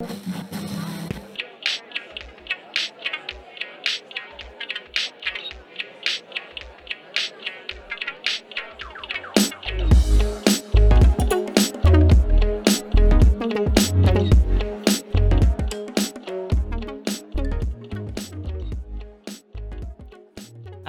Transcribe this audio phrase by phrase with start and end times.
[0.00, 0.06] ား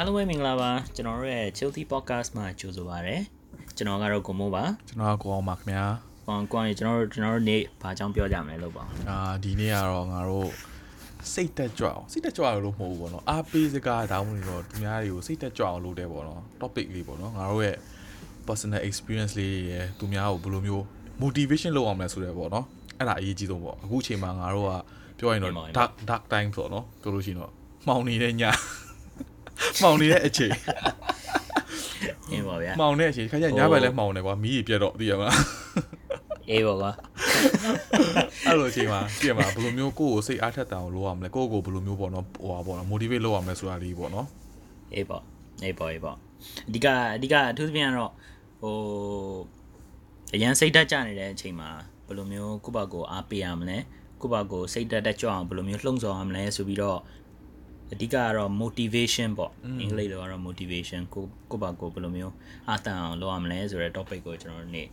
[0.05, 3.16] လုံးပဲမင်္ဂလာပါကျွန်တော်တို့ရဲ့ Chilty Podcast မှာကြိုဆိုပါရစေ
[3.78, 10.50] ကျွန်တော်ကတော့ကိုမိုးပါကျွန်တော်ကကိုအောင်ပါခင်ဗျာ ကွန်ကွန်ရေကျွန်တော်တို့ကျွန်တော်တို့နေ့ဘာကြောင်းပြောကြမလဲလို့ပါအာဒီနေ့ကတော့ငါတို့
[11.34, 17.77] စိတ်တက်ကြွအောင်စိတ်တက်ကြွအောင်လို့မဟုတ်ဘူးပေါ့နော်အားပေးစကားတောင်းမလို့တော့သူများတွေကိုစိတ်တက်ကြွအောင်လုပ်တယ်ပေါ့နော် topic လေးပေါ့နော်ငါတို့ရဲ့
[18.48, 20.84] personal experience လေးတွေရယ်သူများကိုဘယ်လိုမျိုး
[21.23, 22.66] motivation လုပ်အောင်လဲဆိုတယ်ပေါ့နော်
[22.98, 24.71] အဲ့ဒါအရေးကြီးဆုံးပေါ့အခုအချိန်မှာငါတို့က
[25.18, 27.52] ပြောရင်တော့ dark dark time ဆိုတော့နော်ပြောလို့ရှိရင်တော့
[27.88, 28.43] မှောင်နေတဲ့ည
[29.82, 30.54] မှောင်နေတဲ့အချိန်
[32.32, 35.38] အေးပါဗျာမှောင်နေတဲ့အချိန်ခါကျညဘက်လည်းမှောင်နေကွာမီးကြီးပြတ်တော့သိရမလား
[36.52, 36.91] အေးပါကွာ
[38.45, 44.27] အဲ့လိုအချိန်မှာပြင်မှာဘယ်လိုမျိုးကိုယ့်ကိုစိတ်အားထက်တောင်လုပ်ရမလဲကိုယ့်ကိုယ်ဘယ်လိုမျိုးပေါ့နော်ဟိုပါပေါ့နော် motivate လုပ်ရမလဲဆိုတာလေးပေါ့နော်
[44.96, 45.18] အေးပါ
[45.65, 46.12] အေးပါအေးပါ
[46.68, 48.12] အဓိကအဓိကအထူးသဖြင့်ကတော့
[48.62, 48.76] ဟို
[50.34, 51.70] အရန်စိတ်တက်ကြနေတဲ့အချိန်မှာ
[52.07, 53.77] ဘယ်လိုမျိုးကိုယ့်ဘာကိုအားပေးရမလဲ
[54.21, 56.99] ကိုယ့်ဘာကိုစိတ်တက်တက်ကြွအောင်ဘယ်လိုမျိုးလှုံ့ဆော်ရမလဲဆိုပြီးတော့
[57.93, 62.34] အဓိကကတော့ motivation ပေါ့အင်္ဂလိပ်လိုကတော့ motivation ကိုကိုယ့်ဘာကိုဘယ်လိုမျိုး
[62.70, 64.88] အားတန်အောင်လုပ်ရမလဲဆိုတဲ့ topic ကိုကျွန်တော်တို့နေ့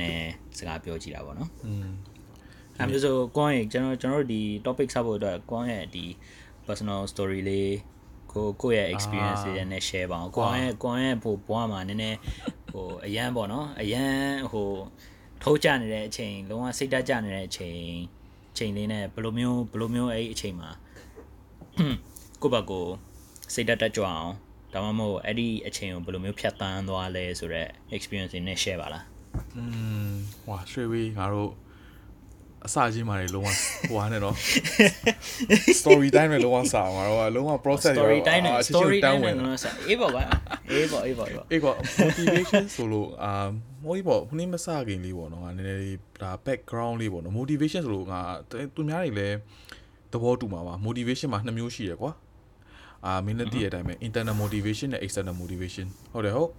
[0.00, 0.18] နဲ့
[0.58, 1.88] စကားပြောကြည့်တာပေါ့နော်อืม
[2.78, 6.04] အဲ့မျိုးဆိုကွန်ရဲ့ကျွန်တော်ကျွန်တော်တို့ဒီ topic ဆောက်ဖို့အတွက်ကွန်ရဲ့ဒီ
[6.66, 7.76] personal story လေး
[8.32, 12.18] ကိုကိုယ့်ရဲ့ experience တွေနဲ့ share ပါအောင်ကွန်ရဲ့ကွန်ရဲ့ဟိုဘွားမှာနည်းနည်း
[12.70, 14.20] ဟိုအရန်ပေါ့နော်အရန်
[14.52, 14.70] ဟို
[15.42, 17.80] ထိုးကြနေတဲ့အချိန်လုံးဝစိတ်ဓာတ်ကြနေတဲ့အချိန်
[18.58, 20.70] ချိန်လေးနဲ့ဘယ်လိုမျိုးဘယ်လိုမျိုးအဲ့ဒီအချိန်မှာ
[22.42, 22.86] ကိုယ့်ဘက်ကို
[23.54, 24.32] စိတ်ဓာတ်တက်ကြွအောင်
[24.72, 29.04] ဒါမှမဟုတ်အဲ့ဒီအချိန်ကိုဘယ်လိုမျိုးဖြတ်တန်းသွားလဲဆိုတော့ experience တွေနဲ့ share ပါလား
[29.56, 29.62] อื
[30.08, 30.10] ม
[30.44, 31.52] ဟွာရွှေဝေးငါတို့
[32.66, 33.48] အစချင်းမှာလေလုံးဝ
[33.90, 34.36] ဟွာနဲ့နော်
[35.80, 40.22] story time နဲ့လုံးဝစာငါတို့ကလုံးဝ process တွေ story time နဲ့အာချစ်ချစ် story တ time န်းဝနဲ့င်နော်ဆက်အေးပေါ့ကွာ
[40.70, 43.32] အေးပေါ့အေးပေါ့အေးပေါ့အေးကွာ motivation ဆိုလို့အာ
[43.84, 48.20] မိုးကြီးပေါ့ခုနမစခင်လေးပေါ့နော်ငါနည်းနည်းလေးဒါ background လေးပေါ့နော် motivation ဆိုလို့ငါ
[48.76, 49.36] သူများတွေလည်း
[50.12, 52.12] သဘောတူမှာပါ motivation မှာနှစ်မျိုးရှိတယ်ကွာ
[53.06, 56.50] အာမင်းလည်းသိရတဲ့အတိုင်းပဲ internal motivation နဲ့ external motivation ဟုတ်တယ်ဟုတ်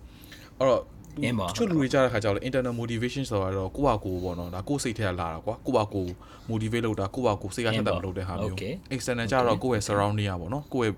[0.58, 0.84] အဲ့တော့
[1.24, 6.12] အင်းပါတချို့လူတွေကြားတဲ့ခါကျတော့ internal motivation ဆိုတော့ကိုယ့်ဟာကိုယ်ပေါ့နော်ဒါကိုယ့်စိတ်ထဲကလာတာကွာကိုယ့်ဟာကိုယ်
[6.50, 8.58] motivate လုပ်တာကိုယ့်ဟာကိုယ်စိတ်ကဆက်တက်မလုပ်တဲ့ဟာမျိုး
[8.96, 10.96] external ကျတော့ကိုယ့်ရဲ့ surrounding ကပေါ့နော်ကိုယ့်ရဲ့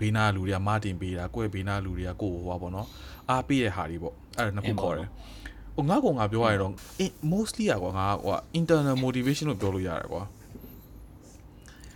[0.00, 2.86] ဘေးနားလူတွေက martin ပေးတာကိုယ့်ရဲ့ဘေးနားလူတွေကကိုယ့်ဟိုဟာပေါ့နော်
[3.30, 5.08] အားပေးတဲ့ဟာတွေပေါ့အဲ့ဒါနှစ်ခုခေါ်တယ်
[5.76, 6.72] ဟိုငါကောင်ကပြောရရင်တော့
[7.32, 10.22] mostly อ่ะကွာငါဟို internal motivation လို့ပြောလို့ရတယ်ကွာ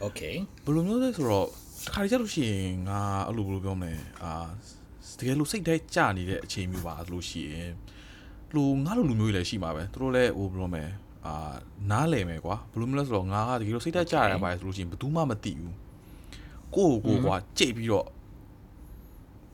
[0.04, 0.34] okay
[0.64, 1.46] ဘယ်လိုမျိုးလဲဆိုတော့
[1.86, 3.92] တခါကြလို့ရှိရင်ငါအဲ့လိုဘယ်လိုပြောမလဲ
[4.22, 4.32] အာ
[5.18, 7.72] တကယ်လို့စိတ်ထဲကြနေတဲ့အချိန်မျိုးပါလို့ရှိရင်
[8.54, 10.84] လူငါလိုလူမျိုးတွေလည်းရှိမှာပဲသူတို့လည်းဟိုဘယ်လိုမလဲ
[11.26, 11.34] အာ
[11.90, 15.74] နားလည်မယ်ကွာဘယ်လိုမျိုးလဲဆိုတော့ငါကတကယ်လို့စိတ်ထဲကြရပါလေဆိုလို့ရှိရင်ဘယ်သူမှမသိဘူး
[16.74, 18.06] ကိုယ့်ကိုယ်ကိုကွာကြိတ်ပြီးတော့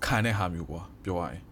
[0.05, 1.43] ခံတဲ့ဟာမျိုးကွာပြောရရင်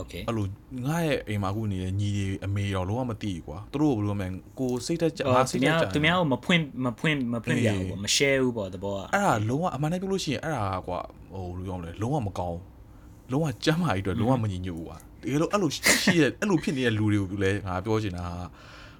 [0.00, 0.46] okay အဲ့လို
[0.86, 4.28] ငါရဲ့အိမ်မှာအခုနေတဲ့ညီတွေအမေတော်လုံးဝမသိဘူးကွာသူတို့ကိုဘယ်လိုမလဲ
[4.58, 11.00] ကိုယ်စိတ်ထဲကြအော်စိသူတ်ထဲများကြသူများကိုမဖွင့်မဖွင့်မဖွင့်ပြဘူးပေါ့မ share ဘူးပေါ့သဘောကအဲ့ဒါလုံးဝအမှန်တည်းပြောလို့ရှိရင်အဲ့ဒါကွာ
[11.32, 12.71] ဟိုလိုပြောမလဲလုံးဝမကောင်းဘူး
[13.32, 18.24] လုံးဝကြမ်းမာကြီးအတွက်လုံးဝမညီညွတ်ဘူးကွာတကယ်လို့အဲ့လိုရှိရဲ့အဲ့လိုဖြစ်နေတဲ့လူတွေကိုလည်းငါပြောချင်တာ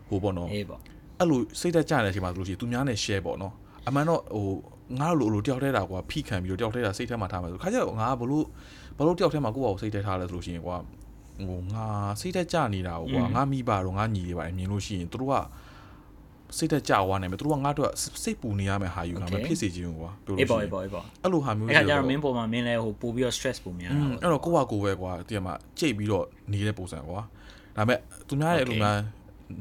[0.09, 0.81] ဟိုပေါ့နော်အေးပေါ့
[1.19, 3.53] အဲ့လိုစိတ်သက်ကြတဲ့အချိန်မှာဆိုလို့ရှိရင်သူများနဲ့ share ပေါ့နော်
[3.89, 4.49] အမှန်တော့ဟို
[5.01, 8.45] ငါတို့လိုလိုတယောက်တည်းတာကွာဖိခံပြီးတော့တယောက်တည်းတာစိတ်ထဲမှာထားမယ်ဆိုခါကျတော့ငါဘလို့
[8.99, 10.77] ဘလို့တယောက်တည်းမှာကိုယ့်ဘာကိုစိတ်ထဲထားလဲဆိုလို့ရှိရင်ကွာ
[11.49, 11.87] ဟိုငါ
[12.21, 15.35] စိတ်သက်ကြနေတာကိုကွာငါမိပါတော့ငါညီတွေပါမြင်လို့ရှိရင်သူတို့က
[16.57, 17.91] စိတ်သက်ကြသွားနိုင်မယ်သူတို့ကငါတို့က
[18.23, 27.21] စိတ်ပူနေရမယ်ဟာယူငါမဖြစ်စေချင်ဘူးကွာပြောလို့အေးရှိပေါ့ရအေးင်ပေါ့အေးပေါ့အဲ့လိုဟာမျိုးအဲ့ခါကျတော့တွေမင်းပေါ်မှာမင်းလည်းဟိုပို့ပြီးတော့ stress ပိုများอืတာมပေါ့အဲ့တော့ကိုယ့်ဟာကိုယ်ပဲကွာတကယ်မှကြိတ်ပြီးတော့နေတဲ့ပုံစံကွာ
[27.77, 27.99] ဒါပေမဲ့
[28.29, 28.97] သူများရဲ့အဲ့လိုများ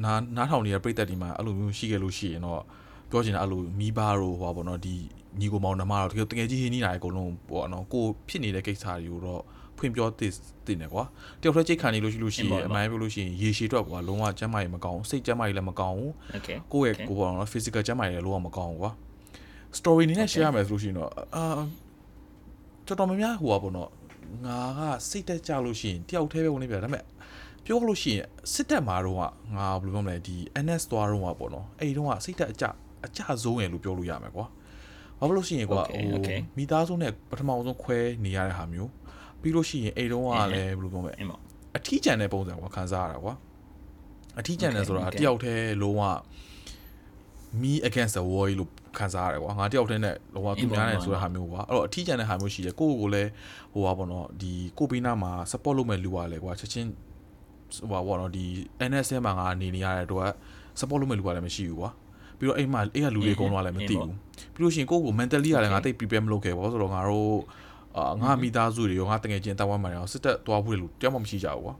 [0.03, 2.61] နားနားထောင်နေတဲ့ပြိသက်ဒီမှာအဲ့လိုမျိုးရှိခဲ့လို့ရှိရင်တော့
[3.09, 4.95] ပြောချင်တာအဲ့လိုမိဘတို့ဟောပါတော့ဒီ
[5.39, 9.41] ညီကိုမောင်နှမတို့တကယ်တကယ်ကြီးဟင်းနေတာအကုန်လုံးပေါ့နော်ကိုဖြစ်နေတဲ့ကိစ္စတွေကိုတော့
[9.81, 10.33] ဖွင့်ပြောသစ်
[10.67, 11.03] တင်တယ်ကွာ
[11.41, 18.91] တယောက်တည်းကြိတ်ခံနေလို့ရှိလို့ရှိရင်အမှန်ပြောလို့ရှိရင်ရေရှည်တော့ကွာလုံးဝကျမ်းမာရေးမကောင်းစိတ်ကျမ်းမာရေးလည်းမကောင်းဘူး okay ကိုယ့်ရဲ့ကိုယ်ပေါ့နော် physical ကျန်းမာရေးလည်းလုံးဝမကောင်းဘူးကွာ
[19.77, 21.43] story အနေနဲ့ share ရမယ်ဆိုလို့ရှိရင်တော့အာ
[22.87, 23.89] တော်တော်များများဟိုပါပေါ့နော်
[24.45, 27.03] ငါကစိတ်တက်ကြလို့ရှိရင်တယောက်တည်းပဲဝင်နေပြဒါပေမဲ့
[27.65, 29.21] ပြောလို့ရှိရင်စစ်တက်မှာတော့က
[29.55, 30.35] ငါဘယ်လိုပြောမလဲဒီ
[30.65, 32.65] NS သွားတော့ကပေါ့နော်အဲ့ဒီတော့ကစိတ်တက်အကြ
[33.05, 34.45] အကြဆုံးရလို့ပြောလို့ရမယ်ကွာ
[35.19, 36.39] ဘာဖြစ်လို့ရှိရင်ကွာ Okay, ဟို okay.
[36.57, 38.89] မိသားစုနဲ့ပထမဆုံးခွဲနေရတဲ့ဟာမျိုး
[39.41, 41.41] ပြီးလို့ရှိရင်အဲ့တော့ကလည်းဘယ်လိုပြောမလဲအင်းပေါ့
[41.77, 43.33] အထီးကျန်တဲ့ပုံစံကွာခံစားရတာကွာ
[44.39, 45.19] အထီးကျန်တယ် Okay, ဆိုတာ okay.
[45.19, 46.03] တယောက်တည်းလုံးဝ
[47.61, 53.29] me against the world လို့ခံစားရတယ်ကွာငါတယောက်တည်းနဲ့လုံးဝသူများနဲ့ဆိုတဲ့ဟာမျိုးကွာအဲ့တော့အထီးကျန်တဲ့ဟာမျိုးရှိတယ်ကိုယ့်ကိုယ်လည်း
[53.73, 56.89] ဟိုပါပေါ့နော်ဒီကိုပေးနာမှာ support လုပ်မဲ့လူပါလေကွာချက်ချင်း
[57.77, 58.45] ဟိုပါပေါ့နော်ဒီ
[58.89, 60.29] NS မှာငါနေနေရတဲ့အတွက်
[60.79, 61.89] support လုပ်မဲ့လူပါလည်းမရှိဘူးကွာ
[62.37, 64.09] ပြီးတော့အိမ်မှာအိမ်ကလူတွေအကုန်လုံးကလည်းမသိဘူး
[64.53, 67.35] ပြီးလို့ရှိရင်ကိုယ့်ကို mentally ကလည်းငါတိတ် prepare မလုပ်ခဲ့ဘူးဆိုတော့ငါတို့
[67.97, 71.75] အာငါမိသားစုတွေရောငါတငယ်ချင်းတောင်းဝမ်းမှာရောစစ်တက်သွားဖို့လို့တယောက်မှမရှိကြဘူးကွာ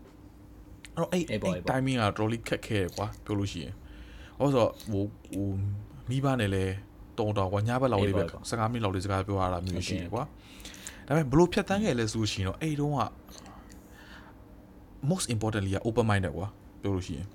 [0.96, 3.74] အဲ့တော့အဲ့အဲ့ timing ကတော်လေးခက်ခဲကွာပြောလို့ရှိရင်
[4.38, 5.04] ဟောဆိုတော့ဟို
[5.34, 5.48] ဟို
[6.10, 6.76] မိဘနဲ့လည်း
[7.20, 10.24] တုံတော်ကွာညဘက်လောက်လေးပဲ15မိနစ်လောက်လေးစကားပြောရတာမျိုးရှိတယ်ကွာ
[11.08, 13.02] ဒါပေမဲ့ဘလို့ဖြတ်တန်းခဲ့လဲဆိုရှင်တော့အဲ့တုန်းက
[15.12, 16.48] most importantly က open minded ကွာ
[16.82, 17.28] ပြောလို့ရှိရင်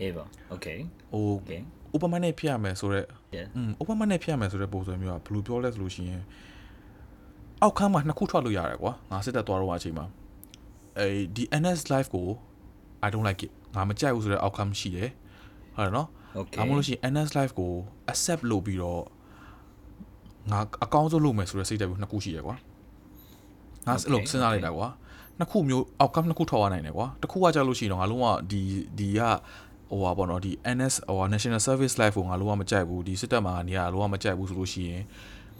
[0.00, 0.24] အေးပါ
[0.54, 0.78] okay
[1.12, 1.60] ဟို okay
[1.94, 3.06] open minded ဖြစ်ရမယ်ဆိုတော့
[3.36, 6.22] yeah อืม open minded ဖြစ်ရမယ်ဆိုတဲ့ပုံစံမျိုးကဘယ်လိုပြောလဲဆိုလို့ရှိရင်
[7.62, 10.06] အောက်ခန်းမှာနှစ်ခုထွက်လို့ရတယ်ကွာငါစစ်တက်သွားတော့အချိန်မှာ
[10.98, 11.06] အဲ
[11.36, 12.26] ဒီ NS live ကို
[13.06, 15.10] I don't like it ငါမကြိုက်ဘူးဆိုတဲ့ outcome ရှိတယ်
[15.74, 16.08] ဟုတ်တယ်နော်
[16.38, 17.72] okay ဒါမှမဟုတ်လို့ရှိရင် NS live ကို
[18.12, 19.02] accept လုပ်ပြီးတော့
[20.50, 22.56] ငါအကောင်းဆုံးလုပ်မယ်ဆိုတဲ့စိတ်ဓာတ်မျိုးနှစ်ခုရှိရယ်ကွာ
[23.86, 24.88] ငါအဲ့လိုစဉ်းစားလိုက်တာကွာ
[25.38, 28.60] နှစ်ခုမျိုး outcome နှစ်ခုထောက်ရနိုင်တယ်ကွာတစ်ခုကကြာလို့ရှိရင်တော့ငါလုံးဝဒီ
[28.98, 29.20] ဒီက
[29.90, 35.02] ဟိုပါပေါ့နော်ဒီ NS ဟို National Service Life ကိုငါလုံးဝမကြိုက်ဘူးဒီစစ်တပ်မှာနေရလုံးဝမကြိုက်ဘူးဆိုလို့ရှိရင်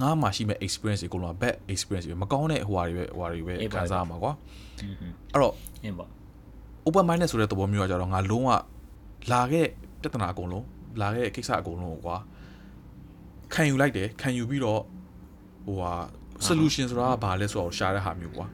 [0.00, 4.32] ငါမှရှိမဲ့ experience တွေအကုန်လုံး bad experience တွေမကောင်းတဲ့ဟိုဟာတွေပဲဟိုဟာတွေပဲခံစားရမှာကွာ
[5.32, 5.54] အဲ့တော့
[5.84, 6.06] အေးပါ
[6.86, 8.50] open minded ဆိုတဲ့သဘောမျိုးကကြတော့ငါလုံးဝ
[9.32, 9.66] လာခဲ့
[10.02, 10.64] ပြဿနာအကုန်လုံး
[11.00, 12.16] လာခဲ့ကိစ္စအကုန်လုံးကိုကွာ
[13.54, 14.80] ခံယူလိုက်တယ်ခံယူပြီးတော့
[15.66, 15.92] ဟိုဟာ
[16.46, 18.46] solution ဆိုတာကဘာလဲဆိုတော့ရှာတဲ့ဟာမျိုးကွာ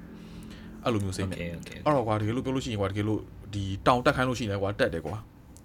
[0.85, 3.21] အဲ့လိုမျိုးစိတ်နဲ့ okay okay အဲ့တော့ကွာတကယ်လို့ပြောလို့ရှိရင်ကွာတကယ်လို့
[3.55, 5.17] ဒီတောင်တက်ခိုင်းလို့ရှိရင်ကွာတက်တယ်ကွာ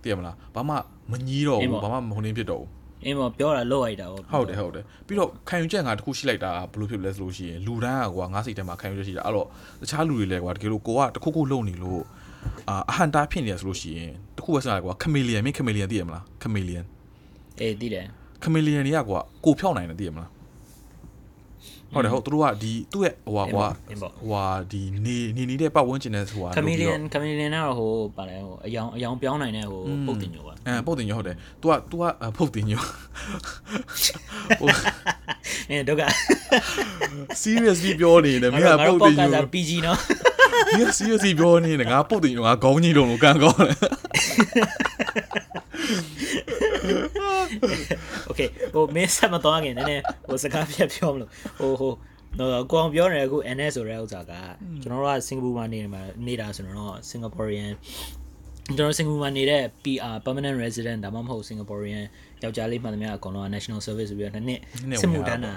[0.01, 0.75] သိရမလားဘာမှ
[1.11, 2.69] မညီးတော့ဘူးဘာမှမဟုတ်နေဖြစ်တော့ဘူး
[3.05, 9.47] အေးပါပြောတာလောက်လိုက်တာပေါ့ဟုတ်တယ်ဟုတ်တယ်ပြီးတော့ခံယူချက်ငါတစ်ခုရှိလိုက်တာဘယ်လိုဖြစ်လဲဆိုလို့ရှိရင်လူတန်းကကွာငါစိတ်ထဲမှာခံယူချက်ရှိတာအဲ့တော့
[9.81, 12.01] တခြားလူတွေလည်းကွာတကယ်လို့ကိုကတစ်ခုခုလုံနေလို့
[12.69, 16.85] အာအဟန်တာဖြစ်နေရဆိုလို့ရှိရင်တခုပဲစလိုက်ကွာခမီလီယန်မင်းခမီလီယန်သိရမလားခမီလီယန်
[17.59, 18.05] အေးသိတယ်
[18.43, 20.29] ခမီလီယန်တွေကကွာကိုဖြောက်နိုင်တယ်သိရမလား
[21.93, 32.03] ဟုတ်တယ်ဟုတ်သူတို့ကဒီသူ့ရဲ့ဟိုဟာကွာဟိုဟာဒီနေနေနေတဲ့ပတ်ဝန်းကျင်နဲ့ဆိုတာခမီလီယန်ခမီလီယန်ကတော့ဟိုပါလဲဟိုအယောင်အယောင်ပြောင်းနိုင်တဲ့ဟိုပုတ်တင်ညိုပါအဲပုတ်တင်ညဟုတ်တယ် तू က तू က
[32.37, 34.69] ပုတ်တင်ညဟို
[35.69, 36.03] အဲတော့က
[37.41, 39.99] seriously ပြောနေတယ်မင်းကပုတ်တင်ညက PG နော်
[40.77, 43.77] မင်း seriously ပြောနေတယ်ငါပုတ်တင်ညငါခေါင်းကြီးလုံးလို့ကန်ကောင်းတယ်
[48.29, 51.93] Okay ဟိုမင်းဆက်မသွားခင်နည်းနည်းဟိုစကားပြပြောမလို့ဟိုဟို
[52.39, 54.33] တော့ကိုအောင်ပြောနေအခု NS ဆိုတဲ့ဥစ္စာက
[54.81, 57.71] ကျွန်တော်တို့ကစင်ကာပူမှာနေမှာနေတာဆိုတော့ Singaporean
[58.77, 62.03] ကျွန်တော်စင်ကာပူမှာနေတဲ့ PR permanent resident ဒါမှမဟုတ် Singaporean
[62.43, 64.59] ယောက်ျားလေးမှန်သမျှအကုန်လုံးက national service ဆိုပြီးတော့နှစ်နှစ်
[65.01, 65.53] စစ်မှုထမ်းတာ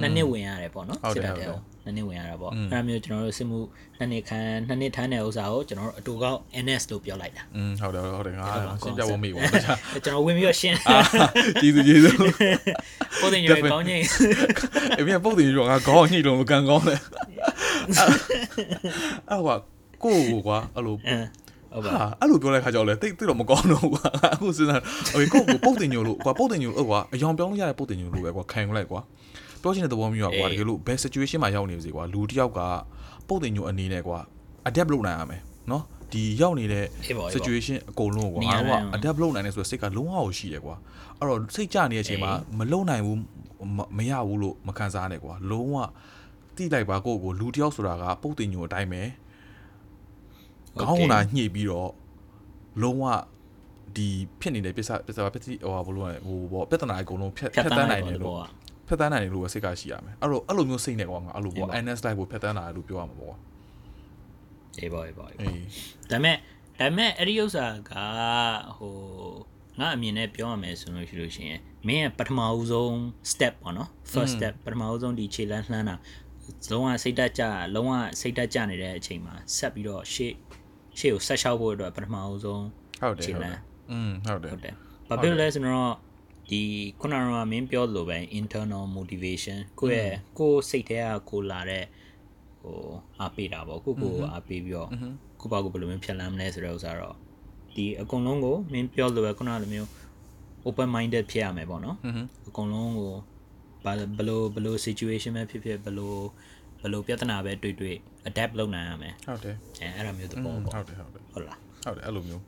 [0.00, 1.46] နှစ်နှစ်ဝင်ရတယ်ပေါ့နော်စစ်တပ်တဲ့
[1.84, 3.58] နှစ်နှစ်ဝင်ရတာပေါ့အဲ့ဒါမျိုးကျွန်တော်တို့စစ်မှု
[3.98, 8.46] နှစ်နှစ်ခန်းနှစ်နှစ်ထမ်းတဲ့ဥစ္စာကိုကျွန်တော်တို့အတူကောက် NS လို့ပြောလိုက်တာอืมဟုတ်တယ်ဟုတ်တယ်ငါ
[8.82, 9.40] ရှင်းပြဖို့မေးပါ
[10.04, 10.76] ကျွန်တော်ဝင်ပြီးတော့ရှင်း
[11.62, 12.16] ကျေးဇူးကျေးဇူး
[13.20, 13.98] ပုံတင်ရကောင်းညိ
[14.98, 16.96] အပြင်ပုံတင်ရငါခေါင်းညိလို့မကန်ကောင်းလဲ
[19.30, 19.54] အဲ့ဟွာ
[20.04, 21.90] ကိုကိုကွာအဲ့လိုဟုတ်ပါ
[22.20, 24.02] အဲ့လိုပြောလိုက်ခါကြောက်လဲတိတ်တိတ်တော့မကောင်းတော့ဘူးကွာ
[24.34, 24.80] အခုစဉ်းစား
[25.12, 29.00] ဟိုကိုကိုပုတ်တင်ညိုလို့ကွာပုတ်တင်ညိုလို့ကွာအယောင်ပြောင်းလို့ရတဲ့ပုတ်တင်ညိုလို့ပဲကွာခံယူလိုက်ကွာ
[29.62, 32.60] ပြောချင်တဲ့သဘောမျိုးကွာတကယ်လို့ best situation မှာရောက်နေပါစေကွာလူတစ်ယောက်က
[33.28, 34.18] ပုတ်တင်ညိုအနေနဲ့ကွာ
[34.68, 35.82] adapt လုပ်နိုင်ရမယ်နော်
[36.12, 36.84] ဒီရောက်နေတဲ့
[37.34, 40.76] situation အကုန်လုံးကွာငါတို့က adapt လုပ်နိုင်တယ်ဆိုတော့စိတ်ကလုံးဝကိုရှိတယ်ကွာ
[41.18, 43.18] အဲ့တော့စိတ်ကြနေတဲ့အချိန်မှာမလုံနိုင်ဘူး
[43.98, 45.76] မရဘူးလို့မခံစားနဲ့ကွာလုံးဝ
[46.56, 49.02] တိလိုက်ပါကိုကိုလူတစ်ယောက်ဆိုတာကပုတ်တင်ညိုအတိုင်းပဲ
[50.80, 51.90] ကောင်းတာညှိပြီးတော့
[52.82, 53.04] လုံးဝ
[53.96, 54.08] ဒီ
[54.40, 58.36] ဖြစ်နေတဲ့ပစ္စပစ္စပစ္စဟိုဘလို့ဟိုဘောပြဿနာအကုန်လုံးဖြတ်ဖြတ်တန်းနိုင်တယ်လို့
[58.92, 63.36] ဖြတ်တန်းနိုင်တယ်လို့ပဲစိတ်ကရှိရမယ်အဲ့တော့အဲ့လိုမျိုးစိတ်နဲ့ကွာငါအဲ့လိုပေါ့ NS live ကိုဖြတ်တန်းတာလို့ပြောရမှာပေါ့ကွာ
[64.78, 65.38] အေးပါအေးပါအေး
[66.10, 66.36] ဒါမဲ့
[66.80, 67.92] ဒါမဲ့အဲ့ဒီဥစ္စာက
[68.78, 68.94] ဟို
[69.80, 72.94] ငါအမြင်နဲ့ပြောရမယ်ဆိုလို့ရှိလို့ရှိရင်မင်းရဲ့ပထမဦးဆုံး
[73.32, 75.96] step ပေါ့နော် first step ပထမဦးဆုံးဒီခြေလမ်းလှမ်းတာ
[76.70, 77.42] လုံးဝစိတ်တက်ကြ
[77.74, 80.32] လုံးဝစိတ်တက်ကြနေတဲ့အချိန်မှာဆက်ပြီးတော့ရှေ့
[80.98, 82.64] ရှေ့ကိုဆက်လျှောက်ဖို့အတွက်ပထမဦးဆုံး
[83.00, 83.58] ဟုတ်တယ်ဟုတ်တယ်
[83.92, 84.74] อืมဟုတ်တယ်ဟုတ်တယ်
[85.08, 85.94] ဘာဖြစ်လို့လဲဆိုတော့
[86.52, 86.62] ဒီ
[87.00, 91.84] ခုနကမင်းပြောလို့ပဲ internal motivation ကိုယ့်ရဲ့ကိုယ်စိတ်ထဲကကိုလာတဲ့
[92.62, 92.76] ဟို
[93.20, 94.88] အားပေးတာပေါ့ကိုကိုအားပေးပြီးတော့
[95.40, 97.16] ကိုပါကိုဘယ်လိုမျိုးဖြတ်လမ်းမလဲဆိုတဲ့ဥစ္စာတော့
[97.74, 99.88] ဒီအကုန်လုံးကိုမင်းပြောလို့ပဲခုနကလိုမျိုး
[100.66, 101.96] open minded ဖြစ်ရမယ်ပေါ့နော်
[102.48, 103.12] အကုန်လုံးကို
[103.84, 106.14] ဘာဘယ်လိုဘယ်လို situation ပဲဖြစ်ဖြစ်ဘယ်လို
[106.80, 107.96] ဘယ်လိုပြဿနာပဲတွေ့တွေ့
[108.28, 112.42] adapt လုပ်နိုင်ရမယ်ဟုတ်တယ်အဲအဲ့ဒါမျိုးသဘောဟုပေါ့တ်တယ်ဟုတ်တယ်ဟုတ်လားဟုတ်တယ်အဲ့လိုမျိုး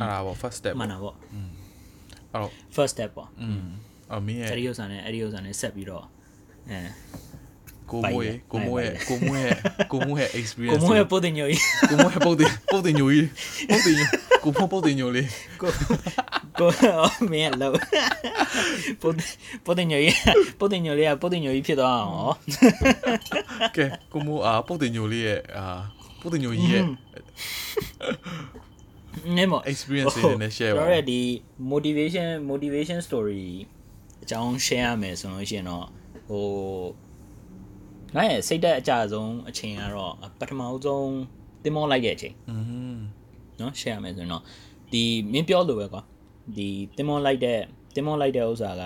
[0.00, 1.16] အဲ့ဒါပေါ့ first step မှန်တာပေါ့
[2.36, 3.64] အဲ့တော့ first step ပေါ့อืม
[4.12, 6.04] အမင်းရဲ့အဲ့ဒီဥစ္စာနဲ့အဲ့ဒီဥစ္စာနဲ့ဆက်ပြီးတော့
[6.70, 6.80] အဲ
[7.90, 9.56] ကိုမိုးရဲ့ကိုမိုးရဲ့ကိုမိုးရဲ့
[9.92, 13.28] ကိုမိုးရဲ့ experience ကိုမိုးရဲ့ပိုတင်ညိုကြီးကိုမိုးရဲ့ပုတ်တင်ပုတ်တင်ညိုကြီး
[13.70, 14.06] ပုတ်တင်ညို
[14.44, 15.28] ကိုမိုးပုတ်တင်ညိုလေး
[15.62, 15.70] ကို
[16.58, 16.70] ကို
[17.32, 17.70] မင်းလော
[19.02, 19.10] ပို
[19.64, 20.16] ပိုတင်ညိုကြီး
[20.58, 22.32] ပိုတင်ညိုလေးကပိုတင်ညိုကြီးဖြစ်သွားအောင်ဟော
[23.76, 25.64] ကဲကိုမိုးအာပုတ်တင်ညိုလေးရဲ့အာ
[26.20, 26.82] ပုတ်တင်ညိုကြီးရဲ့
[29.37, 31.19] နည်းမော experience တွေနဲ့ share ပါ ကျွန်တော်ရဲ့ဒီ
[31.71, 33.43] motivation motivation story
[34.23, 35.85] အကြောင်း share ရမယ်ဆိုလို့ရှိရင်တော့
[36.29, 36.45] ဟို
[38.15, 41.11] ငါရဲ့စိတ်သက်အကြဆုံးအချိန်ကတော့ပထမဆုံး
[41.63, 42.55] တင်မောလိုက်တဲ့အချိန် อื
[42.95, 42.97] ม
[43.57, 44.43] เนาะ share ရမယ်ဆိုရင်တော့
[44.91, 46.01] ဒီမင်းပြောလို့ပဲကွာ
[46.55, 47.59] ဒီတင်မောလိုက်တဲ့
[47.95, 48.83] တင်မောလိုက်တဲ့ဥစ္စာက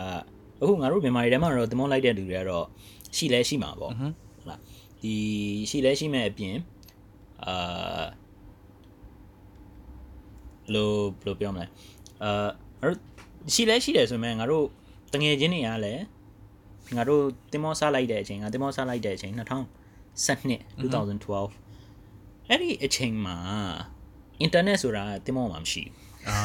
[0.62, 2.66] အခုငါတို့မြန်မာပြည်ထဲမှာတော့တင်မောလိုက်တဲ့လူတွေကတော့
[3.16, 4.60] ရှိလဲရှိမှာပေါ့ဟုတ်လား
[5.02, 5.16] ဒီ
[5.70, 6.56] ရှိလဲရှိမဲ့အပြင်
[7.46, 8.04] အာ
[10.70, 10.90] ဘယ်လို
[11.20, 11.66] ဘယ်လိုပြောမလဲ
[12.24, 12.48] အာ
[12.82, 13.00] ငါတို့
[13.54, 14.66] ရှိလဲရှိတယ်ဆိုပေမဲ့ငါတို့
[15.14, 16.04] တငယ်ချင်းတွေကလည်း
[16.96, 19.42] ငါတို့တင်မောစားလိုက်တဲ့အချိန်ငါတင်မောစားလိုက်တဲ့အချိန်2012
[20.82, 23.38] 2012အဲ့ဒီအချိန်မှာ
[24.42, 25.94] အင်တာနက်ဆိုတာတင်မောမှာမရှိဘူး
[26.30, 26.38] အာ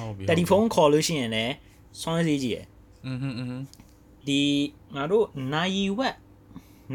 [0.00, 1.54] ဟုတ်ပြီ တယ်လီဖုန်းခေါ်လို့ရှိရင်လည်း
[2.00, 2.66] စွမ်းစည်းကြည့်ရယ်
[3.06, 3.62] อืมอืมอืม
[4.28, 4.40] ဒီ
[4.96, 6.16] ငါတို့နိုင်ဝက်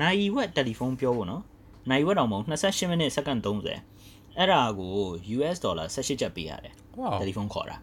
[0.01, 1.43] နိုင်ဝက်တယ်လီဖုန်းပြောဖို့နော်
[1.89, 4.94] နိုင်ဝက်တော့မဟုတ်28မိနစ်စက္ကန့်30 အဲ့ဒါကို
[5.36, 6.74] US ဒေါ်လာ16ကျပ်ပေးရတယ်
[7.20, 7.76] တယ်လီဖုန်းခေါ်တာ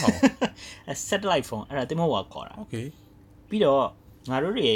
[0.00, 0.18] ဟုတ်
[1.08, 2.86] satellite phone အဲ့ဒါတင်မောဝါခေါ်တာ okay
[3.48, 3.84] ပြီးတော့
[4.30, 4.70] ငါတို့တွေ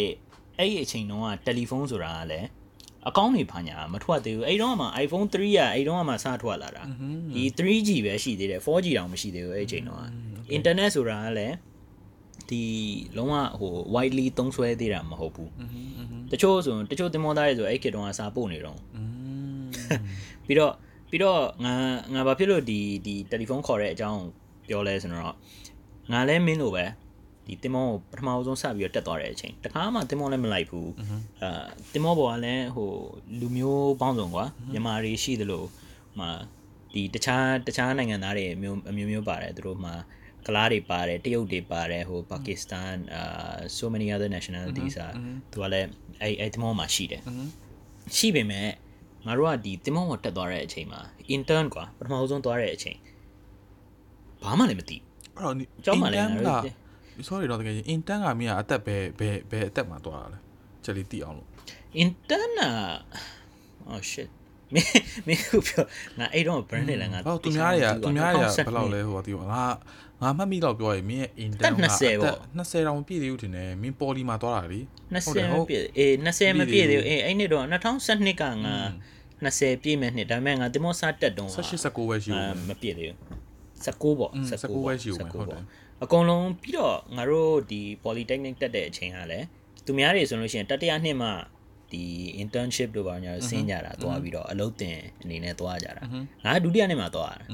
[0.58, 2.48] အဲ့ဒီအချိန်တုန်းကတယ်လီဖုန်းဆိုတာကလည်း
[3.08, 6.82] အကောင့်တွေဘာညာမထွက်သေးဘူးအဲ့တော့မှ iPhone 3อ่ะအဲ့တော့မှစထွက်လာတာ
[7.34, 10.00] ဒီ 3G ပဲရှိသေးတယ် 4G တောင်မရှိသေးဘူးအဲ့အချိန်တော့
[10.52, 11.56] အင်တာနက်ဆိုတာကလည်း
[12.50, 12.62] ဒီ
[13.16, 15.50] လုံးဝဟို widely သုံးစွဲသေးတာမဟုတ်ဘူး
[16.32, 18.78] တချို့ဆိုတချို့တင်မောသားတွေဆိုအဲ့ခေတ်တုန်းကစာပို့နေတော့
[20.46, 20.72] ပြီးတော့
[21.10, 21.74] ပြီးတော့ငါ
[22.14, 24.22] ငါဘာဖြစ်လို့ဒီဒီတယ်လီဖုန်းခေါ်တဲ့အကြောင်း
[24.68, 25.24] ပြောလဲဆိုတော့
[26.12, 26.84] ငါလည်းမင်းလိုပဲ
[27.46, 30.90] ဒီတင်မောကိုပထမဆုံးစပြီးတော့တက်သွားတဲ့အချိန်တခါမှတင်မောလည်းမလိုက်ဘူး
[31.42, 32.90] အာတင်မောဘောကလည်းဟို
[33.40, 35.66] လူမျိုးပေါင်းစုံကွာမြန်မာတွေရှိသလိုဟ
[36.18, 36.30] မှာ
[36.94, 39.94] ဒီတခြားတခြားနိုင်ငံသားတွေအမျိုးအမျိုးမျိုးပါတယ်သူတို့မှာ
[40.46, 45.10] ကလားတွေပါတယ်တရုတ်တွေပါတယ်ဟိုပါကစ္စတန်အာ so many other nationalities อ่ะ
[45.50, 45.88] သူကလည်း
[46.22, 47.22] အဲ့အဲ့တင်မောမှာရှိတယ်
[48.16, 48.68] ရှိပေမဲ့
[49.26, 51.00] ငါတို့ကဒီတင်မောပေါ်တက်သွားတဲ့အချိန်မှာ
[51.34, 52.98] intern ကွာပထမဆုံးသွားတဲ့အချိန်
[54.42, 60.38] ဘာမှလည်းမသိအဲ့တော့ကျောင်းမှာလည်းငါကတို့ sorry တော့တကယ် intern ကမင်းကအသက်ဘယ်ဘယ်ဘယ်အသက်မှာတွားတာလဲ
[60.84, 61.48] ချက်လေးသိအောင်လို့
[62.02, 62.72] intern อ่ะ
[63.90, 64.28] oh shit
[64.74, 64.90] မင်း
[65.26, 65.84] မင်းခုပြော
[66.18, 69.46] ငါအဲ့တော့ brand နဲ့လည်းငါဟောသူများတွေကသူများတွေကဘယ်2012လောက်လဲဟိုတီးငါ
[70.22, 74.80] ငါမှတ်မိတော့ပြောရင်မင်းရဲ့ intern တက်20ပေါ့20တောင်မပြည့်သေးဘူးထင်တယ်မင်း poly မှာတွားတာလေ
[75.14, 77.64] 20မပြည့်အေး20မပြည့်သေးဘူးအေးအဲ့နှစ်တော့
[78.02, 78.76] 2012ကငါ
[79.44, 83.16] 20ပြည့်မဲ့နှစ်ဒါပေမဲ့ငါတင်မောစတက်တုံး18 19ပဲရှိအာဦးမပြည့်သေးဘူး
[83.84, 85.62] 19ပေါ့อืม19 19ပဲရှိဦးမယ်19ဟုတ်တယ်
[86.02, 89.46] အကုန်လုံးပြီးတော့ငါတို့ဒီ polytechnic တက်တဲ့အချိန်ကလည်း
[89.84, 91.28] သူများတွေဆိုလို့ရှိရင်တတိယနှစ်မှ
[91.92, 92.04] ဒီ
[92.42, 96.02] internship တို့ဘာညာဆင်းကြတာသွားပြီးတော့အလုပ်တင်အနေနဲ့သွားကြတာ
[96.44, 97.44] ငါဒုတိယနေ့မှာသွားတာ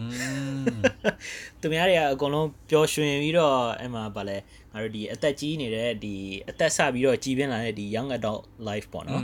[1.60, 4.38] သူများတွေကအကုန်လုံးပျော်ရွှင်ပြီးတော့အဲ့မှာဗာလဲ
[4.72, 6.14] ငါတို့ဒီအသက်ကြီးနေတဲ့ဒီ
[6.50, 9.22] အသက်ဆပြီးတော့ကြီးပြင်းလာတဲ့ဒီ young adult life ပေါ့နော်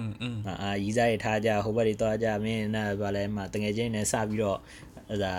[0.63, 4.59] အာရီးစားရထားကြဟိုဘက်တွေသွားကြမင်းနာဗာလဲမှာတငယ်ချင်းနဲ့ဆပြီးတော့
[5.11, 5.35] အဲ့ဒါ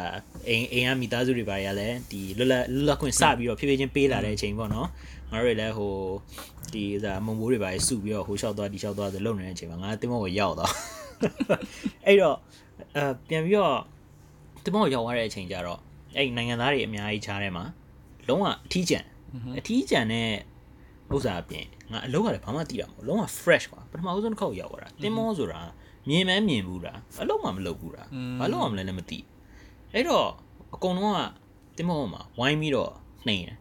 [0.48, 4.88] အိမ်အိမ်ကမိသားစုတွေဘာတွေကလည်းဒီလွတ်လပ်လွတ်လပ်ခွင့်စပြီးတော့ဖြည်းဖြည်းချင်းပေးလာတဲ့အချိန်ပေါ့နော်
[5.32, 5.94] ငါတို့တွေလည်းဟို
[6.74, 10.74] ဒီဟိုဒါမုံမိုးတွေပါရစုပြီးတော့ဟိုလျှောက်သွားဒီလျှောက်သွားဆိုလုံနေတဲ့အချိန်မှာငါတင်မောကိုရောက်သွား
[12.06, 12.38] အဲ့တော့
[12.96, 13.78] အဲပြန်ပြီးတော့
[14.64, 15.80] တင်မောကိုရောက်သွားတဲ့အချိန်ကျတော့
[16.16, 17.64] အဲ့နိုင်ငံသားတွေအများကြီးချားထဲမှာ
[18.28, 19.06] လုံးဝအထီးကျန်
[19.58, 20.28] အထီးကျန်တဲ့
[21.14, 25.62] ဥစ္စာအပြင်ငါအလုပ်ကလည်းဘာမှတည်တာမဟုတ်လုံးဝ fresh ကွာပထမဦးဆုံးတစ်ခေါက်ရောက်သွားတာတင်မောဆိုတာ
[26.10, 28.04] မြင်မဲမြင်ဘူးတာအလုပ်မှမလုပ်ဘူးတာ
[28.40, 29.20] ဘာလို့မှမလဲလည်းမသိ
[29.94, 30.28] အဲ့တော့
[30.76, 31.20] အကုန်လုံးက
[31.78, 32.92] တင်မောမှာဝိုင်းပြီးတော့
[33.28, 33.61] နှိမ်တယ်อ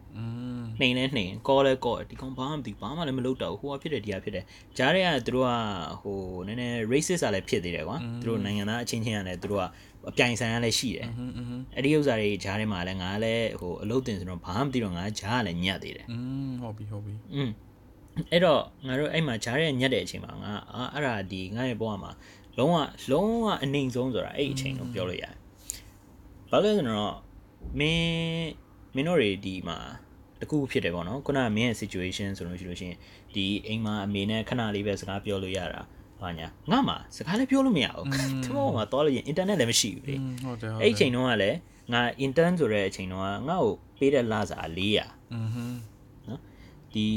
[0.80, 4.44] နှိမ်လဲနှိမ်ကောလဲကောဒီကောင်ဘာမှမသိဘာမှလည်းမလုပ်တော့ဘူးဟိုကဖြစ်တယ်ဒီကဖြစ်တယ်
[4.76, 5.50] ဂျားတွေကသူတို့က
[6.02, 9.64] ဟိုနည်းနည်း racist ကလည်းဖြစ်သေးတယ်ကွာသူတို့နိုင်ငံသားအချင်းချင်းကလည်းသူတို့က
[10.10, 16.16] အပြိုင်ဆိုင်ကလည်းရှိတယ် อืมอืม အဲ့ဒီဥစ္စာတွေဂျားထဲမှာလည်းငါလည်းဟိုအလုပ်တင်ဆိုတော့ဘာမှမသိတော့ငါဂျားကလည်းညက်သေးတယ် อื
[16.48, 17.50] มဟုတ်ပြီဟုတ်ပြီ อืม
[18.32, 22.10] အဲ့တော့ငါတို့အဲ့မှာဂျားရဲ့ညက်တဲ့အချိန်မှာငါအာအဲ့ဒါဒီငါရဲ့ဘဝမှာ
[22.58, 22.76] လုံးဝ
[23.10, 25.34] လုံးဝအနေဆုံးဆိုတာအဲ့ဒီအချိန်ကိုပြောလို့ရတယ်
[26.50, 27.16] ဘာလို့လဲဆိုတော့
[27.78, 28.48] မင်း
[28.95, 29.77] မင်းတို့တွေဒီမှာ
[30.41, 32.93] တကူဖြစ်တယ်ပေါ့နော်ခုနကမင်းရဲ့ situation ဆိုလို့ရှိလို့ရှင်
[33.35, 35.81] ဒီအိမ်မှာအမေနဲ့ခဏလေးပဲစကားပြောလို့ရတာ
[36.21, 38.05] ဟာညာငါမှစကားလည်းပြောလို့မရဘူး
[38.43, 41.57] သူမမှာတော့လည်း internet လည်းမရှိဘူးလေဟုတ်တယ်ဟုတ်တယ်အဲ့ချိန်တုန်းကလည်း
[41.93, 44.59] ငါ intern ဆိုတဲ့အချိန်တုန်းကငါ့ကိုပေးတဲ့လစာ
[44.91, 45.65] 400อือဟึ
[46.27, 46.41] နော်
[46.93, 47.07] ဒီ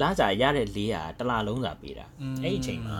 [0.00, 2.06] လစာရတဲ့400တစ်လလုံးစာပေးတာ
[2.42, 2.98] အဲ့အချိန်မှာ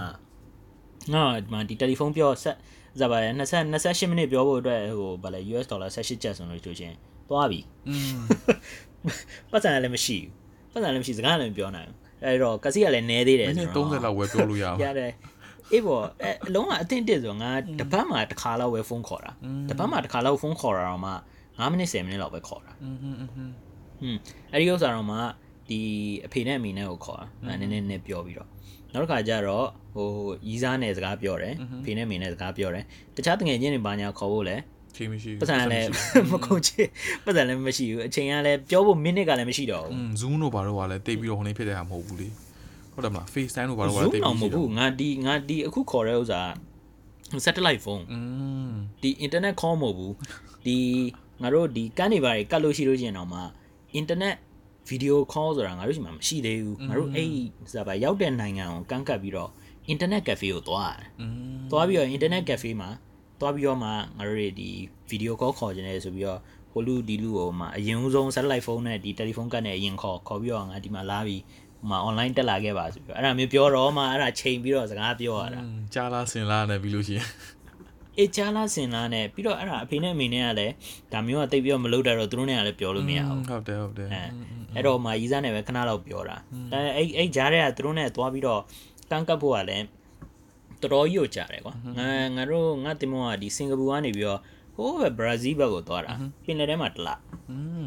[1.13, 2.57] ငါဒီမှာဒီတယ်လီဖုန်းပြောဆက်
[3.01, 6.95] ဇာပါရ28မိနစ်ပြောဖို့အတွက်ဟိုဗာလဲ US ဒေါ်လာ18ကျပ်ဆိုလို့ဆိုချင်း
[7.30, 8.18] သွားပြီ อืม
[9.52, 15.12] ပတ်စံလည်းမရှိဘူးပတ်စံလည်းမရှိစကားလည်းမပြောနိုင်ဘူးအဲ့တော့ကစီကလည်းနဲသေးတယ် မိနစ် ဆိုတော့ 30လောက်ဝယ်ပြောလို့ရအောင် ရတယ်
[15.72, 19.32] အေးပေါ့အဲအလုံးကအတင်းတစ်ဆိုငါတပတ်မှာတစ်ခါလောက်ပဲဖုန်းခေါ်တာ
[19.70, 24.20] တပတ်မှာတစ်ခါလောက်ဖုန်းခေါ်တာတော့မှ9မိနစ်10မိနစ်လောက်ပဲခေါ်တာ อืมอืมอืม ဟွန်း
[24.52, 25.18] အဲ့ဒီဥစ္စာတော့မှ
[25.70, 25.80] ဒီ
[26.26, 28.50] အဖေနဲ့အမေနဲ့ကိုခေါ်တာနည်းနည်းနည်းပြောပြီးတော့
[28.94, 30.10] နောက်တစ်ခါကျတော့ဟို
[30.48, 32.84] ရီးစားနဲ့စကားပြောတယ်အဖေနဲ့အမေနဲ့စကားပြောတယ်
[33.16, 34.56] တခြားတငယ်ချင်းတွေဘာညာခေါ်ဖို့လဲ
[34.96, 35.90] ချိန်မရှိ ပတ်စံလည်း
[36.32, 36.88] မကုန်ချစ်
[37.26, 42.28] ပတ်စံလည်းမရှိဘူးအချိန်ကလည်းပြောဖို့မိနစ်ကလည်းမရှိတော့ อื ဘူး ม zoom တို့ဘာလို့ကလည်းတိတ်ပြီးတော့ဟိုနေဖြစ်တဲ့ဟာမဟုတ်ဘူးလေ
[42.94, 46.42] ဟုတ်တယ်မလား FaceTime တို့ဘာလို့ကလည်း zoom တိတ် တော့ ပြီး မဟုတ်ဘူးငါဒီငါဒီအခုခေါ်တဲ့ဥစ္စာ
[47.46, 48.20] satellite phone อื
[48.70, 50.14] ม ဒီ internet call မဟုတ်ဘူး
[50.66, 50.78] ဒီ
[51.42, 53.40] ငါတို့ဒီကန်းနေပါတွေကတ်လို့ရှိလို့ရှိရင်တော့မှ
[54.00, 54.36] internet
[54.90, 57.30] video call ဆိုတာငါတို့ရှိမှမရှိသေးဘူးငါတို့အဲ့
[57.74, 59.50] စပါရောက်တဲ့နိုင်ငံကိုကန့်ကတ်ပြီးတော့
[59.94, 62.90] internet cafe ကိုသွားရတယ် อืม သွားပြီးတော့ internet cafe မှာ
[63.41, 64.71] သွားပြီးတော့မှငါတို့တွေဒီ
[65.11, 66.41] video call ခေါ်ကြတယ်ဆိုပြီးတော့
[66.73, 71.43] ဟိုလူဒီလူကိုမှအရင်ဆုံး satellite phone နဲ့ဒီ telephone ကတ်နဲ့အရင်ခေါ်ခေါ်ပြီးတော့ငါဒီမှာလာပြီး
[71.79, 75.61] ဟိုမှာ online တက်လာခဲ့ပါဆိုပြီးတော့အဲ့ဒါမျိုးပြောတော့မှအဲ့ဒါချိန်ပြီးတော့စကားပြောရတာ
[75.95, 77.27] ကြားလားစင်လားနဲ့ပြီးလို့ရှိရင်
[78.19, 80.75] အေးချာလာစင်လာနဲ့ပြီးတော့အဲ့ဒါအဖေနဲ့အမေနဲ့ကလည်း
[81.13, 84.23] ဒါမျိုးကတိတ်ပြီးတော့မလုပ်တတ်တော့သူတို့နဲ့ကလည်းပြောလို့မရဘူးဟုတ်တယ်ဟုတ်တယ်အဲ
[84.75, 86.37] အဲ့တော့မှရီးစားနဲ့ပဲခဏလောက်ပြောတာ
[86.73, 88.61] အဲအဲ့အဲ့ကြားထဲကသူတို့နဲ့သွားပြီးတော့
[89.11, 89.85] တန်းကပ်ဖို့ကလည်း
[90.83, 94.41] တော်တော်ကြီးကိုကြားတယ်ကွာငါငါတို့ငါတင်မောကဒီစင်ကာပူကနေပြီးတော့
[94.77, 96.13] ဟိုးပဲဘရာဇီးဘက်ကိုသွားတာ
[96.45, 97.21] ပင်လယ်ထဲမှာတလား
[97.51, 97.87] อืม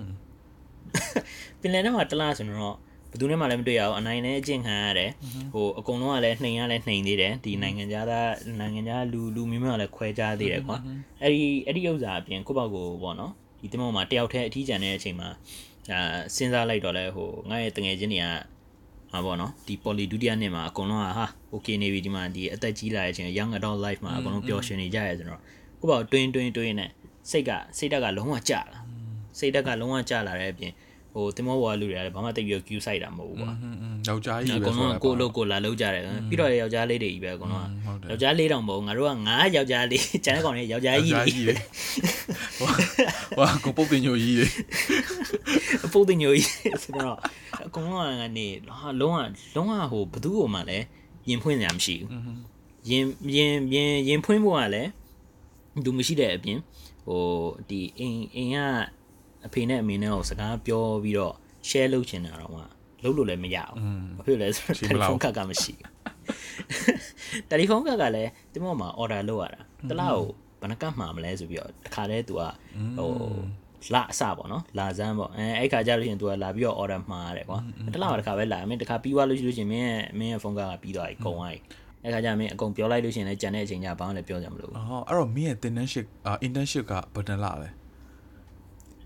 [1.62, 2.76] ပင်လယ်ထဲမှာတလားဆိုတော့
[3.10, 5.12] ဘယ်သူနဲ့မှလည်းမတွေ့ရအောင်အနိုင်နဲ့အကျင့်ခံရတယ်
[5.54, 10.78] ဟိုအကုန်လုံးကလည်းနှိမ်ရလဲနှိမ်သေးတယ်ဒီနိုင်ငံခြားသားနိုင်ငံခြားလူလူမျိုးမျိုးကလည်းခွဲခြားသေးတယ်ကွာ
[11.22, 13.32] အဲ့ဒီအဲ့ဒီဥစ္စာအပြင်ကိုယ့်ဘောက်ကိုပေါ့နော်
[13.62, 15.30] ဒီတင်မောမှာတယောက်တည်းအထီးကျန်တဲ့အချိန်မှာ
[15.92, 16.00] အာ
[16.36, 18.28] စဉ်းစားလိုက်တော့လဲဟိုငါ့ရဲ့တငယ်ချင်းတွေက
[19.14, 25.42] ဟာပေါ့နော်ဒီ poly ဒုတိယနှစ်မှာအကုန်လုံးကဟာ okay နေပြီဒီမှာဒီအသက်ကြီးလာတဲ့အချိန် young adult life မှာအကုန်လုံးပျော်ရွှင်နေကြရဲဆိုတော့
[25.82, 26.90] ကိုယ့်ဘောက်တွင်းတွင်းတွင်းနဲ့
[27.30, 28.80] စိတ်ကစိတ်ဓာတ်ကလုံးဝကျလာ
[29.40, 30.74] စိတ်ဓာတ်ကလုံးဝကျလာတဲ့အပြင်
[31.14, 33.52] ဟိုတင်မောပေါ်ကလူတွေကလည်းဘာမှတိတ်ပြီး queue ဆိုင်တာမဟုတ်ဘူးကွာ
[34.08, 37.68] ယောက်ျားကြီးပဲဆိုတော့ကိုလို့ကိုလာလုံးကြတယ်ပြီးတော့ယောက်ျားလေးတွေကြီးပဲအကုန်လုံး
[38.10, 41.56] ကယောက်ျားလေးတောင်မဟုတ်ငါတို့က9ယောက်ျားလေးကျန်တဲ့ကောင်တွေယောက်ျားကြီးတွေ
[42.58, 42.68] ဟို
[43.38, 44.48] ဟိုကိုပုတ်တင်ညိုကြီးတွေ
[45.86, 46.50] အပုတ်တင်ညိုကြီး
[46.84, 47.16] ဆိုတော့
[47.68, 49.18] အကုန်လုံးကနေလုံးဝ
[49.56, 50.86] လုံးဝဟိုဘသူ့ကိုမှလည်း
[51.30, 52.10] ရင်ဖွင့်ညာမရှိဘူး
[52.90, 53.06] ရင်
[53.36, 54.90] ရင်ရင်ရင်ဖွင့်ဖို့ကလည်း
[55.86, 56.60] သူမရှိတဲ့အပြင်
[57.08, 57.22] ဟို
[57.70, 58.58] ဒီအိမ်အိမ်က
[59.47, 61.35] အဖေနဲ့အမေနဲ့ကိုစကားပြောပြီးတော့
[61.69, 62.63] share လုပ်ချင်တာတော့မှ
[63.05, 65.85] လုပ်လို့လည်းမရဘူး อืม ဘာဖြစ်လဲဆိုတော့တယ်လီဖုန်းကတ်ကမရှိဘူး
[67.49, 69.61] တယ်လီဖုန်းကတ်ကလည်းဒီမောမှာ order လုပ်ရတာ
[69.91, 70.27] တလားကို
[70.61, 72.43] ဘယ်နှကတ်မှာမလဲဆိုပြီးတော့တခါတည်း तू က
[72.99, 73.11] ဟို
[73.95, 77.59] လာအစပေါ့နော်လာစမ်းပေါ့အဲအဲ့ခါကျလို့ရှိရင် तू ကလာပြီးတော့ order မှာရတယ်ကွာ
[77.95, 81.59] တလားကတခါပဲလာမင်းတခါပြီးသွားလို့ရှိလို့ရှိရင်မင်းရဲ့မင်းရဲ့ဖုန်းကတ်ကပြီးသွားပြီကုန်သွားပြီ
[82.05, 87.69] အဲ့ခါကျမင်းအကုန်ပြောလိုက်လို့ရှိရင်လည်းကြံတဲ့အချိန်ကျဘာမှလည်းပြောကြမလို့ အော်အဲ့တော့မင်းရဲ့ internship အာ internship ကဘယ်နှလလဲ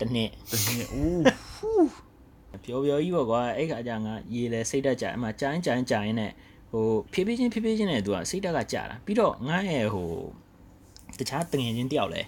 [0.00, 1.90] တနှစ်တနှစ်အိုးဖူး
[2.64, 6.32] ပျော်ပျော်ကြီးပေါ့ကွာအဲ့ခါကျငါရေလဲစိတ်တက်ကြအမှကြိုင်းကြိုင်းကြိုင်းနဲ့
[6.70, 10.10] ဟိုဖြည်းဖြည်းချင်းဖြည်းဖြည်းချင်းနဲ့သူကစိတ်တက်ကကြတာပြီးတော့ငါ့ရဲ့ဟို
[11.18, 12.22] တခြားတငယ်ချင်းတယောက်လဲ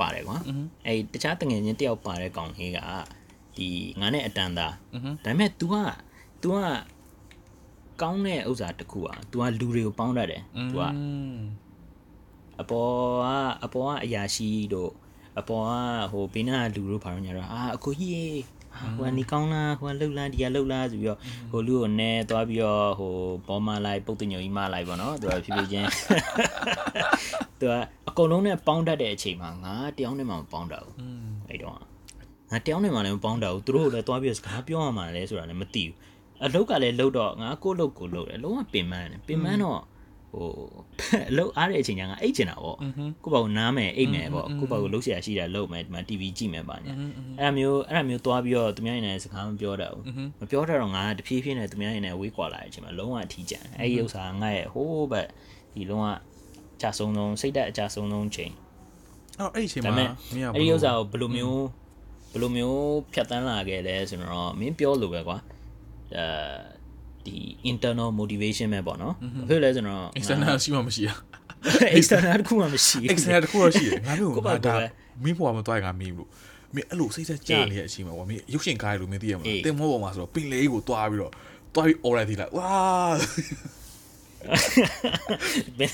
[0.00, 0.36] ပါတယ်ကွာ
[0.86, 2.78] အဲ့တခြားတငယ်ချင်းတယောက်ပါတဲ့ကောင်ကြီးက
[3.56, 3.68] ဒီ
[4.00, 4.74] ငါနဲ့အတန်သား
[5.24, 5.76] ဒါပေမဲ့ तू က
[6.42, 6.56] तू က
[8.02, 10.82] ကောင်းတဲ့ဥစ္စာတစ်ခုอ่ะ तू ကလူတွေကိုပေါင်းတတ်တယ် तू က
[12.60, 12.92] အပေါ်
[13.24, 13.26] က
[13.64, 14.92] အပေါ်ကအရာရှိတို့
[15.38, 18.24] အပေါ်ကဟိုဘေးနားကလူတို့ဘာလို့ညာတော့အာအကိုကြီးရေ
[18.76, 21.18] အာဟိုကနေကောင်းလားဟိုကလှုပ်လားဒီကလှုပ်လားဆိုပြီးတော့
[21.50, 23.12] ဟိုလူကိုနဲသွားပြီးတော့ဟို
[23.46, 25.88] ဘောမလိုက်ပုတ်တင်ညိုကြီးမလိုက်ပေါ့နော်သူကဖြည်းဖြည်းချင်း
[27.60, 27.74] သူက
[28.08, 30.94] အကုန်လုံးနဲ့ပေါင်းတတ်တဲ့အချိန်မှာငါတယောက်နဲ့မှမပေါင်းတတ်ဘူး
[31.48, 35.96] အဲ့တော့ငါတယောက်နဲ့မှလည်းမပေါင်းတတ်ဘူးသူတို့လည်းသွားပြီးတော့စကားပြောရမှာလဲဆိုတာလည်းမသိဘူး
[36.44, 39.80] အလုတ်ကလည်းလှုပ်တော့ငါကိုယ့်လုတ်ကိုလှုပ်တယ်လုံးဝပင်ပန်းတယ်ပင်ပန်းတော့
[40.32, 40.48] ဟို
[41.30, 42.76] အလုတ်အားတဲ့အချိန်ကျငါအိတ်ချင်တာပေါ့
[43.24, 46.94] ကိုယ့်ဘာကိုနားမယ်အိတ်မယ်ပေါ့ကိုယ့်ဘာကိုလှုပ်ရှားရှိတာလှုပ်မယ်ဒီမှာ TV ကြည့်မယ်ပါညာ
[47.38, 50.04] အဲ့ဒါမျိုးအဲ့ဒါမျိုးသွားပြီးတော့သူများရင်လည်းစကားမပြောတတ်ဘူး
[50.40, 55.28] မပြောတတ်တော့ငါတဖြည်းဖြည်းနဲ့သူများရင်လည်းဝေးကွာလာတဲ့အချိန်မှာလုံးဝအထီးကျန်အဲ့ဒီဥစ္စာငါရဲ့ဟိုးဘက်
[55.74, 58.52] ဒီလုံးဝအကြဆုံးဆုံးစိတ်တက်အကြဆုံးဆုံးချိန်
[59.38, 61.64] အဲ့တော့အဲ့ဒီအချိန်ဒါမှာပေမဲ့မင်းကအဲ့ဒီဥစ္စာကိုဘယ်လိုမျိုး
[62.32, 65.38] ဘယ်လိုမျိုးဖြတ်တန်းလာခဲ့လဲဆိုတော့မင်းပြောလို့ပဲကွာ
[66.16, 66.26] အဲ
[67.26, 67.36] ဒီ
[67.70, 71.16] internal motivation ပဲပေါ့နော်ဘာဖြစ်လဲဆိုတော့ external ရှိမှမရှိอ่ะ
[71.98, 74.86] external တခုမှမရှိဘူး external တခုတော့ရှိတယ်ငါမျိုးကိုယ့်ဘာငါကိုယ်ဒါပဲ
[75.24, 76.28] မင်းဘွားမတွိုက်ငါမင်းဘူး
[76.74, 81.32] မင်းအဲ့လိုစိတ်ဆက်ကြနေတဲ့အချိန်မှာကွာမင်းရုပ်ရှင်ကားရလို့မင်းသိရမအေးလားတင်မောပေါ်မှာဆိုတော့ပင်လေးကိုတွားပြီးတော့
[81.74, 82.72] တွားပြီး order တီးလိုက်ဝါ
[85.78, 85.90] ဘယ်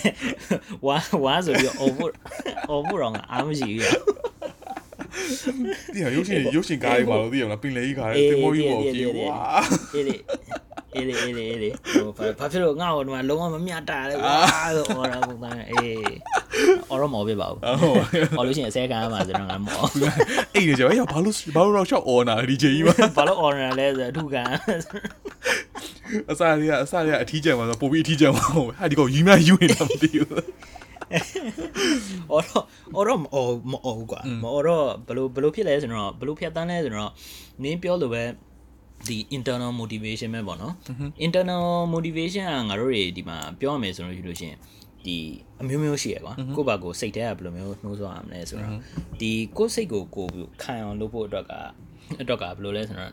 [0.86, 2.12] ဝါဝါဆိုပြီးအော်ဖို့
[2.70, 3.86] အော်ဖို့တော့ငါအားမရှိဘူးရ
[5.94, 9.36] ဒီဟာရုပ်ရှင်ရုပ်ရှင်ကားရမှာလို့သိရမလားပင်လေးကားရအေးတင်မောကြီးပေါ်အေးကြီးအေးအေးဝါ
[9.94, 10.16] အေးလေ
[10.94, 14.34] အေးလေအေးလေအေးလေဟိုဘာဘာဖြစ်လို့ငါ့ကိုဒီမှာလုံးဝမမြတ်တာလဲဝါ
[14.76, 15.96] ဆိုအော်ရပုံသားအေး
[16.90, 17.96] အော်ရမော်ပြပါဘူးဟုတ်
[18.38, 19.86] အော်လို့ရှိရင်အစဲကမ်းမှာဆိုတော့ငါမော်
[20.54, 24.42] အဲ့ဒီကြောင်ဘာလို့ဘာလို့တော့ရှောက် order နာဒီချိန်ကြီးမှာဘာလို့အော်ရလဲဆိုအထုခံ
[26.30, 30.28] အစားရအစားရအထီးကျန်မှာဆိုပိုပြီးအထီးကျန်မှာဟုတ်ဟာဒီကောင်ယူမယူနေတာမသိဘူး
[32.30, 37.12] အော်တော့အော်တော့မအော်မအော်ဘူးကွာမအော်တော့ဘလို့ဘလို့ဖြစ်လဲဆိုတော့ဘလို့ဖြတ်တန်းလဲဆိုတော့
[37.62, 38.22] နင်းပြောလို့ပဲ
[39.08, 40.74] ဒီ internal motivation ပဲပေါ့နော်
[41.26, 44.58] internal motivation ကငါတို့တွေဒီမှာပြောရမယ်ဆိုလို့ရှိလို့ရှိရင်
[45.06, 45.16] ဒီ
[45.60, 48.78] အမျိုးမျိုးရှိရကွာကိုယ့်ဘာကိုစိတ်ထဲကဘယ်လိုမျိုးနှိုးဆွားရမလဲဆိုတော့
[49.20, 51.52] ဒီကိုယ့်စိတ်ကိုကိုယ်ခံအောင်လုပ်ဖို့အတွက်က
[52.20, 53.10] အတွက်ကဘယ်လိုလဲဆိုတော့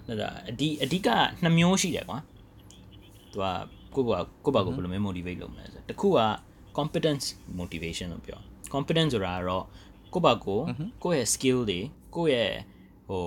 [0.49, 1.09] အဒီအဓိက
[1.43, 2.17] နှစ်မျိုးရှိတယ်ကွာ
[3.33, 3.45] သူက
[3.95, 6.19] ကိုယ့်ဘာကိုယ့်ဘာကိုဘယ်လိုမျိုး motivate လုပ်မလဲဆိုတော့တစ်ခုက
[6.77, 7.25] competence
[7.59, 8.39] motivation လို့ပြော
[8.73, 9.65] competence ဆိုတာကတော့
[10.13, 10.59] ကိုယ့်ဘာကို
[11.03, 11.79] ကိုယ့်ရဲ့ skill တွေ
[12.15, 12.53] ကိုယ့်ရဲ့
[13.09, 13.23] ဟို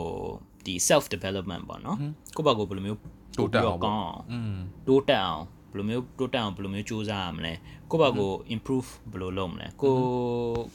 [0.66, 1.98] ဒီ self development ပေါ့နော်
[2.36, 3.00] ကိုယ့်ဘာကိုဘယ်လိုမျိုး
[3.38, 4.56] တိုးတက်အောင်ပေါ့อืม
[4.88, 7.52] တိုးတက်အောင်ဘယ်လိုမျိုးတိုးတက်အောင်ဘယ်လိုမျိုးစူးစမ်းရမလဲ
[7.90, 9.94] ကိုယ့်ဘာကို improve ဘယ်လိုလုပ်မလဲကို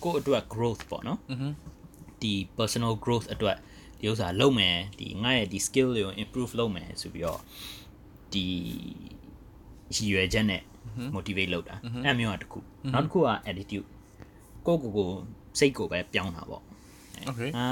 [0.03, 1.19] ကိုအတွက် growth ပေါ့နော်
[2.21, 3.57] ဒီ personal growth အတွက်
[3.99, 7.39] ဒီဥစ္စာလုပ်မယ်ဒီငါ့ရဲ့ဒီ skill တွေကို improve လုပ်မယ်ဆိုပြီးတော့
[8.33, 8.45] ဒီ
[9.95, 10.61] ရည်ရွယ်ချက်နဲ့
[11.15, 12.59] motivate လုပ်တာအဲ့မျိုးကတစ်ခု
[12.93, 13.87] နောက်တစ်ခုက attitude
[14.67, 15.07] ကိုကိုကို
[15.59, 16.61] စိတ်ကိုပဲပြောင်းတာပေါ့
[17.29, 17.65] okay အာ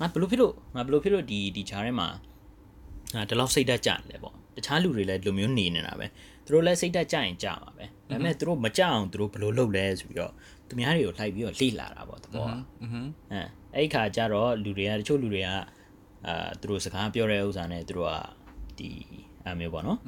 [0.00, 2.08] ငါဘယ်လိုဖြစ်လို့ငါဘယ်လိုဖြစ်လို့ဒီဒီခြားထဲမှာ
[3.14, 6.06] အာဒီလောက်စိတ်ဓာတ်ကြတယ်ပေါ့တခြားလူတွေလည်းလိုမျိုးနေနေတာပဲ
[6.44, 10.32] သူတို့လည်းစိတ်ဓာတ်ကြရင်ကြပါပဲဒါပေမဲ့သူတို့မကြအောင်သူတို့ဘယ်လိုလုပ်လဲဆိုပြီးတော့
[10.68, 12.46] သူများတွေကိုလိုက်ပြီးတော့လေ့လာတာပေါ့တဘော
[13.32, 13.40] အဲ
[13.76, 15.48] အဲ့ခါကျတော့လူတွေကတချို့လူတွေက
[16.26, 18.12] အာသူတို့စကားပြောတဲ့ဥစ္စာနဲ့သူတို့က
[18.78, 18.90] ဒီ
[19.46, 19.98] အဲမျိုးပေါ့နော်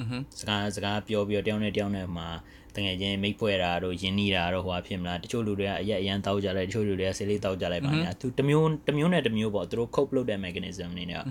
[0.40, 2.28] စကားစကားပြောပြီးတော့တယောက်နဲ့တယောက်နဲ့မှာ
[2.74, 11.22] တကယ်ချင်းမိတ်ဖွဲ့တာတို့ယဉ်နေတာတို့ဟိုအဖြစ်မလားတချို့လူတွေကအရက်အရန်တောက်ကြလိုက်တချို့လူတွေကဆေးလေးတောက်ကြလိုက်ပါညာသူတမျိုးတမျိုးနဲ့တမျိုးပေါ့သူတို့ cope လုပ်တဲ့ mechanism တွေနဲ့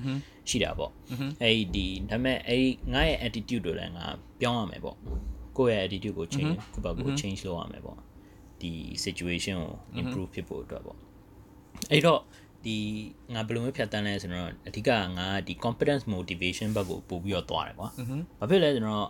[0.49, 0.91] ရှိတာပေါ့
[1.43, 4.05] အဲ့ဒီဒါပေမဲ့အဲ့ငါရဲ့ attitude တွေလည်းငါ
[4.41, 4.97] ပြောင်းရမယ်ပေါ့
[5.57, 7.97] ကိုယ့်ရဲ့ attitude ကို change ကိုယ့်ဘက်ကို change လုပ်ရမယ်ပေါ့
[8.61, 8.71] ဒီ
[9.05, 10.97] situation ကို improve ဖြစ်ဖို့အတွက်ပေါ့
[11.91, 12.21] အဲ့တော့
[12.65, 12.77] ဒီ
[13.33, 17.89] ငါဘယ်လိုမျိုးဖြတ်တန်းလဲဆိုတော့အဓိကငါဒီ competence motivation ဘက်ကိုပို့ပြီးတော့သွားတယ်ကွာ
[18.39, 19.07] ဘာဖြစ်လဲကျွန်တော်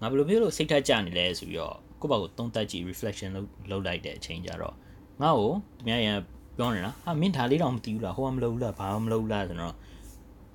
[0.00, 4.74] ငါဘယ်လိုမျိုးလို့စိတ်ထကြနေလဲဆိုပြီးတော့ကိုယ့်ဘာကိုသုံးသပ်ကြည့် reflection လုပ်လုပ်လိုက်တဲ့အချိန်ကျတော့
[5.22, 6.16] ငါ့ကိုသူများရန်
[6.56, 9.74] ပြောနေတာဟာမင်းဒါလေးတော့မသိဘူးလားဟိုကမလုပ်ဘူးလားဘာမှမလုပ်ဘူးလားဆိုတော့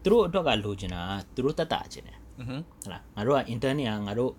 [0.03, 1.01] သူတို့အတွက်ကလိုချင်တာ
[1.35, 4.31] သူတို့တတ်တာချင်တယ်ဟုတ်လားငါတို့က intern နေရငါတို့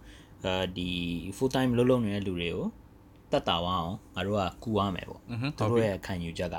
[0.76, 0.88] ဒီ
[1.36, 2.64] full time လုပ်လုပ်နေတဲ့လူတွေကို
[3.32, 5.20] တတ်တာဝအောင်ငါတို့ကကူရမယ်ပေါ့
[5.58, 6.56] သူတို့ရဲ့ခံယူချက်က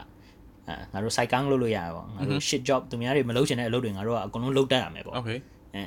[0.68, 5.38] အဲငါတို့ site gang လုပ်လို့ရတာပေါ့ငါတို့ shit job သူများတွေမလုပ်ချင်တဲ့အလုပ်တွေငါတို့ကအကုန်လုံးလုပ်တတ်ရမယ်ပေါ့ Okay
[5.76, 5.84] အဲ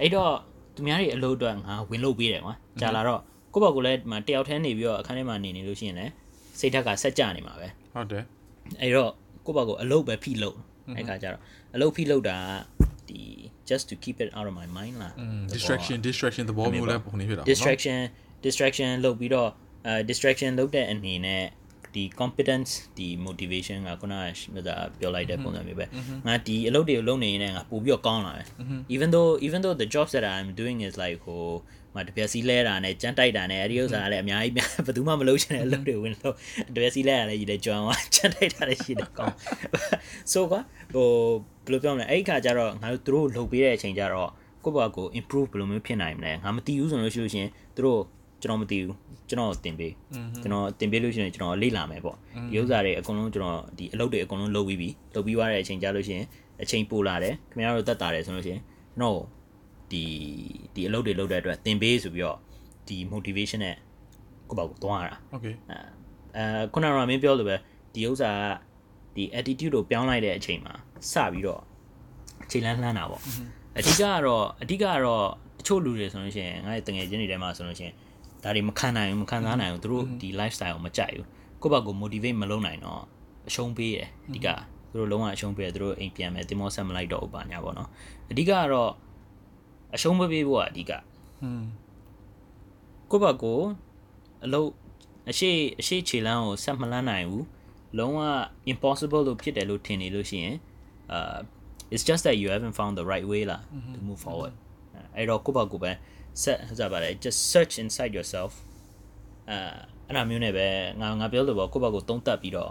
[0.00, 0.30] အဲ့တော့
[0.74, 3.20] သူများတွေအလုပ်အတွက်ငါဝင်လုပ်ပေးတယ်ကွာကြာလာတော့
[3.54, 3.98] ကိုယ့်ဘောက်ကိုလည်း
[4.28, 6.12] တယောက်တည်းနေပြီးတော့အခန်းထဲမှာနေနေလို့ရှိရင်လည်း
[6.58, 8.24] စိတ်ဓာတ်ကဆက်ကြနေမှာပဲဟုတ်တယ်
[8.80, 9.10] အဲ့တော့
[9.46, 10.56] ကိုယ့်ဘောက်ကိုအလုပ်ပဲဖိလုပ်
[10.96, 11.42] အဲ့ခါကျတော့
[11.74, 12.36] အလုပ်ဖိလုပ်တာ
[13.08, 13.20] ဒီ
[13.70, 15.12] just to keep it out of my mind လား
[15.54, 17.98] distraction distraction သဘောမျိုးလဲပုံနေဖြစ်တာ distraction
[18.44, 19.48] distraction လုပ်ပြီးတော့
[19.86, 21.44] အဲ distraction လုပ်တဲ့အနေနဲ့
[21.94, 24.14] ဒီ competence ဒီ motivation ကခုန
[24.56, 25.86] ကဒါပြောလိုက်တဲ့ပုံစံမျိုးပဲ
[26.26, 28.46] ငါဒီအလုပ်တွေကိုလုပ်နေရင်ငါပို့ပြီးတော့ကောင်းလာတယ်
[28.94, 31.44] even though even though the jobs that I'm doing is like ဟို
[31.96, 36.34] မတပြက်စီလဲတာနဲ့ကြမ်းတိုက်တာနဲ့အဲ့ဒီဥစ္စာကလည်းအများကြီးများဘယ်သူမှမလုပ်ချင်တဲ့အလုပ်တွေဝင်လို့
[36.74, 39.34] တပြက်စီလဲတာလည်းရည်တယ်ကြွမ်းသွားကြမ်းတိုက်တာလည်းရှိတယ်ကောင်း
[40.32, 40.54] so က
[40.94, 41.08] ဟို
[41.64, 44.30] ဘယ်လိုပြောမလဲအဲ့ဒီခါကျတော့ငါတို့သူတို့လုပ်ပေးတဲ့အချိန်ကျတော့
[44.64, 48.00] ကိုယ့်ဘာကို improve ဘယ်လိုမျိုးဖြစ်နိုင်မလဲငါမသိဘူးဆိုလို့ရှိလို့ရှရင်သူတို့
[48.42, 48.96] ကျွန်တော်မသိဘူး
[49.29, 49.93] ကျွန်တော်တင်ပေး
[50.41, 52.17] ကျွန်တော်တင်ပေးလို့ရှိရင်ကျွန်တော်လေ့လာမယ်ပေါ့
[52.51, 56.25] ဒီဥစ္စာတွေအကုန်လုံးကျွန်တော်ဒီအလုပ်တွေအကုန်လုံးလုပ်ပြီးပြီလုပ်ပြီးသွားတဲ့အချိန်ကျလို့ရှိရင်
[56.61, 59.19] အချိန်ပိုလာတယ်ခင်ဗျားတို့တက်တာတယ်ဆိုလို့ရှိရင်ကျွန်တော်
[59.91, 60.03] ဒီ
[60.73, 62.37] ဒီအလုပ်တွေလုပ်တဲ့အတွက်တင်ပေးဆိုပြီးတော့
[62.87, 63.75] ဒီ motivation နဲ့
[64.49, 65.77] ကိုယ့်ဘာကိုသွားတာ โอเค အဲ
[66.37, 67.55] အဲခုနကမင်းပြောလို့ပဲ
[67.93, 70.73] ဒီဥစ္စာကဒီ attitude ကိုပြောင်းလိုက်တဲ့အချိန်မှာ
[71.11, 71.61] စပြီးတော့
[72.51, 73.21] ချိန်လန်းလှမ်းတာပေါ့
[73.77, 75.25] အဓိကကတော့အဓိကကတော့
[75.59, 77.95] တချို့လူတွေဆိုလို့ရှိရင်ငါ့ရဲ့တငယ်ချင်းတွေထဲမှာဆိုလို့ရှိရင်
[78.42, 81.26] ဒါတွေမခံနိုင်ဘူးမခံစားနိုင်ဘူးသူတို့ဒီ lifestyle ကိုမကြိုက်ဘူး
[81.62, 83.02] ကိုယ့်ဘက်ကို motivate မလုပ်နိုင်တော့
[83.48, 84.48] အရှုံးပေးတယ်အဓိက
[84.92, 87.88] သူတို့လုံးဝအရှုံးပေးတယ်သူတို့အိမ်ပြန်မယ်တင်မောဆက်မလိုက်တော့ဘူးပါညာပေါ့နော်
[88.30, 88.92] အဓိကကတော့
[89.94, 90.92] အရှုံးမပေးဖို့ကအဓိက
[91.42, 91.62] อืม
[93.10, 93.58] ကိုယ့်ဘက်ကို
[94.44, 94.68] အလုပ်
[95.30, 95.50] အရှိ
[95.80, 97.46] အရှိခြေလမ်းကိုဆက်မလန်းနိုင်ဘူး
[97.98, 98.20] လုံးဝ
[98.72, 100.56] impossible လို့ဖြစ်တယ်လို့ထင်နေလို့ရှိရင်
[101.12, 101.36] အာ
[101.92, 103.58] it's just that you haven't found the right way လာ
[103.94, 104.54] to move forward
[105.16, 105.92] အဲ့တော့ကိုယ့်ဘက်ကိုပဲ
[106.42, 108.52] ဆက်ဟိုပါလေ just search inside yourself
[109.50, 109.58] အာ
[110.06, 110.66] အဲ့ဒါမျိုးနဲ့ပဲ
[111.00, 112.70] ငါငါပြောလို့ပေါ့ကိုယ့်ဘက်ကိုတုံးတက်ပြီးတော့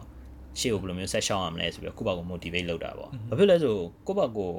[0.60, 3.76] ရှေ့ကိုဘယ်လိုမျိုးဆက်ရှောင်းရမလဲဆိုပြီးတော့ကိုယ့်ဘက်ကို motivate လုပ်တာပေါ့ဘာဖြစ်လဲဆို
[4.08, 4.52] ကိုယ့်ဘက်ကို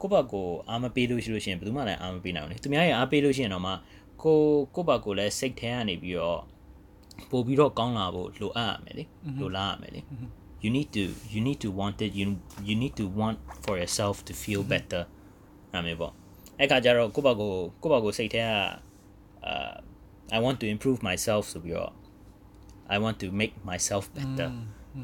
[0.00, 3.72] ကိုယ့်ဘက်ကိုအားမပေးလို့ရှိလို့ရှိရင်ဘယ်သူမှလည်းအားမပေးနိုင်ဘူးလေသူများရဲ့အားပေးလို့ရှိရင်တော့မှ
[4.22, 4.38] ကို
[4.74, 6.40] ကိုယ့်ဘက်ကိုလည်းစိတ်ထဲကနေပြီးတော့
[7.30, 9.04] ပို့ပြီးတော့ကောင်းလာဖို့လိုအပ်ရမယ်လေ
[9.40, 10.00] လိုလားရမယ်လေ
[10.64, 12.24] you need to you need to want it you
[12.68, 15.02] you need to want for yourself to feel better
[15.72, 16.12] အဲ့မျိုးပေါ့
[16.60, 18.46] အဲ့ခါကျတော့ကိုယ့်ဘက်ကိုကိုယ့်ဘက်ကိုစိတ်ထဲက
[19.46, 19.72] အာ
[20.36, 21.92] I want to improve myself ဆိုပြီးတော့
[22.94, 24.48] I want to make myself better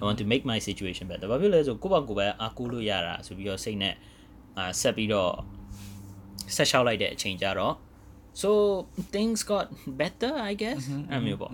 [0.01, 3.95] I want to make my situation better ဘာဖြစ်လဲဆိုကိုယ့်ဘက်ကိုပဲအားကိုးလို့ရတာဆိုပြီးတော့စိတ်နဲ့
[4.57, 5.33] အာဆက်ပြီးတော့
[6.55, 7.75] ဆက်လျှောက်လိုက်တဲ့အချိန်ကျတော့
[8.43, 8.51] so
[9.15, 9.67] things got
[10.01, 11.53] better I guess အဲ့မျိုးပေါ့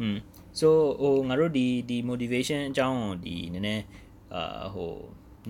[0.00, 0.16] อืม
[0.60, 0.68] so
[1.02, 3.84] ဟိုငါတို့ဒီဒီ motivation အကြောင်းကိုဒီနည်းနည်း
[4.34, 4.92] အာဟို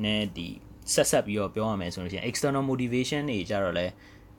[0.03, 0.49] နည်းဒီ
[0.95, 3.87] ဆက်ဆက်ပြီးတော့ပြောရမယ်ဆိုလို့ရှိရင် external motivation တွေကြတော့လဲ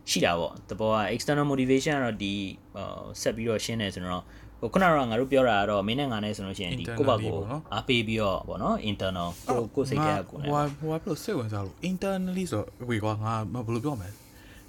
[0.10, 2.34] ရှိတာပေါ့တဘောက external motivation ကတော့ဒီ
[2.76, 2.86] ဟို
[3.22, 13.34] ဆက်ပြီးတော့ရှင်းနေဆိုတော့ဟဟိုခုနကငါတို့ပြောတာကတော့မင်းနဲ့ငါနဲ့ဆိုလို့ရှိရင်ဒီကိုယ့်ဘက် Internally ကိုပေါ့နော်အားပေးပြီးတော့ဗောနော် internal ကိုကိုယ်စိတ်ထဲကကိုယ်နဲ့ဟိုဟိုဘယ်လိုစိတ်ဝင်စားလို့ internally ဆိုတော့ဝေကွာငါ
[13.66, 14.10] ဘယ်လိုပြောမလဲ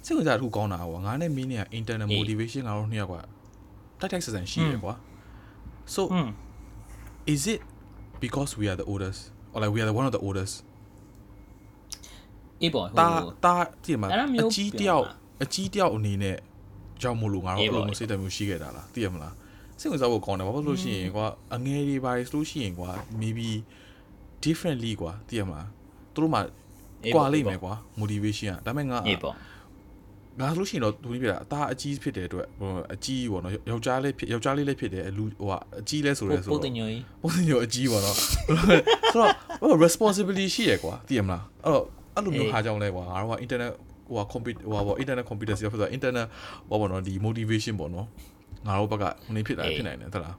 [0.05, 3.13] စိတ်ဝင်စားတစ်ခုကောင်းတာကွာငါနဲ့မင်းနဲ့ internal အေး motivation ကတော့နှစ်ယောက်က
[3.99, 4.93] တိုက်တိုက်ဆန်ဆန်ရှိရကွာ
[5.93, 6.27] so อืม
[7.33, 7.61] is it
[8.25, 9.19] because we are the oldest
[9.53, 10.53] or like we are the one of the oldest
[12.63, 13.07] အေးပေါ့ဟိုတာ
[13.45, 13.53] တာ
[13.85, 16.37] ကြည့်မှာအဲ့ဒါမျိုးအကြီးတယောက်ပြောမှာအကြီးတယောက်အနေနဲ့
[17.01, 19.33] ကြောက်မို့လို့ငါတို့အေးအဲ့ပေါ့လိုမျိုးစိတ်ဓာတ်မျိုးရှိခဲ့တာလားသိရမလား
[19.79, 22.89] စိတ်ဝင်စားဖို့ကောင်းတယ်ဘာဖြစ်လို့ရှိရင်ကွာအငယ်တွေပါဆိုလို့ရှိရင်ကွာ
[23.21, 23.49] maybe
[24.45, 25.67] differently ကွာသိရမလား
[26.13, 26.39] သူတို့မှ
[27.05, 29.35] အေးကွာပေါ့လိမ့်မယ်ကွာ motivation อ่ะဒါပေမဲ့ငါအေးပေါ့
[30.39, 43.71] ငါဆိုလို့ရှိရင်တော့သူကြီးပြတာအသားအကြီးဖြစ်တဲ့အတွက်ဟိုအကြီးပေါ့နော်ယောက်ျားလေးဖြစ်ယောက်ျားလေးလည်းဖြစ်တယ်အလူဟိုကအကြီးလဲဆိုရဲဆိုပိုတော့တင်ညိုကြီးပုံစံမျိုးအကြီးပေါ့နော်ဆိုတော့ဟို responsibility ရှိရကွာသိရမလားအဲ့တော့ အဲ့လိုမျိုးဟာကြောင့်လဲကွာငါတို့က internet
[44.07, 46.27] ဟိုဟာ computer ဟိုဟာပေါ့ internet computer ဆိုတော့ internet
[46.69, 48.07] ဟောပေါ့နော်ဒီ motivation ပေါ့နော်
[48.67, 50.35] ငါတို့ဘက်ကနည်းဖြစ်တာဖြစ်နိုင်တယ်သလား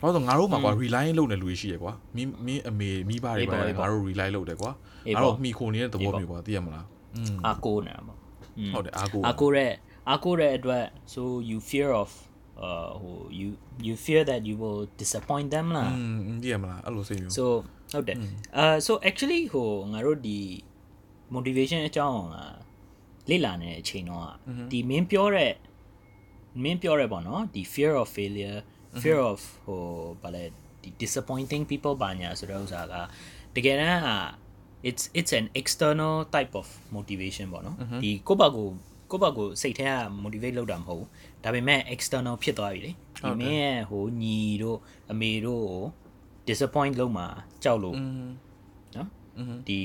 [0.00, 4.70] ဘာလို့ငါတို့မှာကွာ rely လုပ်နေလူရှိရယ်ကွာမင်းမင်းအမေမိဘတွေပါငါတို့ rely လုပ်တယ်ကွာ
[5.16, 6.84] ငါတို့မှီခိုနေတဲ့သဘောမျိုးကွာသိရမလား
[7.46, 8.18] အာကိုနေတာပေါ့
[8.74, 9.72] ဟုတ်တယ်အာကိုအာကိုရဲ့
[10.10, 12.10] အာကိုရဲ့အတွက် so you fear of
[13.00, 13.48] ဟို you
[13.86, 16.02] you fear that you will disappoint them လားอื
[16.34, 17.44] มဒီရမလားအဲ့လိုစိတ်မျိုး so
[17.92, 18.16] ဟုတ်တယ်
[18.56, 20.38] အာ so actually ဟိုငါတို့ဒီ
[21.34, 24.26] motivation အကြောင်းကလေ့လာနေတဲ့အချိန်တော့
[24.70, 25.54] ဒီမင်းပြောတဲ့
[26.62, 28.58] မင်းပြောရဲပေါ့နော်ဒီ fear of failure
[29.02, 29.82] fear of ဟို
[30.22, 30.44] ဘာလဲ
[30.82, 32.94] ဒီ disappointing people ဘာညာဆိုတဲ့ဥစ္စာက
[33.54, 34.16] တကယ်တမ်းဟာ
[34.88, 38.68] it's it's an external type of motivation ပေါ့နော်ဒီကိုယ့်ဘက်ကို
[39.10, 39.92] ကိုယ့်ဘက်ကိုစိတ်ထဲက
[40.24, 41.08] motivate လုပ်တာမဟုတ်ဘူး
[41.44, 44.78] ဒါပေမဲ့ external ဖြစ်သွားပြီလေဒီမင်းရဲ့ဟိုညီတို့
[45.10, 45.84] အမေတို့ကို
[46.48, 47.26] disappoint လုပ်မှာ
[47.64, 47.96] ကြောက်လို့
[48.96, 49.08] နော်
[49.68, 49.80] ဒီ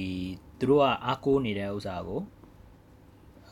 [0.60, 2.19] သူတို့ကအားကိုးနေတဲ့ဥစ္စာကို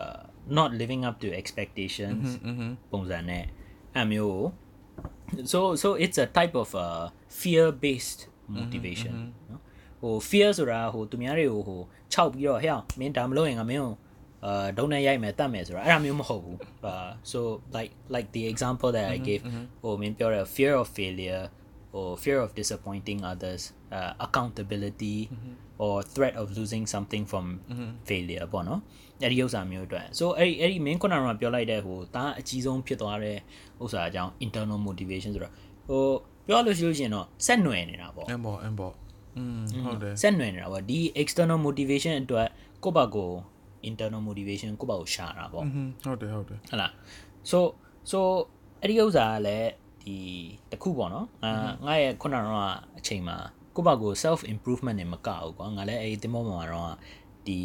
[0.04, 0.24] uh,
[0.58, 2.72] not living up to expectations mm-hmm, mm-hmm.
[2.92, 3.44] ပုံစံနဲ့
[4.00, 4.42] အမျိုး
[5.52, 8.22] so so it's a type of uh, a mm-hmm, fear based
[8.58, 9.14] motivation
[9.50, 9.62] နော်
[10.02, 11.82] ဟို fear ဆိုတာဟိုသူများတွေကိုဟို
[12.14, 13.94] ခြောက်ပြီးတော့ဟဲ့မင်းဒါမလုပ်ရင်ငါမင်းကို
[14.46, 16.58] အာဒုံနဲ့ရိုက်မယ်တတ်မယ်ဆိုတာအဲ့ဒါမျိုးမဟုတ်ဘူး
[16.92, 17.40] uh, so
[17.76, 19.42] like like the example that i gave
[19.82, 21.44] ဟိုမင်းပြောတဲ့ fear of failure
[21.98, 23.62] or fear of disappointing others
[23.98, 25.54] uh, accountability mm-hmm.
[25.84, 27.90] or threat of losing something from mm-hmm.
[28.10, 28.82] failure ပေါ့နော်
[29.22, 33.38] အဲ့ဒီဥစ္စာမျိုးအတွက် so အဲ့ဒီအဲ့ဒီ main ခုနကပြောလိုက်တဲ့ဟိုဒါအကြီးဆုံးဖြစ်သွားတဲ့
[33.84, 35.54] ဥစ္စာအကြောင်း internal motivation ဆိုတော့
[35.90, 36.06] ဟို
[36.48, 38.94] ပြောလို့ရှိလို့ရှင်တော့ဆက်နွယ်နေတာပေါ့အမ်ပေါ့အမ်ပေါ့
[39.38, 42.48] อืมဟုတ်တယ်ဆက်နွယ်နေတာပေါ့ဒီ external motivation အတွက်
[42.84, 43.32] ကိုယ့်ဘက်ကို
[43.90, 45.64] internal motivation ကိုယ့်ဘက်ကိုရှာတာပေါ့
[46.04, 46.92] ဟုတ်တယ်ဟုတ်တယ်ဟုတ်လား
[47.50, 47.60] so
[48.12, 48.20] so
[48.82, 49.70] အဲ့ဒီဥစ္စာကလည်း
[50.04, 50.18] ဒီ
[50.72, 51.54] တခုပေါ့နော်ငါ
[51.86, 53.38] ငါရဲ့ခုနကတော့အချိန်မှာ
[53.76, 56.94] ကိုယ့်ဘာကို self improvement နဲ့မကဘူးကွာငါလည်းအဲ့ဒီတင်မောမှာတော့
[57.48, 57.60] ဒီ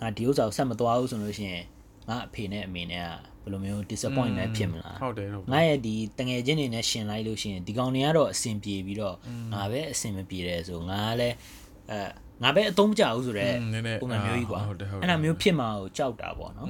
[0.00, 1.64] ငါဒီဥစ္စာကိုဆက်မသွားဘူးဆိုလို့ရှိရင်
[2.08, 3.08] ငါအဖေနဲ့အမေနဲ့က
[3.42, 9.16] ဘယ်လိုမျိုး disappoint လဲဖြစ်မလားဟုတ်တယ်ဟုတ်တယ်ငါရဲ့ဒီတငယ်ချင်းတွေနဲ့ရှင်လိုက်လို့ရှိရင်ဒီကောင်တွေကတော့အဆင်ပြေပြီးတော့
[9.52, 11.36] ငါပဲအဆင်မပြေတယ်ဆိုငါကလည်း
[11.90, 11.98] အဲ
[12.42, 13.54] ငါပဲအသုံးမကျဘူးဆိုတော့
[14.02, 14.76] ပုံမှန်မျိုးကြီးကွာအဲ့
[15.10, 16.68] ဒါမျိုးဖြစ်မှာကိုကြောက်တာပေါ့နော်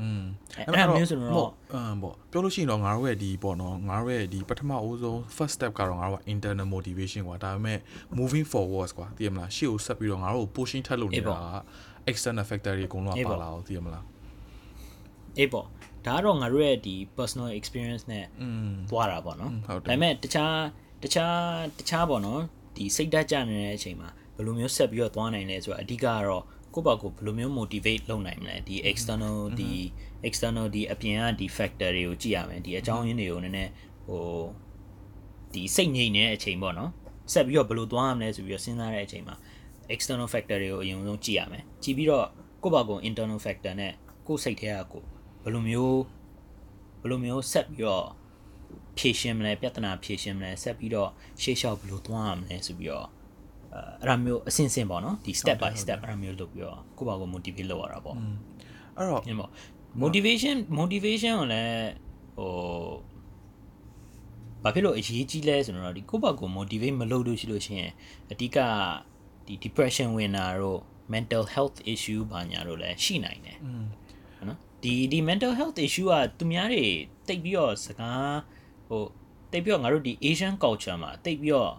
[0.56, 7.78] အဲ့ဒါမျိုးဆိုတော့အမ်ပေါ့ပြောလို့ရှိရင်တော့ငါတို့ရဲ့ဒီပေါ့နော်ငါတို့ရဲ့ဒီပထမအဦးဆုံး first step ကတော့ငါတို့က internal motivation ကွာဒါပေမဲ့
[8.18, 11.56] moving forward ကွာသိရမလားရှေ့ကိုဆက်ပြီးတော့ငါတို့ကို pushing ထပ်လုပ်နေတာက
[12.10, 14.04] external factor တွေအကုန်လုံးကပါလာအောင်သိရမလား
[15.38, 15.66] အေးပေါ့
[16.06, 18.24] ဒါကတော့ငါတို့ရဲ့ဒီ personal experience နဲ့
[18.90, 20.56] သွားတာပေါ့နော်ဒါပေမဲ့တခြား
[21.02, 21.36] တခြား
[21.78, 22.40] တခြားပေါ့နော်
[22.76, 24.08] ဒီစိတ်ဓာတ်ကျနေတဲ့အချိန်မှာ
[24.42, 29.70] ယ်လိုမျိုးဆက်ပြီးတော့သွားနိုင်လဲဆိုတာအဓိကကတော့ကိုယ့်ဘာကိုယ်ဘယ်လိုမျိုး motivate လုပ်နိုင်မလဲဒီ external ဒီ
[30.28, 33.70] external ဒီအပြင်ကဒီ factor တွေကိုကြည့်ရမယ်ဒီအကြောင်းရင်းတွေကိုနည်းနည်း
[34.06, 34.42] ဟို
[35.52, 36.90] ဒီစိတ်ငြိမ်နေတဲ့အချိန်ပေါ့နော်
[37.32, 39.36] ဆက်ပြီးတော့ဘယ်လိုသွားရမလဲဆိုပြီးတော့စဉ်းစားတဲ့အချိန်မှာ
[39.94, 42.26] external factor တွေကိုအရင်ဆုံးကြည့်ရမယ်ကြည့်ပြီးတော့
[42.62, 43.92] ကိုယ့်ဘာကိုယ် internal factor နဲ့
[44.26, 45.06] ကိုယ့်စိတ်ထဲကကိုယ်
[45.42, 46.00] ဘယ်လိုမျိုး
[47.00, 48.06] ဘယ်လိုမျိုးဆက်ပြီးတော့
[48.98, 51.10] ဖြည့်ရှင်းမလဲပြဿနာဖြည့်ရှင်းမလဲဆက်ပြီးတော့
[51.42, 53.08] ရှေ့လျှောက်ဘယ်လိုသွားရမလဲဆိုပြီးတော့
[53.72, 58.16] အဲအဲ့ဒါမျိုးအဆင့်ဆင့်ပေါ့နော်ဒီ step by step အဲ့ဒါမျိုးလုပ်ပြီးတော့ကိုယ့်ဘာကို motivate လုပ်ရတာပေါ့
[58.96, 59.50] အဲ့တော့ညင်ပေါ့
[60.02, 61.88] motivation motivation ကိုလည်း
[62.36, 62.52] ဟို
[64.62, 67.92] ဘာဖြစ်လို့အရေးကြီးလဲဆိုတော့ဒီကိုယ့်ဘာကို motivate မလုပ်လို့ရှိလို့ရှိရင်
[68.32, 68.58] အဓိက
[69.46, 70.80] ဒီ depression ဝင်တာတို့
[71.14, 76.84] mental health issue ဘာညာတို့လည်းရှိနိုင်တယ်ဟုတ်နော်ဒီဒီ mental health issue ကသူများတွေ
[77.28, 78.36] တိတ်ပြီးတော့စကား
[78.88, 79.02] ဟို
[79.52, 81.72] တိတ်ပြီးတော့ငါတို့ဒီ Asian culture မှာတိတ်ပြီးတော့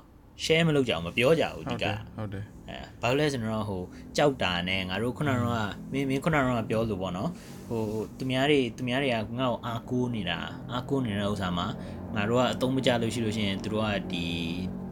[0.44, 3.82] share မလုပ်ကြအောင်မပြောကြဘူးဟုဒီတ်ကတယ်ဟုတ်တယ်အဲဘာလို့လဲဆိုတော့ဟို
[4.18, 7.30] ကြောက်တာနဲ့ငါတို့ခုနကတော့မင်းမင်းခုနကတော့ပြောလို့ပေါ့နော်
[7.68, 7.82] ဟို
[8.18, 10.40] သူများတွေသူများတွေကငါ့ကိုအားကိုးနေတာ
[10.72, 11.68] အားကိုးနေတဲ့ဥစ္စာမှာ
[12.16, 14.26] ငါတို့ကအသုံးမကျလို့ရှိလို့ရှိရင်သူတို့ကဒီ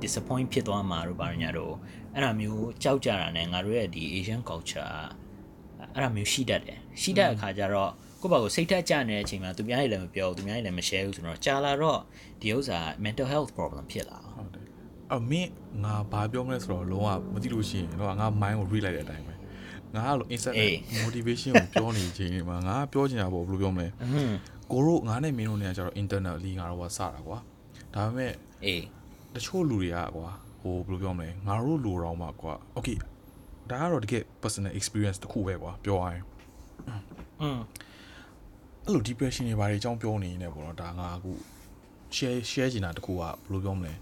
[0.02, 1.74] disappoint ဖြစ်သွားမှာတို့ဘာလို့ညာတို့
[2.14, 4.96] အဲ့ဒါမျိုးကြောက်ကြတာနဲ့ငါတို့ရဲ့ဒီ Asian culture
[5.86, 12.00] ကအဲ့ဒါမျိုးရှိတတ်တယ်ရှိတတ်တဲ့အခါကျတော့ဟကိုယ့်ဘာကိုစိတ်ထက်ကြနေတဲ့အချိန်မှာသူများတွေလည်းမပြောဘူးသူများတွေလည်းမ share ဘူးဆိုတော့ကြာလာတော့
[12.42, 14.21] ဒီဥစ္စာ mental health problem ဖြစ်လာ
[15.11, 15.49] အောင် ဟုတ်တယ်
[15.83, 19.35] အော်မင်းငါဘာပြောမလဲဆိုတော့လုံးဝမသိလို့ရှိရင်တော့ငါ mind ကို read လိုက်တဲ့အတိုင်းပဲ
[19.95, 20.57] ငါကလို့ instant
[21.05, 24.33] motivation ကိုပြောနေချိန်မှာငါပြောချင်တာပေါ့ဘယ်လိုပြောမလဲ อืม
[24.73, 27.39] ကိုတို့ငါနဲ့မင်းတို့เนี่ยကျတော့ internally ငါတို့ကစတာကွာ
[27.95, 28.33] ဒါပေမဲ့
[28.65, 28.83] အေး
[29.35, 32.99] တချို့လူတွေကကွာဟိုဘယ်လိုပြောမလဲငါတို့လူတော်မှာကွာ okay
[33.71, 36.25] ဒါကတော့တကယ် personal experience တစ်ခုပဲကွာပြောရရင်
[37.41, 37.61] อืม
[38.85, 41.33] အဲ့လို depression တွေဘာတွေအကြောင်းပြောနေနေပေါ့နော်ဒါငါအခု
[42.17, 43.93] share share ချင်တာတစ်ခုကဘယ်လိုပြောမလဲ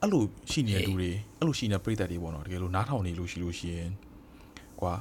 [0.00, 3.90] အဲ့လိုရှိနေတဲ့လူတွေအဲ့လိုရှိနေတဲ့ပြည်သက်တွေပေါ့နော်တကယ်လို့နားထောင်နေလို့ရှိလို့ရှိရင်
[4.80, 4.94] ကွာ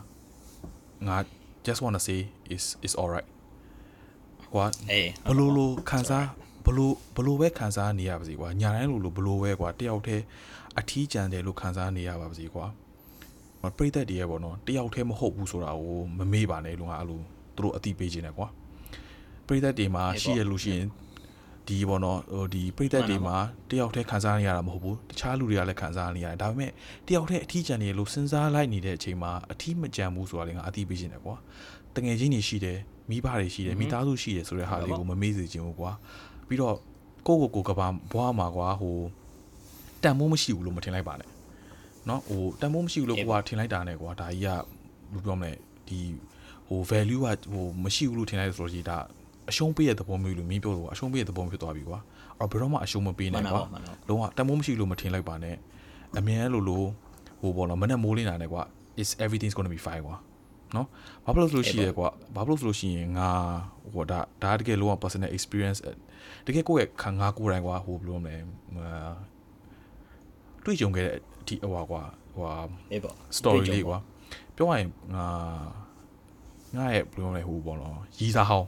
[1.07, 1.17] ငါ
[1.65, 2.19] just want to say
[2.55, 3.29] is is all right
[4.53, 6.27] ကွာအေးဘလို့လို့ခံစား
[6.65, 10.23] ဘလို့ဘလို့ပဲခံစားနေရပါစေကွာညာတိုင်းလို့လို့ဘလို့ပဲကွာတယောက်တည်း
[10.79, 12.65] အထီးကျန်တယ်လို့ခံစားနေရပါစေကွာ
[13.63, 17.21] မပြိသက်တည်းရဲ့ပေါ့နော်တယောက်တည်းမဟုတ်ဘူးဆိုတာကိုမမေ့ပါနဲ့လို့ငါအဲ့လို
[17.55, 18.47] သူတို့အတိပေးခြင်းတယ်ကွာ
[19.47, 20.87] ပြိသက်တွေမှာရှိရလို့ရှိရင်
[21.68, 23.36] ဒီပေါ့နော်ဟိုဒီပြိသက်တွေမှာ
[23.70, 26.70] တယောက်တည်းခံစားနေရတာမဟုတ်ဘူးတခြားလူတွေကလည်းခံစားနေရတယ်ဒါပေမဲ့
[27.06, 31.34] တယောက်တည်းအထီးကျန်နေလို့စဉ်းစားလိုက်နေတဲ့အချိန်မှာအထီးမကျန်ဘူးဆိုတာလည်းငါအတိပေးခြင်းတယ်ကွာ
[31.96, 32.78] တငယ်ချင်းတွေရှိတယ်
[33.10, 35.92] မိဘတွေရှိတယ်မိသားစုရှိတယ်ဆိုတဲ့ဟာလေးကိုမမေ့စေချင်ဘူးကွာ
[36.48, 36.76] ပြီးတော့
[37.26, 38.96] ကိုယ့်ကိုယ်ကိုယ်ကဘာဘွားမှာကွာဟို
[40.02, 41.28] တန်မိုးမရှိဘူးလို့မထင်လိုက်ပါနဲ့
[42.06, 44.62] เนาะဟိုတန်မိုးမရှိဘူးလို့ကိုကထင်လိုက်တာနဲ့ကွာဒါကြီးကဘယ်
[45.12, 45.52] လိုပြောမလဲ
[45.88, 46.00] ဒီ
[46.68, 48.98] ဟို value ကဟိုမရှိဘူးလို့ထင်လိုက်ဆိုတော့ဒီဒါ
[49.49, 51.99] အရှုံးပေးတဲ့သဘောမျိုးလို့မင်းပြောလို့အရှုံးပေးတဲ့သဘောမျိုးဖြစ်သွားပြီကွာ
[52.39, 55.55] အော်ဘယ်တော့မှအရှုံးမပေးမှနဲ့န်တာကွာပါမှန်တာလုံးဝတန်မိုးမရှိလို့မထင်လိုက်ပါနဲ့
[56.17, 56.83] အမြဲလိုလို
[57.41, 58.61] ဟိုပေါ့နော်မနဲ့မိုးလင်းတာနဲ့ကွာ
[59.01, 60.15] is everything's going to be fine ကွာ
[60.75, 60.87] နော်
[61.25, 63.29] ဘာဖြစ်လို့ဆိုလို့ရှိရဲကွာဘာဖြစ်လို့ဆိုလို့ရှိရင်ငါ
[63.93, 65.79] ဟိုဒါဒါတကယ်လုံးဝ personal experience
[66.45, 68.35] တကယ်ကိုယ့်ရဲ့ခံငါကိုယ်တိုင်ကွာဟိုဘယ်လိုမလဲ
[68.77, 69.13] အာ
[70.63, 72.01] တွေ့ကြုံခဲ့တဲ့အဒီဟိုကွာ
[72.35, 72.45] ဟို
[72.91, 73.97] အေးပေါ့ story လေးကွာ
[74.55, 75.27] ပြောရရင်ငါ
[76.75, 78.67] ငါရဲ့ဘယ်လိုမလဲဟိုပေါ့နော်ရီစာဟောင်း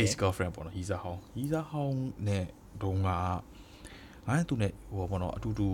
[0.00, 2.46] ex girlfriend ပေါ့နော်ရီစာဟောင်းရီစာဟောင်းနဲ့
[2.82, 3.18] ဒုံကငါ
[4.36, 5.68] နဲ့သူနဲ့ဟိုပေါ့နော်အတူတူ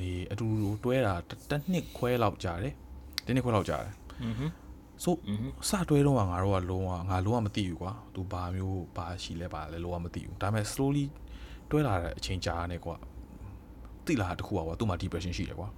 [0.00, 1.14] နေအတူတူတွဲတာ
[1.50, 2.74] တစ်နှစ်ခွဲလောက်ကြာတယ်
[3.26, 4.46] တစ်နှစ်ခွဲလောက်ကြာတယ်อือဟึ
[5.04, 5.14] ဆို
[5.68, 11.04] စတွဲတော့ငါတို့ကလုံးဝငါလုံးဝမသိဘူးကွာသူဘာမျိုးဘာရှိလဲဘာလဲလုံးဝမသိဘူးဒါပေမဲ့ slowly
[11.70, 12.96] တွဲလာတဲ့အချိန်ကြာနေကွာ
[14.06, 15.68] သိလာတာတခုကွာသူ့မှာ depression ရှိတယ်ကွာ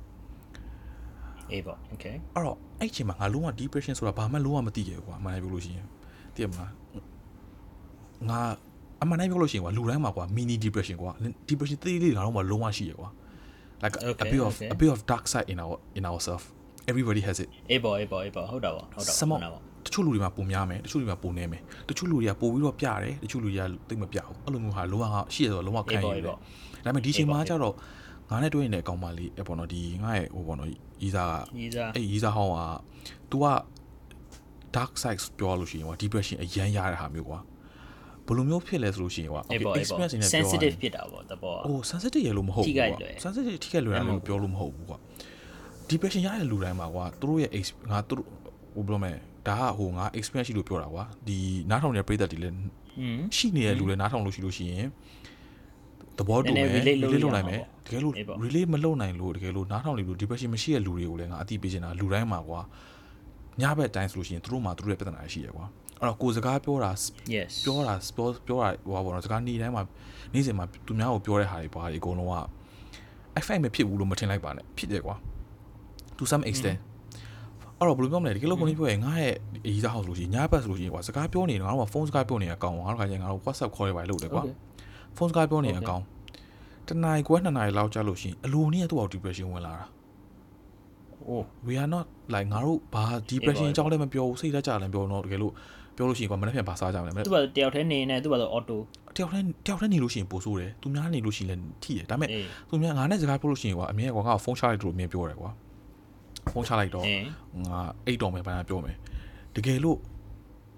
[1.51, 5.87] အေးပေါ့ okay အဲ့တော့အဲ့ချိန်မှာငါလုံးဝ depression ဆိုတာဘာမှလုံးဝမသိခဲ့ဘူးကွာအမှန်ပြောလို့ရှိရင်
[6.37, 6.70] သိရမလား
[8.31, 8.40] ငါ
[9.03, 11.12] အမှန်တမ်းပြောလို့ရှိရင်ကွာလူတိုင်းမှာကွာ mini depression ကွာ
[11.49, 13.11] depression သေးလေးငါတို့မှာလုံးဝရှိရကွာ
[13.83, 14.68] like a, a Okay, bit of okay.
[14.75, 16.44] a bit of dark side in our in ourselves
[16.90, 26.40] everybody has it အေးပေါ့အေးပေါ့အေးပေါ့ဟုတ်တာပေါ့ဟုတ်တာစမော့ဟုတ်တာပေါ့တချို့လူတွေမှာပုံများမယ်တချို့လူတွေမှာပုံနေမယ်တချို့လူတွေကပို့ပြီးတော့ပြတယ်တချို့လူတွေကတိတ်မပြဘူးအဲ့လိုမျိုးဟာလုံးဝရှိရဆိုလုံးဝခံရအေးပေါ့တယ်အေးပေါ့ဒါ
[26.85, 27.75] ပေမဲ့ဒီချိန်မှာအေးပေါ့ကျတော့
[28.31, 30.70] ငါနဲ့တွေ့နေတဲ့အကောင်မလေးအပေါ်တော့ဒီငါရဲ့ဟိုပေါ့နော်
[31.03, 32.61] ရီစာကကြီးစားအဲ့ရီစာဟောင်းက
[33.31, 33.44] तू က
[34.77, 37.39] dark side ပြောလို့ရှိရင်ကွာ depression အရန်ရတဲ့ဟာမျိုးကွာ
[38.27, 44.99] ဘယ်လိုမျိုးဖြစ်လဲဆိုလို့ရှိရင်ကွာအေးပေါ့အေးပေါ့ experience နဲ့ပြောရရင် sensitive ဖြစ်တာပေါ့တဘောဟို sensitive ရလို့မဟုတ်ထိဘူးခိုက်ကွာလွယ် sensitive ထိခိုက်လွယ်တယ်မဟုတ်လို့ပြောလို့မဟုတ်ဘူးကွာ
[45.91, 48.27] depression ရတဲ့လူတိုင်းမှာကွာသူတို့ရဲ့ ex- ငါသူတို့
[48.75, 49.12] ဟိုဘယ်လိုမလဲ
[49.49, 51.39] ဒါကဟိုငါ experience ရှိလို့ပြောတာကွာဒီ
[51.71, 52.55] နားထောင်နေတဲ့ပရိသတ်တွေလည်း
[53.01, 54.87] อืมရှိနေတဲ့လူလည်းနားထောင်လို့ရှိလို့ရှိရင်
[56.19, 62.61] သဘောတူနမယ်ည်းနည်း relate လုပ် relate လုပ်ရနိုင်မှာမယ်ပေါ့တကယ်လို့အေးပေါ့ relate မလုပ်နိုင်လို့တကယ်လို့နားထောင်နေလို့ depression မရှိတဲ့လူတွေကိုလည်းငါအတိပေးချင်တာလူတိုင်းမှာကွာ
[63.62, 65.66] ညဘက်တိုင်းဆိုလို့ရှိရင်သူတို့မှာသူတို့ရဲ့ပြဿနာရှိရကွာ
[66.01, 66.92] အဲ့တော့ကိုယ်စကားပြောတာ
[67.35, 69.83] yes ပြောတာပြောပြောတာဟိုပါဘောနော်စကားနေ့တိုင်းမှာ
[70.33, 72.37] နေ့စဉ်မှာသူများကိုပြောတဲ့ဟာတွေပါဒီအကုန်လုံးက
[73.38, 75.16] effect မဖြစ်ဘူးလို့မထင်လိုက်ပါနဲ့ဖြစ်တယ်ကွာ
[76.16, 76.79] to some extent
[77.79, 79.35] အဲ့တော့ဘယ်လိုပြောမလဲဒီကလေးကိုကြီးပြောရင်ငါရဲ့
[79.66, 84.42] အကြီးစားဟောက်ဆိုလို့ရှိရင်ညဘက်ဆိုလို့ရှိရင်ကွာစကားပြောနေတယ်ငါတို့ကဖုန်းစကားပြောနေတဲ့အကောင်ငါတို့ခါကျရင်ငါတို့ WhatsApp ခေါ်ရပါလို့တယ်ကွာ
[85.16, 86.03] ဖုန်းစကားပြောနေတဲ့အကောင်
[86.88, 89.85] တနားရီခွဲနှစ်နာရီလောက်ကြာလို့ရှိရင်အလိုနည်းသူ့အောက် depression ဝင်လာတာ
[91.31, 95.53] oh we are not like ငါတို့ဘာ depression အကြောင်းလည်းမပြောဘူးစိတ်ဓာတ်ကြလည်းမပြောတော့တကယ်လို့
[95.97, 98.77] ပြောလို့ရှိရင်ကွာမနေ့ပြန်ပါစားကြမယ်မနေ့သူ့ဘာတယောက်တည်းနေနေသူ့ဘာဆို auto
[99.17, 105.51] တယောက်တည်းတယောက်တည်းနေလို့ရှိရင်ပိုဆိုးတယ်သူများနေလို့ရှိရင်လည်းထိတယ်ဒါပေမဲ့အေးသူများငါနဲ့စကားပြောလို့ရှိရင်ကွာအမြဲကွာငါ့ကိုဖုန်းချလိုက်လို့အမြဲပြောတယ်ကွာ
[106.53, 107.23] ဖုန်းချလိုက်တော့အေး
[107.67, 108.97] ငါအိတ်တော်မယ်ဘာသာပြောမယ်
[109.57, 109.99] တကယ်လို့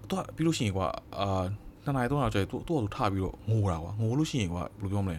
[0.09, 0.87] သူကပြီးလို့ရှိရင်ကွာ
[1.19, 1.43] အာ
[1.83, 5.17] နှစ်နာရီသုံးနာရီကျရင်သူသူ့ကိုထပြီးတော့ငိုတာကွာငိုလို့ရှိရင်ကွာဘယ်လိုပြောမလဲ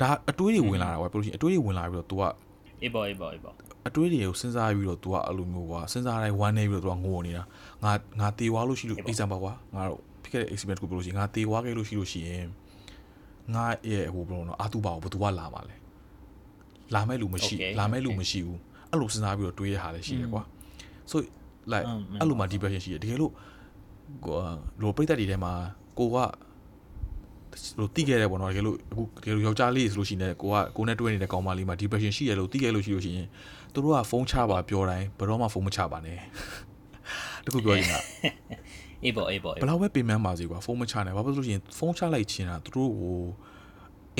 [0.00, 2.22] ဒါအတွေးတွေဝင်လာတာကွာပြောလို့ရှိရင်အတွေးတွေဝင်လာပြီးတော့ तू က
[2.82, 3.54] အေးပေါ့အေးပေါ့အေးပေါ့
[3.88, 7.42] အတွေးတွေကိုစဉ်းစားပြီးတော့ तू ကအဲ့လိုမျိုးကွာစဉ်းစားတိုင်းဝမ်းနေပြီးတော့ तू ကငိုနေတာ
[7.84, 12.46] ငါငါတေွားလို့ရှိလို့ example ကွာငါတို့ဖြစ်ခဲ့တဲ့ experience ကိုပြောလို့ရှိရင်ငါတေွားခဲ့လို့ရှိလို့ရှိရင်
[13.54, 15.76] ငါရဲ့ဟိုဘယ်လိုနော်အာသူပါကိုဘယ်သူကလာမှာလဲ
[16.94, 18.60] လာမဲ့လူမရှိလာမဲ့လူမရှိဘူး
[18.90, 20.42] အဲ့လိုစဉ်းစားပြီးတော့တွေးရတာလည်းရှိတယ်ကွာ
[21.10, 21.16] so
[21.72, 21.86] like
[22.20, 23.32] အဲ့လိုမှ depression ရှိတယ်တကယ်လို့
[24.24, 24.34] ကို
[24.82, 25.52] လိုပြိတ္တတွေထဲမှာ
[25.98, 26.16] ကိုက
[27.78, 33.28] လို့တိခဲ့တယ်ပေါ့နော်တကယ်လို့အခုတကယ်လို့ယောက်ျားလေးဆိုလို့ရှိရင်ကိုကကိုနဲ့တွဲနေတဲ့ကောင်မလေးမှာ depression ရှိရလို့တိခဲ့လို့ရှိလို့ရှိရင်
[33.73, 36.19] သူတို့ကဖုန်းချပါပြောတိုင်းဘယ်တော့မှဖုန်းမချပါနဲ့
[37.45, 37.93] တခုပြောရင်က
[39.03, 43.17] အေးပေါ့အေးပေါ့ ဘယ်လောက်ပဲပင်ပန်းပါစေကွာဖုန်းမချနိုင်ဘာဖြစ်လို့ရှိရင်ဖုန်းချလိုက်ချင်းတာသူတို့ကို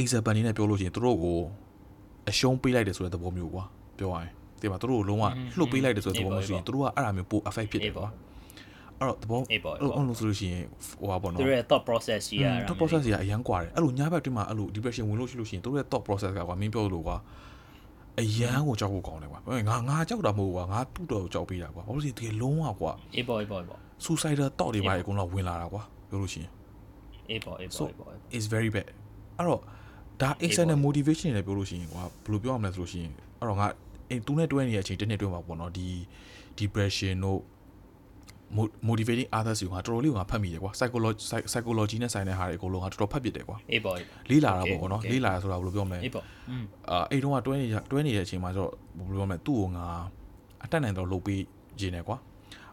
[0.01, 1.37] example အနေနဲ့ပြောလို့ရှိရင်သူတို့ကို
[2.29, 3.63] အရှုံးပေးလိုက်တယ်ဆိုတဲ့သဘောမျိုးကွာ
[3.99, 4.31] ပြောရရင်
[4.61, 5.23] ဒီမှာသူတို့ကိုလုံးဝ
[5.57, 8.07] လှုပ်ပေးလိုက်တယ်ဆိုတဲ့သဘောမျိုးရှိရင်သူတို့ကအဲ့ဒါမျိုးပို affect ဖြစ်တယ်ကွာ
[8.99, 10.63] အဲ့တော့သဘော အေးပေါ့ အဲ့လိုအဲ့လိုဆိုလို့ရှိရင်
[10.99, 17.17] ဟိုပါပေါ့နော် သူတို့ရဲ့ thought process ကြီးရတာ top process ကြီးကအရန်กว่าတယ်အဲ့လိုညဘက်တွင်းမှာအဲ့လို depression ဝင်လို့ရှိလို့ရှိရင်သူတို့ရဲ့ top process ကကွာမင်းပြောလို့ကွာ
[18.18, 26.50] အရန်ကိုကြောက်ဖို့ကောင်းတယ်ကွာငါငါကြောက်တာမဟုတ်ဘူးကွာငါတူတော်ကြောက်ပေးတာကွာဘာလို့လဲဒီလုံးဝကွာအေးပေါ့အေးပေါ့အေးပေါ့ suicidal thought တွေပါအကုန်လုံးဝင်လာတာကွာပြောလို့ရှိရင်
[27.30, 28.88] အေးပေါ့အေး so ပေါ့အေးပေါ့ is very bad
[29.38, 29.60] အဲ့တော့
[30.20, 33.66] ဒါ external motivation တွေလည်းပြောလို့ရှိရင်ကွာဘယ်လိုပြောရမလဲဆိုလို့ရှိရင်အဲ့တော့ငါ
[34.10, 35.88] အဲသူနဲ့တွဲနေတဲ့အချိန်တစ်နှစ်တွဲမှာပေါ့နော်ဒီ
[36.58, 37.40] depression တို့
[38.88, 43.96] motivating others ကိုငါတော်တော်လေးကိုငါဖတ်မိတယ်ကွာ psychology psychology နဲ့ဆိုင်တဲ့ဟာတွေအကုန်လုံးငါတော်တော်ဖတ်ပြတယ်ကွာအေးပေါ့
[44.30, 46.24] လေးလာတာပေါ့ကောနော်လေးလာတာဆိုတာဘယ်လိုပြောမလဲအေးပေါ့
[46.90, 49.86] အာအဲ့တုန်းကတွဲနေတွဲနေတဲ့အချိန်မှာဆိုတော့ဘယ်လိုပြောမလဲသူ့ကိုငါ
[50.64, 51.42] အတက်နိုင်တော့လုပ်ပေး
[51.80, 52.16] ခြင်းနဲ့ကွာ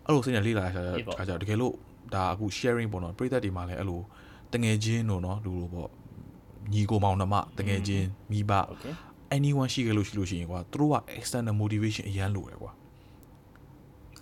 [0.06, 1.74] အဲ့လိုစိတ်နဲ့လေးလာတာရှာတာကြာတကယ်လို့
[2.14, 4.02] ဒါအခု sharing ပေါ့နော်ပရိသတ်တွေမှာလည်းအဲ့လို
[4.54, 5.90] တငယ်ချင်းတို့နော်လူတို့ပေါ့
[6.74, 8.52] ညီကိုမောင်နှမတငယ်ချင်းမိဘ
[9.38, 12.72] anyone ရှိခဲ့လို့ရှိလို့ရှိရင်ကွာသူတို့က external motivation အရန်လိုတယ်ကွာ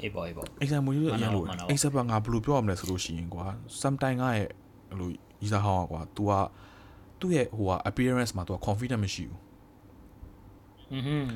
[0.02, 3.46] အေးပေါ့အေးပေါ့ external motivation အရန်လိုတ မှ ယ် န်ပါပါ external ကငါဘယ်လိုပြောရမလဲဆိုလို့ရှိရင်ကွာ
[3.82, 4.46] sometime ကရဲ့
[4.90, 5.08] အဲ့လို
[5.42, 6.32] ရီစာဟောင်းကွာ तू က
[7.20, 9.40] သူ့ရဲ့ဟိုက appearance မှာ तू က confident မရှိဘူး
[10.92, 11.28] อืม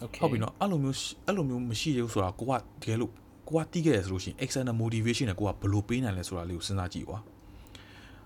[0.00, 2.52] โอเค ဟုတ်ပြီနော်အဲ့လိုမျိုးရှိအဲ့လိုမျိုးမရှိသေးဘူးဆိုတာကိုက
[2.82, 3.12] တကယ်လို့
[3.48, 7.18] ကိုကတီးခဲ့ရဆိုလို့ရှိရင် external motivation နဲ့ကိုကဘယ်လိုပေးနိုင်လဲဆိုတာလေးကိုစဉ်းစားကြည့်ကွာ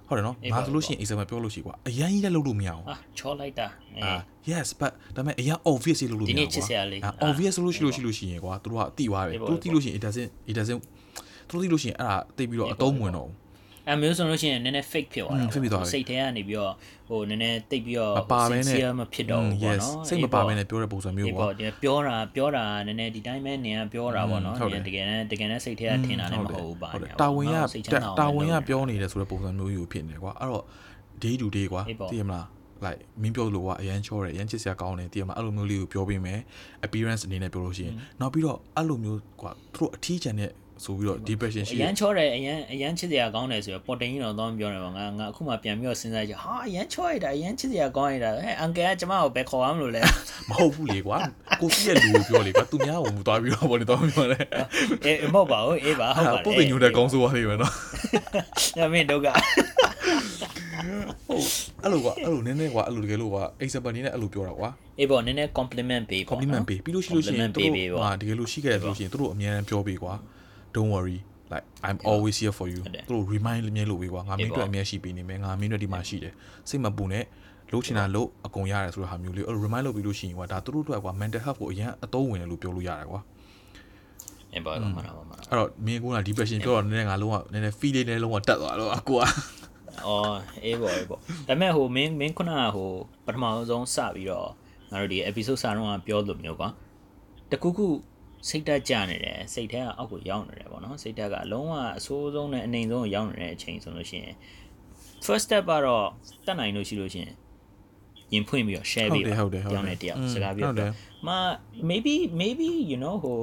[0.10, 4.20] ဟုတ်တယ်နော်ငါဆိုလို့ရှိရင် example ပြောလို့ရှိကွာအရန်ကြီးလည်းလုပ်လို့မရအောင်อ่ะချောလိုက်တာအေးအာ
[4.52, 10.82] yes but ဒါပေမဲ့အရန် obvious ကြီးလုပ်လို့မရဒီအောင်နေ့ချစ်စရာလေးအာအာ obvious လို့ရှိလို့ရှိလို့ရှိရင်ကွာသူတို့ကတိသွားတယ်အေးပေါ့သူတို့တိလို့ရှိရင် it doesn't it doesn't
[11.48, 13.36] သူတို့တိလို့ရှိရင်အဲ့ဒါတိတ်ပြီးတော့အသုံးမဝင်တော့ဘူး
[13.90, 16.74] အဲမျိုးဆိုလို့ရှိရင်နည်းနည်း fake ဖြစ်သွားတာอืม fake ဖြစ်သွားတယ်စိတ်ထဲကနေပြီးတော့
[17.10, 30.64] ဟိုနည်းနည်းတိတ်ပြီးတော့မပါဘဲနဲ့ sincere မဖြစ်တော့ဘူးပေါ့ yes နော်စိတ်မပါဘဲနဲ့ပြောတဲ့ပုံစံမျိုးဒီကွာပေါ့ဒီပြောတာပြောတာနည်းနည်းဒီတိုင်းပဲနေကပြောတာပေါ့နော်ဟုတ်တယ်တကယ်တကယ်နဲ့စိတ်ထဲကထင်တာလည်းမဟုတ်ဘူးပါဟုတ်တယ်ညာတာဝန်ရနော်စိတ်ချမ်းသာအောင်တာဝန်ရလုပ်ပြောနေတယ်ဆိုတဲ့ပုံစံမျိုးကြီးကိုဖြစ်နေတယ်ကွာအဲ့တော့
[31.24, 32.46] day to day ကွာအေးပေါ့သိရမလား
[32.86, 36.40] like မင်းပြောလို့ကွာအရန်ချောတယ်အရန်ချစ်စရာကောင်းတယ်သိရမလားအဲ့လိုမျိုးလေးကိုပြောပေးမယ်
[36.86, 40.52] appearance အနေနဲ့ပြောလို့ရှိရင်နောက်ပြီးတော့အဲ့လိုမျိုးကွာသူတို့အထီးကျန်တဲ့
[40.84, 50.02] ဆိုပြီးတော့ depression ရှိအတရယ်န်ချောတယ်အရန်အရန်ချစ်စရာကောင်းတယ်ဆိုတော့ပေါ်တင်ကြီးတော့တော့ပြောနေပါငါငါအခုမှပြန်ပြီးတော့စဉ်းစားကြည့်ဟာအရန်ချောရတာအရန်ချစ်စရာကောင်းရတာဟဲ့အန်ကယ်ကကျမကိုဘယ်ခေါ်ရမလို့လဲ
[50.50, 51.18] မဟုတ်ဘူးလေကွာ
[51.62, 54.46] ကိုစီးရဲ့လူကိုပြောလေကွာသူများကိုမသွားပြီးတော့ဘောနေတော့ပြောတယ်
[55.06, 57.74] အေးမဟုတ်ပါဘူးအေးပါဟုတ်ပါတယ်ပုတ်တင်ညိုတဲ့ကောင်းစိုးပါလိမ့်မယ်နော်
[58.78, 59.28] ညမင်းတို့က
[61.28, 61.46] ဟုတ်
[61.84, 64.70] အဲ့လိုကွာအဲ့လိုနည်းနည်းကွာအဲ့လိုတကယ်လို့ကွာ example အနေနဲ့အဲ့လိုပြောတာကွာ
[65.00, 70.14] အေးပေါ့နည်းနည်း compliment ပေးပေါ့ compliment ပေးပြီးလို့ရှိလို့ရှိရင် compliment ပေးပေးပေါ့ဟာတကယ်လို့ရှိခဲ့တယ်ဆိုလို့ရှိရင်သူတို့အများအားပြောပေးကွာ
[70.76, 71.20] don't worry
[71.54, 76.34] like i'm always here for you ဟုတ်တယ်သူတို့ remind မြဲလို့ပေးကွာငါမင်းအေးတို့ပေါ့အများရှိပေးနေမယ်ငါမင်းတို့ဒီမှာရှိတယ်
[76.70, 77.26] စိတ်မပူနဲ့
[77.72, 83.22] လို့ချင်တာလို့အကုန်ရတယ်ဆိုတဲ့ဟာမျိုးလေးအဲ့လို remind လုပ်ပြီးလို့ရှိရင်ကွာဒါသူတို့အတွက်ကွာ mental health ကိုအရင်အသုံးဝင်တယ်လို့ပြောလို့ရတယ်ကွာ
[84.54, 89.22] အေးပေါ့မှန်ပါမှန်ပါအဲ့တော့မင်းက depression ပြောတော့နည်းနည်းငါလုံးဝနည်းနည်း feel လေးနည်းလုံးဝတက်သွားတော့အကူက
[90.06, 92.90] အော်အေးပေါ့အေးပေါ့ဒါပေမဲ့ဟိုမင်းမင်းခုနကဟို
[93.26, 94.50] ပထမဆုံးစပြီးတော့
[94.92, 96.70] ငါတို့ဒီ episode စတော့ကပြောလို့မျိုးကွာ
[97.52, 97.88] တခုခု
[98.48, 104.36] စိတ်တက်ကြနေတယ်စိတ်ထဲကအောက်ကိုရောက်နေတယ်ပေါ့နော်စိတ်တက်ကအလုံးဝအဆိုးဆုံးနဲ့အနေဆုံးကိုရောက်နေတဲ့အချိန်ဆိုလို့ရှိရင်
[105.26, 106.08] first step ကတော့
[106.46, 107.34] တက်နိုင်လို့ရှိလို့ရှိရင်
[108.34, 110.92] ရင်ဖွင့်ပြီးတော့ share ပေးပါဟုတ်တယ်ဟုတ်တယ်ကြောင်းနဲ့တယောက်อืมစကားပြောဟုတ်တယ်
[111.28, 111.30] မ
[111.90, 113.40] maybe maybe you know ဟို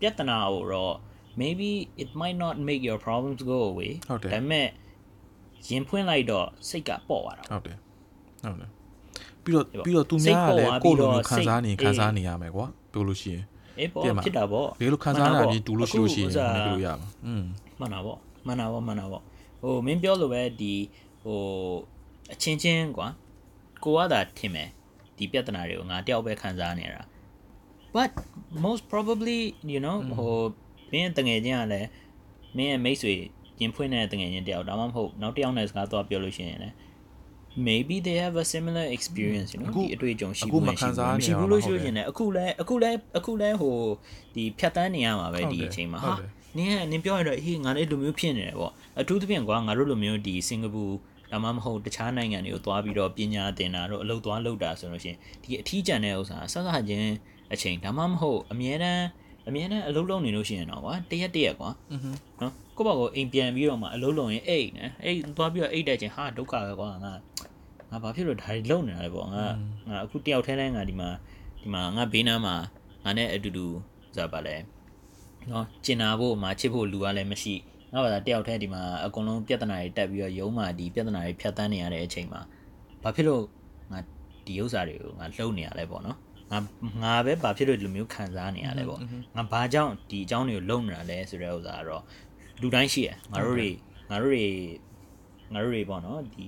[0.00, 0.94] ပြဿနာကိုတော့
[1.42, 1.70] maybe
[2.02, 4.66] it might not make your problems go away ဟုတ်တယ်ဒါပေမဲ့
[5.68, 7.76] ရင်ဖွင့်လိုက်တော့စိတ်ကပေါ့သွားတာဟုတ်တယ်
[8.44, 8.70] ဟုတ်တယ်
[9.44, 13.44] ပြီးတော့ဒီပေါ့ပြီးတော့သူစိတ်များကပေါ်လည်းသွားကိုယ့်လိုပြီးမျိုးတော့ခံစားနေစိတ်ခံစားအေးနေရမယ်ကွာပြောလို့ရှိရင်
[13.78, 17.42] အေးပေါ့တင်ပါဖြစ်တာပေါ့ဒီလိုခံစားရတာဒီတူလို့ရှိလို့ရှိရင်အခုဥစားမပြောလို့ရမှာอืม
[17.78, 19.22] မှန်တာပေါ့မှန်တာပေါ့မှန်တာပေါ့
[19.62, 20.74] ဟိုမင်းပြောလို့ပဲဒီ
[21.22, 21.40] ဟို
[22.32, 23.08] အချင်းချင်းကွာ
[23.84, 24.68] ကိုကသာထင်မယ်
[25.16, 27.02] ဒီပြဿနာတွေကိုငါတယောက်ပဲခံစားနေတာ
[27.96, 28.10] but
[28.66, 29.38] most probably
[29.72, 30.34] you know ဟို
[30.92, 31.88] မင်းတငယ်ချင်းကလည်း
[32.56, 33.12] မင်းရဲ့မိတ်ဆွေ
[33.60, 36.74] ရင်ဖွင့်တဲ့တငယ်ချင်းတယောက်ဒါမှမဟုတ်နောက်တစ်ယောက်နဲ့စကားသွားပြောလို့ရှိရင်လည်း
[37.56, 43.76] maybe they have a similar experience you know ဒီအတွေ့အကြုံရှိဘူးမရှိဘူးမရှိဘူးလို့ရှိရင်လည်းအခုလဲအခုလဲအခုလဲဟို
[44.34, 46.14] ဒီဖြတ်တန်းနေရမှာပဲဒီအချိန်မှာဟာ
[46.56, 50.84] နင်းကနင်းပြောရတော့ဟေးငါလည်းလူမျိုးဖြစ်နေတယ်ပေါ့အထူးသဖြင့်ကွာငါတို့လူမျိုးဒီစင်ကာပူ
[51.30, 57.12] ဒါမှမဟုတ်တခြားနိုင်ငံတွေကိုသွားပြီးတော့ပညာသင်တာတို့အလုပ်သွားလုပ်တာဆိုလို့ရှိရင်ဒီအထီးကျန်တဲ့ဥစ္စာဆက်ဆက်ချင်း
[57.52, 59.04] အချိန်ဒါမှမဟုတ်အမြဲတမ်း
[59.48, 61.70] အမြဲတမ်းအလုပ်လုပ်နေလို့ရှိရင်တော့ကွာတရက်တရက်ကွာ
[62.40, 67.12] နော် ကိုယ့်ဘာကိုအိမ်ပြန်ပြီးတော့မှအလုပ်လုပ်ရင်အိတ်နော်အိတ်သွားပြီးတော့အိတ်တဲ့ချင်းဟာဒုက္ခပဲကွာငါ
[67.90, 69.44] ငါဘာဖြစ်လို့ဒါတွေလုပ်နေတာလဲပေါ့ငါ
[69.88, 71.08] ငါအခုတယောက်ထဲတိုင်းငါဒီမှာ
[71.60, 72.54] ဒီမှာငါဘေးနားမှာ
[73.04, 73.66] ငါနဲ့အတူတူ
[74.16, 74.56] ဆိုတာပါလဲ
[75.50, 77.54] နော်ကျင်နာဖို့မှာချစ်ဖို့လူကလည်းမရှိ
[77.92, 82.40] ငါဘာသာတယောက်ထဲဒီမှာအကုန်လုံးပြဿနာတွေတက်ပြီးတော့ရုံးမှာဒီပြဿနာတွေဖြတ်တန်းနေရတဲ့အချိန်မှာ
[83.02, 83.42] ဘာဖြစ်လို့
[83.92, 83.98] ငါ
[84.46, 86.18] ဒီဥစ္စာတွေကိုငါလှုပ်နေရလဲပေါ့နော်
[86.52, 86.58] ငါ
[87.02, 89.00] ငါပဲဘာဖြစ်လို့ဒီလိုမျိုးခံစားနေရလဲပေါ့
[89.36, 92.02] ငါဘာကြောင့်ဒီအကြောင်းတွေကိုလုံနေတာလဲဆိုတဲ့ဥစ္စာကတော့
[92.62, 93.70] လူတိုင်းရှိရငါတို့တွေ
[94.10, 94.46] ငါတို့တွေ
[95.52, 96.46] ငါတို့တွေပေါ့နော်ဒီ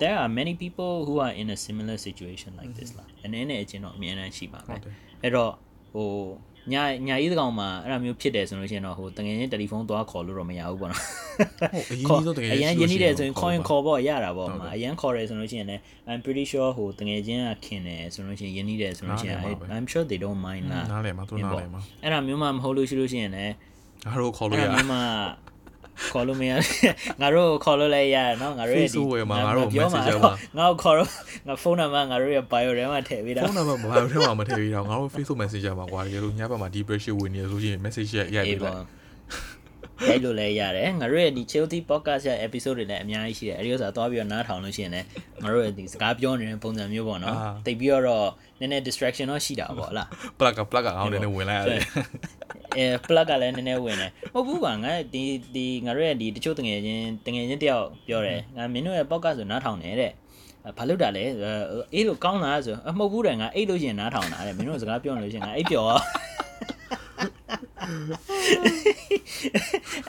[0.00, 4.80] there are many people who are in a similar situation like this လားအနေနဲ့အချင်းတော့အများအားရှိပါမယ်
[5.22, 5.52] အဲ့တော့
[5.94, 6.08] ဟို
[6.72, 11.02] ညာညာရေးကောင်မှာအဲ့လိုမျိုးဖြစ်တယ်ဆိုလို့ရှိရင်တော့ဟိုတကယ်ချင်းတယ်လီဖုန်းသွားခေါ်လို့တော့မရဘူးပေါ့နော်
[12.08, 19.38] ဟုတ်အရင်ဆုံးတကယ်အရင်ရင်းနှီးတယ်ဆိုရင် coin ခေါ်ပေါ့ရတာပေါ့မှာအရင်ခေါ်တယ်ဆိုလို့ရှိရင်လည်း I'm pretty sure ဟိုတကယ်ချင်းကခင်တယ်ဆိုလို့ရှိရင်ရင်းနှီးတယ်ဆိုလို့ရှိရင်
[19.76, 23.54] I'm sure they don't mind လားနားလည်မှာသူနားလည်မှာအဲ့ဒါမျိုးမှမဟုတ်လို့ရှိလို့ရှိရင်လည်း
[24.06, 24.98] ငါတို့ခေါ်လို့အဲ့ရဒါမျိုးမှ
[26.12, 26.52] ခေါ်လို့မရ
[27.20, 31.08] ငါတို့ခေါ်လို့လည်းရတယ်နော်ငါတို့ရဲ့ Facebook ဝယ်မှာငါတို့ပြောမှာ Messenger မှာငါ့ကိုခေါ်တော့
[31.46, 38.97] ငါဖုန်းနံပါတ်ငါတို့ရဲ့ bio ထဲမှာထည့်ပေးတာဖုန်းနံပါတ်ဘာလို့ထဲမှာမထည့်ပြီးတော့ငါတို့ Facebook Messenger မှာကွာတကယ်လို့ညဘက်မှာ depression ဝင်နေရဆိုရင် message ရိုက်ရိုက်အေးပေးလိုပေါ့က်
[40.06, 45.06] ရိုက်လို့လည်းရတယ်ငါတို့ရဲ့ဒီ Chilty podcast ရဲ့ episode တွေလည်းအများကြီးရှိတယ်အဲဒီဥစ္စာသွားပြီးတော့နားထောင်လို့ရှိရင်လည်း
[45.42, 47.36] ငါတို့ရဲ့ဒီစကားပြောနေတဲ့ပုံစံမျိုးပေါ့နော်
[47.66, 48.28] တိတ်ပြီးတော့
[48.60, 50.06] နည်းနည်း distraction တော့ရှိတာပေါ့လား
[50.38, 51.80] plug က plug ကအောင်တယ်နဲ့ဝင်လိုက်ရတယ်
[52.76, 55.22] အဲ plug ကလည်းနည်းနည်းဝင်တယ်မဟုတ်ဘူးပါငါဒီ
[55.54, 60.12] ဒီငါတို့ရဲ့ဒီတချို့တငယ်ချင်းတငယ်ချင်းတယောက်ပြောတယ်ငါမင်းတို့ရဲ့ podcast ဆိုနားထောင်နေတဲ့
[60.78, 61.24] ဘာလို့တာလဲ
[61.94, 65.88] အေးလို့ကောင်းလားဆိုအမဟုတ်ဘူးတယ်ငါအိတ်လို့ရှင်နားထောင်တာတဲ့မင်းတို့စကားပြောလို့ရှင်ငါအိတ်ပြော်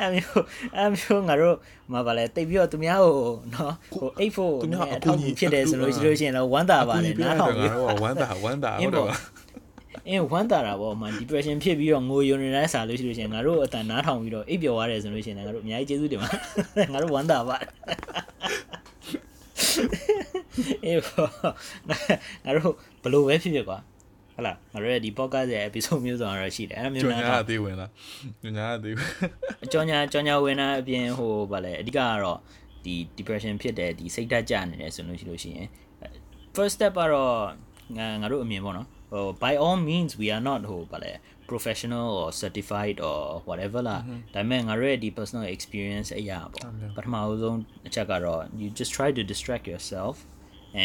[0.02, 0.44] အမျိုး
[0.78, 1.56] အမျိုးငါတို့
[1.94, 3.16] မပါလဲတိတ်ပြီးတော့သူများကို
[3.54, 9.06] နော်ဟိုအိတ်ဖို့အထောက်ဖြစ်တယ်ဆိုလို့ရှိလို့ရှိရင်တော့ဝမ်းသာပါတယ်နားထောင်ပြီးငါတို့ကဝမ်းသာဝမ်းသာဟုတ်တယ်
[10.08, 16.28] အင်းဝမ်းတာတာပေါ့မှ depression ဖြစ်ပြီးတော့ငိုယုံနေတဲ့စားလို့ရှိလို့ရှိရင်ငါတို့အတန်နားထောင်ပြီးတော့အိပ်ပျော်ရတယ်ဆိုလို့ရှိရင်ငါတို့အများကြီးကျေးဇူးတင်ပါ
[16.94, 17.58] ငါတို့ဝမ်းတာပါ
[20.86, 21.30] အေးပေါ့
[22.46, 23.78] ငါတို့ဘလို့ပဲဖြစ်ဖြစ်ကွာ
[24.40, 27.92] ဟလာငါတို့ရဲ့ဒီ podcast ရဲ့ episode မျိုးစုံတော့ရှိတယ်အဲ့လိုမျိုးကျွနားညာထောင်သေးဝင်လား
[28.44, 29.10] ကျွညာသေးဝင်
[29.64, 32.40] အကြောညာကြောညာဝင်တာအပြင်ဟိုဗာလဲအဓိကကတော့
[32.86, 35.68] ဒီ depression ဖြစ်တဲ့ဒီစိတ်ဓာတ်ကျနေတယ်ဆိုလို့ရှိလို့ရှိရင်
[36.56, 37.36] first step ကတော့
[37.98, 41.12] ငါငါတို့အမြင်ပေါ့နော်ဟို by all means we are not ဟိုဗာလဲ
[41.52, 43.98] professional or certified or whatever လာ
[44.34, 46.64] ဒါပေမဲ့ငါတို့ရဲ့ဒီ personal experience အရာပေါ့
[46.98, 50.16] ပထမဆုံးအချက်ကတော့ you just try to distract yourself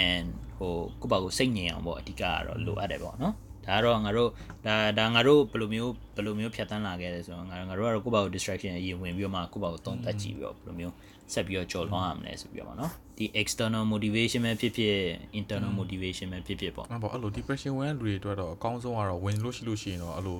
[0.02, 0.26] and
[0.58, 3.34] ဟိုကိုယ့်ဘာကိုစိတ်ငြိမ်အောင်ပေါ့အဓိကကတော့လိုအပ်တယ်ပေါ့နော်
[3.66, 4.30] ဒါကတော့ငါတို့
[4.66, 10.94] ဒါဒါငါတို့ဘယ်လိုမျိုးဘယ်လိုမျိုးဖြတ်တန်းလာခဲ့လဲဆိုတော့ငါငါတို့ကတော့ကိုယ့်ဘာကို distraction အရင်ဝင်ပြီးတော့မှကိုယ့်ဘာကိုသုံးသပ်ကြည့်ပြီးတော့ဘယ်လိုမျိုး
[11.32, 14.96] ဆက်ပြီးတော့ကြော်လွှမ်းရမလဲဆိုပြီးတော့ပေါ့နော်ဒီ external motivation ပဲဖြစ်ဖြစ်
[15.40, 20.38] internal motivation ပဲဖြစ်ဖြစ်ပေါ့အဲ့ပေါ့အဲ့လို depression ဝင်တဲ့လူတွေအတွက်တော့အကောင်းဆုံးကတော့ဝင်လို့ရှိလို့ရှိရင်တော့အဲ့လို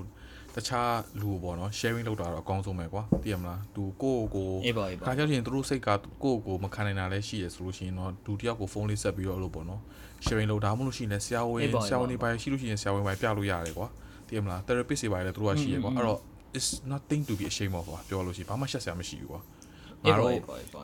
[0.54, 5.88] တခြားလူပေါ့နော် sharing လုပ်တာတော့အကောင်းဆုံးပဲကွာသိရမလားသူကိုယ့်ကိုအေးပေါ့အေးပေါ့ခါကြောက်ရင်သူတို့စိတ်က
[6.22, 9.80] ကိုယ့်ကိုမခံနိုင်တာလည်းရှိရဆိုလို့ရှိရင်တော့ဒူတယောက်ကိုဖုန်းလေးဆက်ပြီးတော့အဲ့လိုပေါ့နော်
[10.24, 13.86] sharing လုပ်တာမှမဟုတ်လို့ရှိရင်လည်းဆရာဝန်ဆရာဝန်တွေပါရှိလို့ရှိရင်ဆရာဝန်ပါပြလို့ရတယ်ကွာ
[14.26, 16.18] သိရမလား therapist တွေပါလည်းသူတို့ကရှိရကွာအဲ့တော့
[16.58, 19.40] it's nothing to be ashamed of ကွာပြောလို့ရှိရင်ဘာမှရှက်စရာမရှိဘူးကွာ
[20.04, 20.30] ငါတို့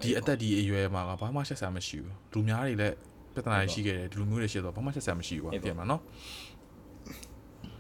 [0.02, 2.96] ဒီအသက်ဒီအရွယ်မှာကဘာမှရှက်စရာမရှိဘူးလူများတွေလည်း
[3.34, 6.00] ပြဿနာတွေရှိခဲ့တယ်ဒီလူမျိုးတွေရှိတော့ဘာမှရှက်စရာမရှိဘူးကွာသိရမလားနော်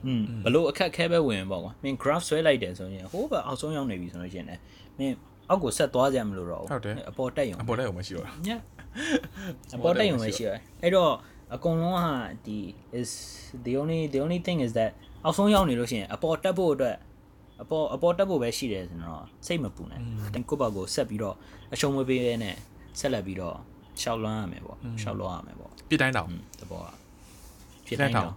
[0.06, 4.60] อืมဘလို့အခက်ခဲပဲဝင်ပေါ့ကွာမင်း graph ဆွဲလိုက်တယ်ဆိုရင်ဟိုးပဲအောက်ဆုံးရောက်နေပြီဆိုလို့ရှိရင်လည်း
[4.98, 5.14] မင်း
[5.48, 6.64] အောက်ကိုဆက်သွားကြမလို့တော့
[7.10, 8.48] အပေါ်တက်ရုံအပေါ်တက်ရုံမရှိတော့ည
[9.74, 11.12] အပေါ်တက်ရုံပဲရှိရတယ်အဲ့တော့
[11.54, 12.00] အကုန်လုံးက
[12.46, 12.58] ဒီ
[13.00, 13.10] is
[13.66, 14.90] the only the only thing is that
[15.24, 16.96] အောက်ဆုံးရောက်နေလို့ရှိရင်အပေါ်တက်ဖို့အတွက်
[17.62, 20.00] အပေါ်အပေါ်တက်ဖို့ပဲရှိတယ်ဆိုတော့စိတ်မပူနဲ့
[20.34, 21.36] တင်ကိုယ့်ဘက်ကိုဆက်ပြီးတော့
[21.72, 22.56] အရှုံးမပေးရဲနဲ့
[23.00, 23.56] ဆက်လက်ပြီးတော့
[24.02, 26.28] ရှောက်လွှမ်းရမယ်ပေါ့ရှောက်လွှမ်းရမယ်ပေါ့ပြတိုင်းတောင်
[26.60, 26.86] တဘောက
[27.86, 28.34] ဖြစ်တိုင်းတော့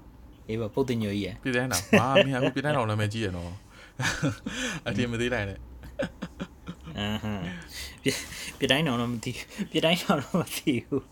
[0.47, 3.51] အေးပေါ့ပုတ်တင်ညိုကြီးရယ်ပြတိုင်းတောင်မာမင်းအခုပြတိုင်းတောင်နာမည်ကြီးရနော်
[4.87, 5.59] အတင်မသေးလိုက်နဲ့
[6.97, 7.43] အဟမ်း
[8.03, 8.09] ပြ
[8.59, 9.31] ပြတိုင်းတော့မသိ
[9.71, 11.03] ပြတိုင်းတော့မသိဘူး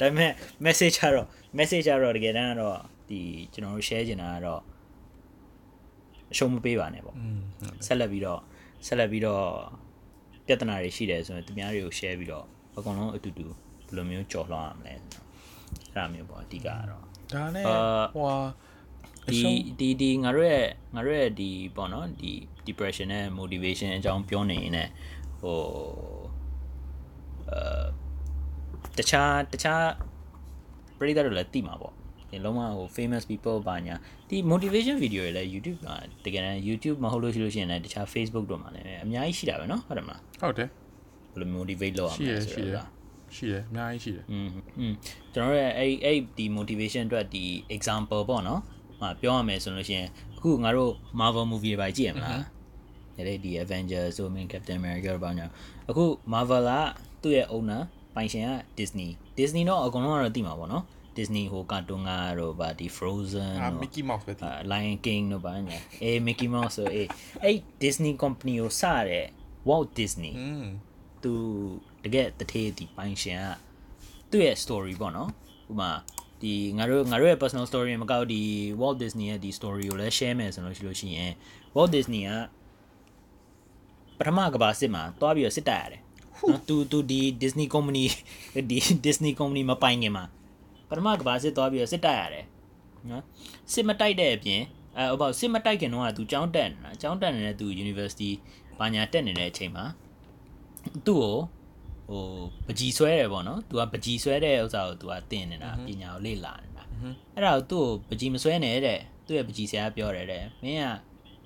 [0.00, 0.32] ဒါပေမဲ့
[0.66, 1.26] message ကတော့
[1.58, 3.20] message ကတော့တကယ်တမ်းကတော့ဒီ
[3.52, 4.60] ကျွန်တော်တို့ share ချင်တာကတော့
[6.32, 7.40] အရှုံးမပေးပါနဲ့ပေါ့อืม
[7.86, 8.40] ဆက်လက်ပြီးတော့
[8.86, 9.44] ဆက်လက်ပြီးတော့
[10.46, 12.44] ပြဿနာတွေရှိတယ်ဆိုရင်သူများတွေကို share ပြီးတော့
[12.78, 13.46] အကုန်လုံးအတူတူ
[13.86, 15.02] ဘယ်လိုမျိုးကြော်လွှမ်းရမလဲအဲ့
[15.96, 17.02] ဒါမျိုးပေါ့အဓိကကတော့
[17.32, 17.76] ဒါနဲ့အာ
[18.14, 18.65] ဟိုဟာအ
[19.27, 22.31] ဒီ ရှုံး ဒီဒီငါတို့ရဲ့ငါတို့ရဲ့ဒီပေါ့နော်ဒီ
[22.67, 24.91] depression နဲ့ motivation အကြောင်းပြောနေရင်လည်း
[25.41, 25.59] ဟို
[27.49, 29.83] အဲတခြားတခြား
[30.97, 31.93] ပရိသတ်တွေလည်းသိမှာပေါ့
[32.31, 33.95] ဒီလုံးဝဟို famous people ဘာညာ
[34.29, 40.69] ဒီ motivation video တွေလည်း YouTube ကတကယ်တမ်း YouTube မဟုတ်လို့ရှိလို့ရှိရင်လည်းတခြား Facebook တို့မှာလည်းအများကြီးရှိတာပဲเนาะဟုတ်တယ်မလား ဟုတ်တယ်
[41.31, 42.87] ဘယ်လို motivate လုပ်ရမ ရှိရ လဲ ရှိ ဆို ရ တော့
[43.35, 44.93] ရှိရအများကြီးရှိတယ် อืมอืม
[45.33, 47.43] ကျွန်တော်တို့ရဲ့အဲ့အဲ့ဒီ motivation အတွက်ဒီ
[47.75, 48.61] example ပေါ့နော်။
[49.00, 52.40] ဟာပြောရမယ်ဆိုလို့ရှိရင်အခုငါတို့ Marvel movie တွေပါကြည့်ရမလား။
[53.16, 55.46] ဒီဒီ Avengers ဆိုမင်း Captain America ဘာညာ
[55.88, 56.72] အခု Marvel က
[57.22, 57.82] သူ့ရဲ့ owner
[58.14, 60.84] ပိုင်ရှင်က Disney Disney တော့အကုန်လုံးကတော့သိမှာပေါ့နော်။
[61.18, 67.08] Disney ဟိုကာတွန်းကားတို့ဗာဒီ Frozen အာတို့ Mickey Mouse ပဲတည်အာ Lion King တို့ဗာညာအေး Mickey Mouse ဆိုအေး
[67.42, 69.26] အဲ့ Disney company ကိုစတဲ့
[69.68, 70.64] Walt Disney อืม
[71.22, 71.32] သူ
[72.04, 73.46] တကယ်တထေးဒီပိုင်ရှင်က
[74.30, 75.30] သူ့ရဲ့ story ပေါ့နော်
[75.70, 75.90] ဥပမာ
[76.42, 78.40] ဒီငါတို့ငါတို့ရဲ့ personal story မကောက်ဒီ
[78.80, 81.32] Walt Disney ရဲ့ဒီ story ကိုလည်း share မယ်ဆိုလို့ရှိလို့ရှိရင်
[81.76, 82.30] Walt Disney က
[84.18, 86.02] ပထမကဘာစစ်မှာတွားပြီးတော့စစ်တိုက်ရတယ်
[86.50, 88.04] နော်သူသူဒီ Disney company
[88.70, 90.24] ဒီ Disney company မပိုင်ခင်မှာ
[90.88, 92.44] ပထမကဘာစစ်တွားပြီးတော့စစ်တိုက်ရတယ်
[93.10, 93.22] နော်
[93.72, 94.62] စစ်မတိုက်တဲ့အပြင်
[94.98, 98.30] အဲဟိုပေါ့စစ်မတိုက်ခင်တော့ကသူចောင်းတက်နေတာចောင်းတက်နေတဲ့သူ university
[98.78, 99.84] ဘာညာတက်နေတဲ့အချိန်မှာ
[101.06, 101.36] သူ့ကို
[102.09, 102.23] ဟို
[102.67, 106.83] ပကြီးဆွဲတယ်ပေါ့နော်။ तू ကပကြီးဆွဲတဲ့ဥစ္စာကို तू ကသင်နေတာပညာကိုလေ့လာနေတာ။
[107.35, 110.85] အဲ့ဒါကိုသူ့ကိုပကြီးမဆွဲနဲ့တဲ့။သူ့ရဲ့ပကြီးဆရာပြောတယ်တဲ့။မင်းက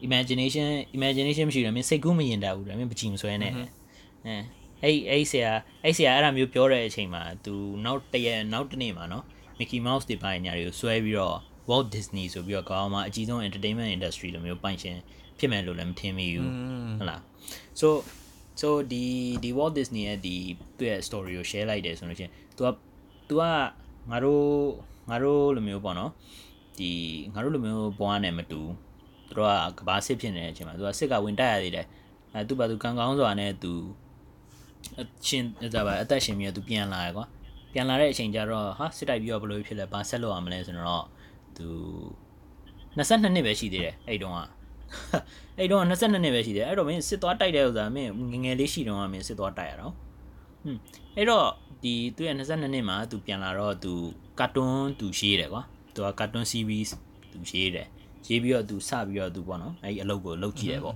[0.07, 0.67] imagination
[0.97, 3.69] imagination မရှိတယ်မင်းစိတ်ကူးမရင်တတ်ဘူးတဲ့မင်းပကြီးမဆွဲနဲ့တဲ့။
[4.25, 4.35] အဲ
[4.83, 5.51] အဲ့အဲ့ဆရာ
[5.83, 7.53] အဲ့ဆရာအဲ့ဒါမျိုးပြောတဲ့အချိန်မှာ तू
[7.85, 9.23] နောက်တရက်နောက်တစ်နေ့မှာနော်
[9.59, 11.37] Mickey Mouse တွေပိုင်းညာတွေကိုဆွဲပြီးတော့
[11.69, 14.97] Walt Disney ဆိုပြီးတော့ကောင်းမှာအကြီးဆုံး entertainment industry လိုမျိုးပိုင်ရှင်
[15.39, 16.51] ဖြစ်မယ်လို့လည်းမထင်မိဘူး
[16.99, 17.21] ဟုတ်လား
[17.79, 17.87] so
[18.60, 19.04] so ဒီ
[19.42, 20.36] ဒီ Walt Disney ရဲ့ဒီ
[20.76, 22.68] သူ့ရဲ့ story ကို share လိုက်တယ်ဆိုလို့ချင်း तू က
[23.28, 23.42] तू က
[24.10, 24.44] ငါတို့
[25.10, 26.10] ငါတို့လိုမျိုးပေါ့နော်
[26.78, 26.90] ဒီ
[27.34, 28.60] ငါတို့လိုမျိုးဘွားနဲ့မတူ
[29.28, 29.48] သူတို့
[29.78, 31.86] ကကဘာစစ်ဖြစ်နေတဲ့အချိန်မှာသူကစစ်ကဝင်တိုက်ရသေးတယ်
[32.32, 33.72] အဲသူ့ဘာသူကံကောင်းစွာနဲ့သူ
[35.00, 37.24] အချင်းဒါပါအသက်ရှင်ပြီးတော့သူပြန်လာရကွာ
[37.72, 41.04] ပြန်လာတဲ့အချိန်ကျတော့ဟာစစ်တိုက်ပြီးတော့ဘယ်လိုဖြစ်လဲဘာဆက်လုပ်ရမလဲဆိုတော့
[41.56, 41.66] သူ
[42.96, 44.59] 22နှစ်ပဲရှိသေးတယ်အဲ့တုန်းက
[45.58, 49.92] အဲ့တော့22နှစ်ပဲရှိတယ်အဲ့တော့မင်းစစ်သွားတိုက်တဲ့ဥစ္စာမင်းငငယ်လေးရှိတော့မင်းစစ်သွားတိုက်ရတော့
[50.62, 50.80] ဟွန်း
[51.16, 51.46] အဲ့တော့
[51.82, 53.92] ဒီသူရဲ့22နှစ်မှာသူပြန်လာတော့သူ
[54.40, 55.62] ကာတွန်းသူရေးတယ်ကွာ
[55.94, 56.90] သူကကာတွန်း series
[57.32, 57.86] သူရေးတယ်
[58.26, 60.94] ရေးပြီးတော့သူစပြီးတော့သူပေါ့နော်အဲ့ဒီအလုပ်ကိုလုပ်ကြည့်တယ်ပေါ့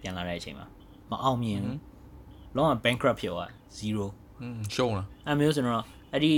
[0.00, 0.66] ပြန်လာတဲ့အချိန်မှာ
[1.10, 1.78] မအောင်မြင်ဘူး
[2.56, 6.32] လုံးဝ bankrupt ဖြစ်သွား0อืมရှုံးလားအမျိုးဆိုတော့အဲ့ဒီ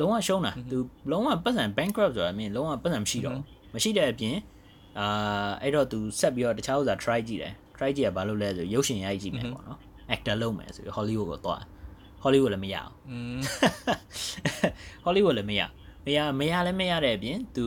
[0.00, 0.78] လုံးဝရှုံးတာသူ
[1.10, 3.38] လုံးဝပတ်စံ bankrupt ဆိုတာမင်းလုံးဝပတ်စံမရှိတော့
[3.74, 4.36] မရှိတဲ့အပြင်
[4.99, 5.07] အာ
[5.61, 9.79] အဲ့တော့ तू ဆက်ပြီးတော့တခြားဥစ္စာ try ကြည့်တယ် try ကြည့်ရဘာလို့လဲဆိုရုပ်ရှင်ရိုက်ကြည့်မယ်ပေါ့နော်
[10.13, 11.61] actor လုပ်မယ်ဆိုပြီး Hollywood ကိုသွား
[12.23, 13.39] Hollywood လည်းမရအောင် อืม
[15.05, 15.61] Hollywood လည်းမရ
[16.05, 17.65] မရမရလည်းမရတဲ့အပြင် तू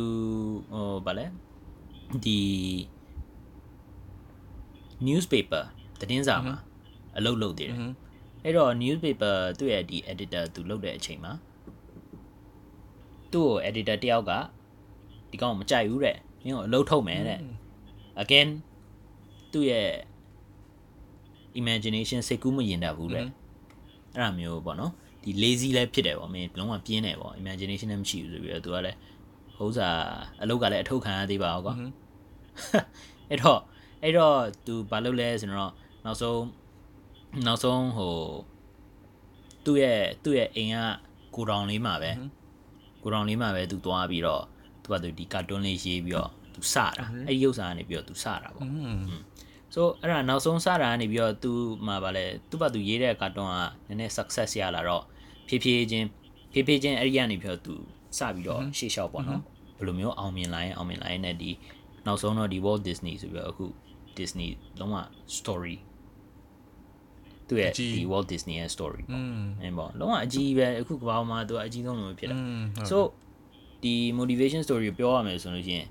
[0.73, 1.27] ဟိုဗာလဲ
[2.25, 2.41] ဒီ
[5.07, 5.65] newspaper
[6.01, 6.57] သတင်းစာမှာ
[7.17, 7.79] အလုပ်လုပ်သေးတယ်
[8.45, 11.33] အဲ့တော့ newspaper သူ့ရဲ့ဒီ editor သူလုပ်တဲ့အချိန်မှာ
[13.33, 14.33] သူ့ကို editor တယောက်က
[15.31, 17.40] ဒီကောင်မကြိုက်ဘူးတဲ့ မင်းကိုအလုပ်ထုတ်မယ်တဲ့
[18.24, 18.50] again
[19.52, 19.90] သူ့ရဲ့
[21.62, 23.26] imagination စိတ်ကူးမရင်တတ်ဘူးတဲ့
[24.14, 24.92] အဲ့ဒါမျိုးပေါ့နော်
[25.24, 28.98] ဒီ lazy လည်းဖြစ်တယ်ပေါ့မင်းလုံးဝပြင်းတယ်ပေါ့ imagination လည်းမရှိဘူးဆိုပြီးတော့သူကလည်း
[29.58, 30.00] ဟိုးစား
[30.42, 31.76] အလုပ်ကလည်းအထုတ်ခံရသေးပါဘူးကွာ
[33.30, 33.60] အဲ့တော့
[34.04, 35.72] အဲ့တော့ तू ဘာလုပ်လဲဆိုတော့
[36.06, 36.44] နောက်ဆုံး
[37.46, 38.16] နောက်ဆုံးဟို
[39.66, 40.78] သူ့ရဲ့သူ့ရဲ့အိမ်က
[41.36, 42.12] ကိုတောင်လေးမှာပဲ
[43.04, 44.44] ကိုတောင်လေးမှာပဲ तू သွားပြီးတော့
[44.86, 48.68] သူကသူဒီကာတွန်းလေးရေးပြီးတော့သူစတာအဲ့ဒီရုပ်စာကနေပြီးတော့သူစတာပေါ့
[49.74, 51.52] ဆိုအဲ့ဒါနောက်ဆုံးစတာကနေပြီးတော့သူ
[51.86, 53.56] မှဗာလဲသူ့ဘာသူရေးတဲ့ကာတွန်းက
[53.88, 55.04] နည်းနည်း success ရလာတော့
[55.48, 56.08] ဖြည်းဖြည်းချင်း
[56.52, 57.76] ဖြည်းဖြည်းချင်းအဲ့ဒီကနေပြီးတော့သူ
[58.18, 59.42] စပြီးတော့ရှေ့လျှောက်ပေါ့နော်
[59.78, 61.52] ဘယ်လိုမျိုးအောင်မြင်လာရင်အောင်မြင်လာရင်လည်းဒီ
[62.06, 63.66] နောက်ဆုံးတော့ဒီ Walt Disney ဆိုပြီးတော့အခု
[64.18, 64.96] Disney လုံးဝ
[65.38, 65.76] story
[67.48, 69.24] သူရဲ့ဒီ Walt Disney ရဲ့ story ပေါ့
[69.62, 72.38] အင်းပေါ့လုံးဝအကြီးပဲအခုကဘာမှသူကအကြီးဆုံးလို့ဖြစ်လာ
[72.90, 72.98] so
[73.84, 75.88] ဒီ motivation story ကိုပြောရမယ်ဆိုလို့ရှိရင်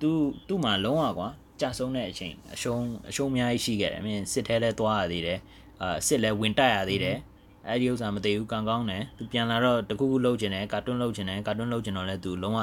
[0.00, 0.08] तू
[0.48, 1.28] သူ့မှာလုံးဝကွာ
[1.60, 5.38] ကြာဆုံးတဲ့အချိန်အရှုံးအရှုံးအများကြီးရှိခဲ့တယ်အမင်းစစ်ထဲလဲသွားရသေးတယ်
[5.82, 7.16] အာစစ်လဲဝင်တက်ရသေးတယ်
[7.66, 12.58] အဲ့ဒီဥစ္စာမသိဘူးကံကောင်းတယ်သူပြန်လာတော့တခုခုလှုပ်ချင်တယ်ကာတွန်းလှုပ်ချင်တယ်ကာတွန်းလှုပ်ချင်တော့လဲသူလုံးဝ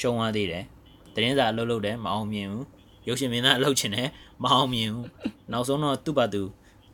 [0.00, 0.64] ရှုံးသွားသေးတယ်
[1.14, 2.66] သတင်းစာအလုပ်လုပ်တယ်မအောင်မြင်ဘူး
[3.08, 4.08] ရုပ်ရှင်မင်းသားအလုပ်ချင်တယ်
[4.42, 5.08] မအောင်မြင်ဘူး
[5.52, 6.42] နောက်ဆုံးတော့သူ့ဘာသူ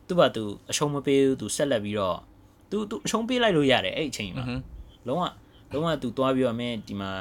[0.07, 2.17] သူ့ဘာသူအရှုံးမပေးဘူးသူဆက်လက်ပြီးတော့
[2.69, 4.45] သူသူအရှုံးပေးလိုက်လို့ရတယ်အဲ့အချိန်မှာ
[5.07, 5.23] လုံးဝ
[5.71, 7.11] လုံးဝသူသွားပြီးတော့မင်းဒီမှာ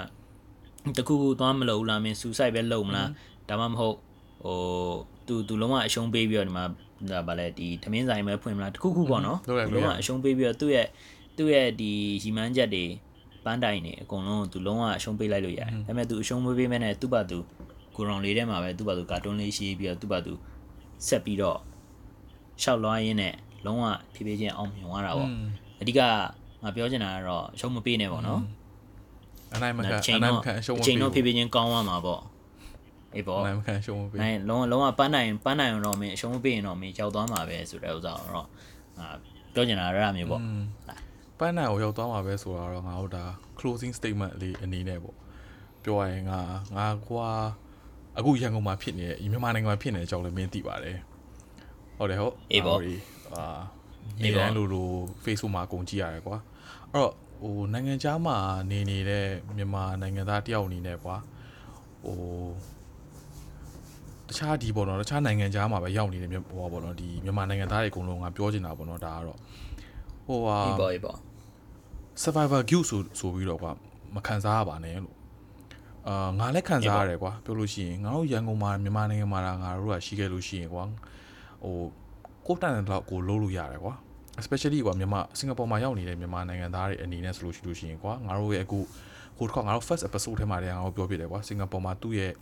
[0.96, 3.08] တခုခုသွားမလို့လားမင်း suicide ပဲလုပ်မလား
[3.48, 3.96] ဒါမှမဟုတ်
[4.44, 4.58] ဟို
[5.26, 6.64] သူသူလုံးဝအရှုံးပေးပြီးတော့ဒီမှာ
[7.10, 9.38] ဒါဗာလဲဒီသမင်းဆိုင်ပဲဖွင့်မလားတခုခုပေါ့နော်
[9.74, 10.86] လုံးဝအရှုံးပေးပြီးတော့သူ့ရဲ့
[11.36, 11.90] သူ့ရဲ့ဒီ
[12.22, 12.84] ရီမန်းချက်တွေ
[13.44, 17.38] ပန်းတိုင်နေအကုန်လုံးသူလုံးဝအရှုံးပေးလိုက်လို့ရတယ်ဒါပေမဲ့သူအရှုံးမပေးမဲနဲ့သူ့ဘာသူ
[17.96, 20.32] ကိုရောင်လေးထဲမှာပဲသူ့ဘာသူကာတွန်းလေးရှိပြီးတော့သူ့ဘာသူ
[21.06, 21.58] ဆက်ပြီးတော့
[22.62, 23.34] ရှောက်လွှားရင်းနဲ့
[23.64, 23.84] လုံးဝ
[24.14, 25.30] ဖြည်းဖြည်းချင်းအောင်မြင်သွားတာပေါ့
[25.80, 26.00] အဓိက
[26.62, 28.40] ငါပြောချင်တာကတော့အရှုံးမပေးနဲ့ပေါ့နော်
[29.54, 32.22] အနိုင်မခံချိန်အနိုင်မတော့ခံအရှုံးမအချိန်တော့ဖြည်းဖြည်းချင်းကောင်းသွားမှာပေါ့
[33.14, 38.46] အေးပေါ့အနိုင်မခံအရှုံးမပေးနိုင်လုံးဝလုံးဝပန်းနိုင်ပန်းနိုင်အောင်တော့မင်းအရှုံးမပေးရင်တော့မင်းရောက်သွားမှာပဲဆိုတဲ့ဥစ္စာကိုတော့
[38.98, 39.06] အာ
[39.54, 40.60] ပြောချင်တာရတာမျိုးပေါ့อืม
[41.38, 43.24] ပန်းနိုင်ကိုရောက်သွားမှာပဲဆိုတော့ငါတို့ဒါ
[43.58, 45.16] closing statement လေးအနေနဲ့ပေါ့
[45.84, 46.40] ပြောရရင်ငါ
[46.76, 47.28] ငါကွာ
[48.18, 50.96] အခုရန်ကုန်မှာဖြစ်နေတဲ့မြန်မာနိုင်ငံမှာဖြစ်နေတဲ့အကြောင်းလည်းမင်းသိပါတယ်
[51.98, 52.34] ဟုတ်တယ်ဟုတ်
[53.34, 53.44] အာ
[54.22, 54.88] နေရန်လိုလို
[55.24, 56.36] Facebook မှာအကုန်ကြည့်ရတယ်ကွာ
[56.92, 58.36] အဲ့တော့ဟိုနိုင်ငံခြားမှာ
[58.70, 59.26] နေနေတဲ့
[59.56, 61.16] မြန်မာနိုင်ငံသားတယောက်အနေနဲ့ကွာ
[62.04, 62.18] ဟို
[64.28, 69.38] တခြားဒီပေါ့နော်တခြားနိုင်ငံခြားမှာပဲရောက်နေတဲ့ဟိုပေါ့နော်ဒီမြန်မာနိုင်ငံသားတွေအကုန်လုံးငါပြောချင်တာပေါ့နော်ဒါကတော့
[70.26, 71.18] ဟိုဟာအေးပေါ့အေးပေါ့
[72.22, 73.72] survivor guilt ဆိုဆိုပြီးတော့ကွာ
[74.14, 75.16] မခံစားရပါနဲ့လို့
[76.08, 80.84] အာငါလည်းခံစားရတယ်ကွာပြောလို့ရှိရင်ငါတို့ရန်ကုန်မှာမြန်မာနိုင်ငံမှာငါတို့ကရှိခဲ့လို့ရှိရင်ကွာ
[81.64, 81.76] ဟို
[82.48, 83.94] ကိုတန်တဲ့တော့ကိုလုံးလို့ရတယ်ကွာ
[84.40, 88.78] especially ကွာမြန်မာစင်ကာပူမှာရောက်နေတဲ့မြန်မာနိုင်ငံသားတွေအနေနဲ့ဆိုလို့ရှိလို့ရှိရင်ကွာငါတို့ရဲ့အခု
[89.36, 92.32] ဟိုတစ်ခါငါတို့ first episode ထဲမှာတည်းငါတို့ပြောပြတယ်ကွာစင်ကာပူမှာသူ့ရဲ့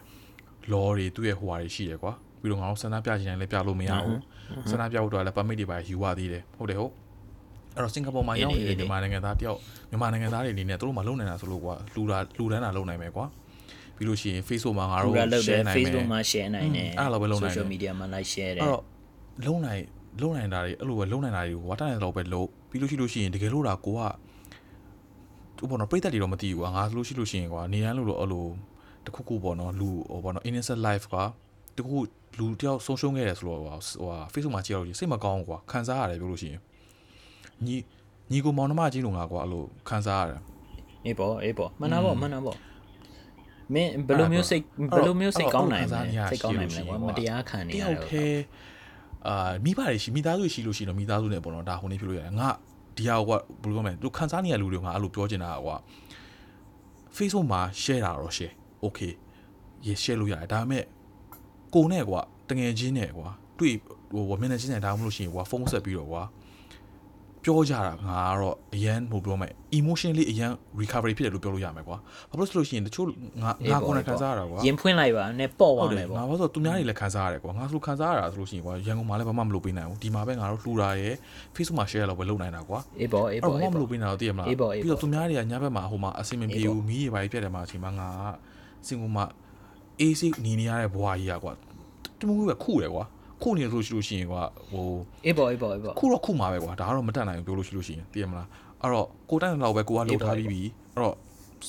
[0.72, 4.20] law တွေသူ့ရဲ့ဟိုဟာတွေရှိတယ်ကွာပြီးတော့ငါတို့စန္ဒပြချင်တယ်လည်းပြလို့မရဘူး
[4.70, 6.92] စန္ဒပြဖို့တော့လည်း permit တွေပါယူရသေးတယ်ဟုတ်တယ်ဟုတ်
[7.74, 9.58] အဲ့တော့စင်ကာပူမှာရောက်နေတဲ့မြန်မာနိုင်ငံသားတယောက်
[9.90, 13.24] မြန်မာနိုင်ငံသားတွေအနေနဲ့သူတို့မလုံနိုင်တာဆိုလို့ကွာလူတာလူတန်းတာလုံနိုင်မယ်ကွာ
[13.96, 18.82] ပြီးလို့ရှိရင် Facebook မှာငါတို့ share နိုင်မယ်မယ် Facebook မှာ share နိုင်တယ်အဲ့လိုပဲလုပ်နိုင်တယ် social media မှာ like share တယ်အဲ့တော့
[19.46, 19.82] လုံနိုင်
[20.22, 24.00] လုံနိုင်တာတွေအဲ့လိုပဲလုံနိုင်တာတွေကိုဝါတာနဲ့တော့ပဲလို့ပြီးလို့ရှိလို့ရှိရင်တကယ်လို့တာကိုက
[25.58, 28.46] ဟိုပေါ့နော်ပြိသက်တွေတော့မသိဘူးကွာငါဆိုလို့ရှိလို့ရှိရင်ကွာနေရန်လို့တော့အဲ့လို
[29.06, 31.24] တခုခုပေါ့နော်လူဟိုပေါ့နော် innocent life ကွာ
[31.76, 31.96] တခု
[32.38, 33.68] လူတယောက်ဆုံးရှုံးခဲ့တယ်ဆိုတော့ဟို
[34.10, 36.60] ဟာ Facebook မှာကြည့်ရလို့စိတ်မကောင်းဘူးကွာခံစားရတယ်ပြောလို့ရှိရင်
[37.66, 37.76] ညီ
[38.30, 40.40] ညီကိုမောင်နှမကြီးလို့ငါကွာအဲ့လိုခံစားရတယ်
[41.04, 42.56] အေးပေါ့အေးပေါ့မှန်တာပေါ့မှန်တာပေါ့
[43.74, 44.62] မင်းဘယ်လိုမျိုးစိတ်
[44.94, 48.40] ဘယ်လိုမျိုးစိတ်ကောင်းနိုင်မလဲစိတ်ကောင်းနိုင်မလဲကွာမတရားခံနေတရယောတာက်တည်း
[49.28, 52.48] အာမိဘတွေရှိမိသားစုရှိလို့ရှိရင်တော့မိသားစုနဲ့ပေါ့နော်ဒါဟိုနေဖြစ်လို့ရတယ်ငါ
[52.96, 55.76] ဒီဟာကဘယ်လိုပြောမလဲသူခန်းစားနေရလူတွေကငါအဲ့လိုပြောချင်တာကွာ
[57.16, 58.54] Facebook မှာ share တာတော့ share
[58.84, 59.12] okay
[59.86, 60.84] ရေ share လို့ရတယ်ဒါပေမဲ့
[61.74, 63.74] ကိုနဲ့ကွာတငယ်ချင်းနဲ့ကွာတွေ့
[64.12, 66.22] ဟိုမျက်နှာချင်းနဲ့ဒါမှမဟုတ်လို့ရှိရင်ကွာဖုန်းဆက်ပြီးတော့ကွာ
[67.46, 71.96] ပြောကြတာငါကတော့အရန်ဟိုပြောမယ် emotionally အရန် recovery ဖြစ်တယ်လို့ပြောလို့ရမယ်ကွာ
[72.30, 73.06] ဘာလို့ဆိုလို့ရှိရင်တချို့
[73.42, 81.14] ငါငါကိုယ်နဲ့ခံစားရတာကွာရင်ဖွင့်လိုက်ပါနဲ့ပေါ့ဟုသွားတ်တမယ်ယ်ပေါ့ငါဘာလို့သူများတွေလည်းခံစားရတယ်ကွာငါဆိုခံစားရတာဆိုလို့ရှိရင်ကွာရန်ကုန်မှာလည်းဘာမှမလုပ်ပေးနိုင်ဘူးဒီမှာပဲငါတို့လှူတာရယ်
[81.54, 89.24] Facebook မှာ share လောက်ပဲလုပ်နိုင်တာကွာအေးပေါ့အေးအဲ့ပေါ့တော့ဘာအေးမှမပေါ့လုပ်ပေးနိုင်တော့သိရမလားအေးပေါ့အေးပေါ့ပြီးတော့သူများတွေကညဘက်မှာဟိုမှာအဆင်မပြေအေးပေါ့ဘူးမီးတွေပါပြတ်တယ်မှာအချိန်မှာငါကစင်ကူမှာ
[90.00, 91.52] AC နေနေရတဲ့ဘွားကြီးอ่ะကွာ
[92.18, 93.04] တမှုပဲခုတယ်ကွာ
[93.42, 94.88] ခုနေလို့ရှိလို့ရှိရင်ကွာဟို
[95.26, 98.48] အေးပေါ့အေးပေါ့အေးပေါ့ခုတော့ခုမှာပဲကွာဒါကတော့မတက်နိုင်ဘူးပြောလို့ရှိလို့ရှိရင်သိရမလား
[98.82, 100.60] အဲ့တော့ကိုတက်တဲ့လောက်ပဲကိုကလှုပ်ထားပြီးပြီ
[100.94, 101.16] အဲ့တော့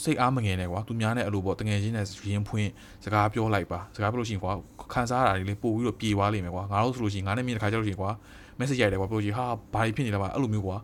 [0.03, 2.69] စိတ်အားမငယ်နဲ့ကွာသူများနဲ့အဲ့လိုပေါ့တငယ်ချင်းနဲ့ရင်ဖွင့်
[3.03, 4.51] စကားပြောလိုက်ပါစကားပြောလို့ရှိရင်ကွာ
[4.93, 8.11] ခံစားရတာတွေလေပို့ပြီးတော့ပြေသွားလိမ့်မယ်ကွာငါတို့ဆိုလို့ရှိရင်ငါနဲ့မြင်တဲ့ခါကျလို့ရှိရင်ကွာ
[8.59, 10.77] message ရိုက်တယ်ကွာပြောကြည့်ဟာဘာဖြစ်နေလဲပါအဲ့လိုမျိုးကွာ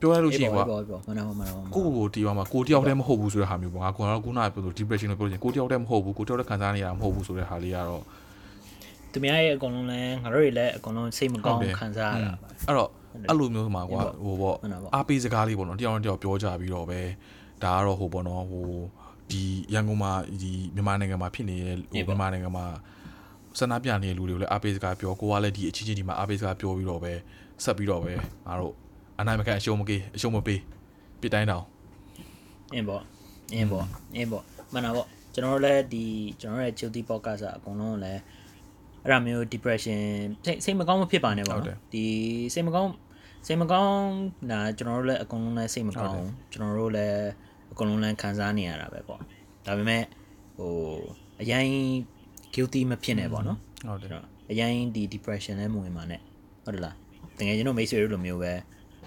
[0.00, 8.02] ပြောရလို့ရှိရင်ကွာအေးပေါ့အေးပေါ့မနာမနာမနာကိုကိုကိုတီးပါမှာကိုတယောက်တည်းမဟုတ်ဘူးဆိုတဲ့ဟာမျိုးပေါ့ငါကတော့ခုနကပြောလို့ depression လို့ပြောလို့ရှိရင်ကိုတယောက်တည်းမဟုတ်ဘူးကိုတယောက်တည်းခံစားနေရတာမဟုတ်ဘူးဆိုတဲ့ဟာလေးကတော့
[9.12, 12.90] သူများရဲ့အကုန်လုံးလဲငါတို့တွေလည်းအကုန်လုံးစိတ်မကောင်းခံစားရတာပါအဲ့တော့
[13.28, 17.00] အဲ့လိုမျိုးမှာကွာဟိုပေါ့မှန်တာပေါ့အားပေးစကားလေးပေါ့နော်တယောက်နဲ့တယောက်ပြောကြပြီးတော့ပဲ
[17.64, 18.66] ဒါကတော့ဟိုပေါ့နော်ဟို
[19.30, 19.42] ဒီ
[19.74, 22.66] ရန်ကုန်မှာဒီမြန်မာနိုင်ငံမှာဖြစ်နေတဲ့ဟိုမြန်မာနိုင်ငံမှာ
[23.58, 27.12] ဆန္ဒပြနေတဲ့လူတွေကိုလည်းအားပေးစကားပြောကိုကလည်းဒီအချင်းချင်းဒီမှာအားပေးစကားပြောပြီးတော့ပဲ
[27.64, 28.12] ဆက်ပြီးတော့ပဲ
[28.46, 28.74] ငါတို့
[29.20, 30.60] အနိုင်မကန်အရှုံးမကေးအရှုံးမပေး
[31.20, 31.64] ပြစ်တိုင်းတောင်
[32.74, 33.02] အင်းပေါ့
[33.54, 33.84] အင်းပေါ့
[34.16, 36.04] အင်းပေါ့မှန်တာပေါ့ကျွန်တော်တို့လည်းဒီ
[36.40, 38.20] ကျွန်တော်တို့ရဲ့ Chilty podcast အကုန်လုံးလည်း
[39.02, 40.00] အဲ့ဒါမျိုး depression
[40.46, 42.04] စိတ်စိတ်မကောင်းမဖြစ်ပါနဲ့ပေါ့နော်ဒီ
[42.54, 42.92] စိတ်မကောင်း
[43.46, 44.00] စိတ်မကောင်း
[44.50, 47.18] နာကျွန်တော်တို့လည်းအကုန်လုံးလည်းစိတ်မကောင်းကျွန်တော်တို့လည်း
[47.72, 49.20] အကုန်လုံးလည်းခံစားနေရတာပဲပေါ့
[49.66, 50.02] ဒါပေမဲ့
[50.58, 50.72] ဟို
[51.40, 51.66] အရင်
[52.54, 56.20] guilty မဖြစ်နဲ့ပေါ့နော်ဟုတ်တယ်ကျွန်တော်အရင်ဒီ depression လည်းမဝင်ပါနဲ့
[56.64, 56.96] ဟုတ်တယ်လား
[57.38, 58.52] တကယ်ကျွန်တော်မိတ်ဆွေတို့လိုမျိုးပဲ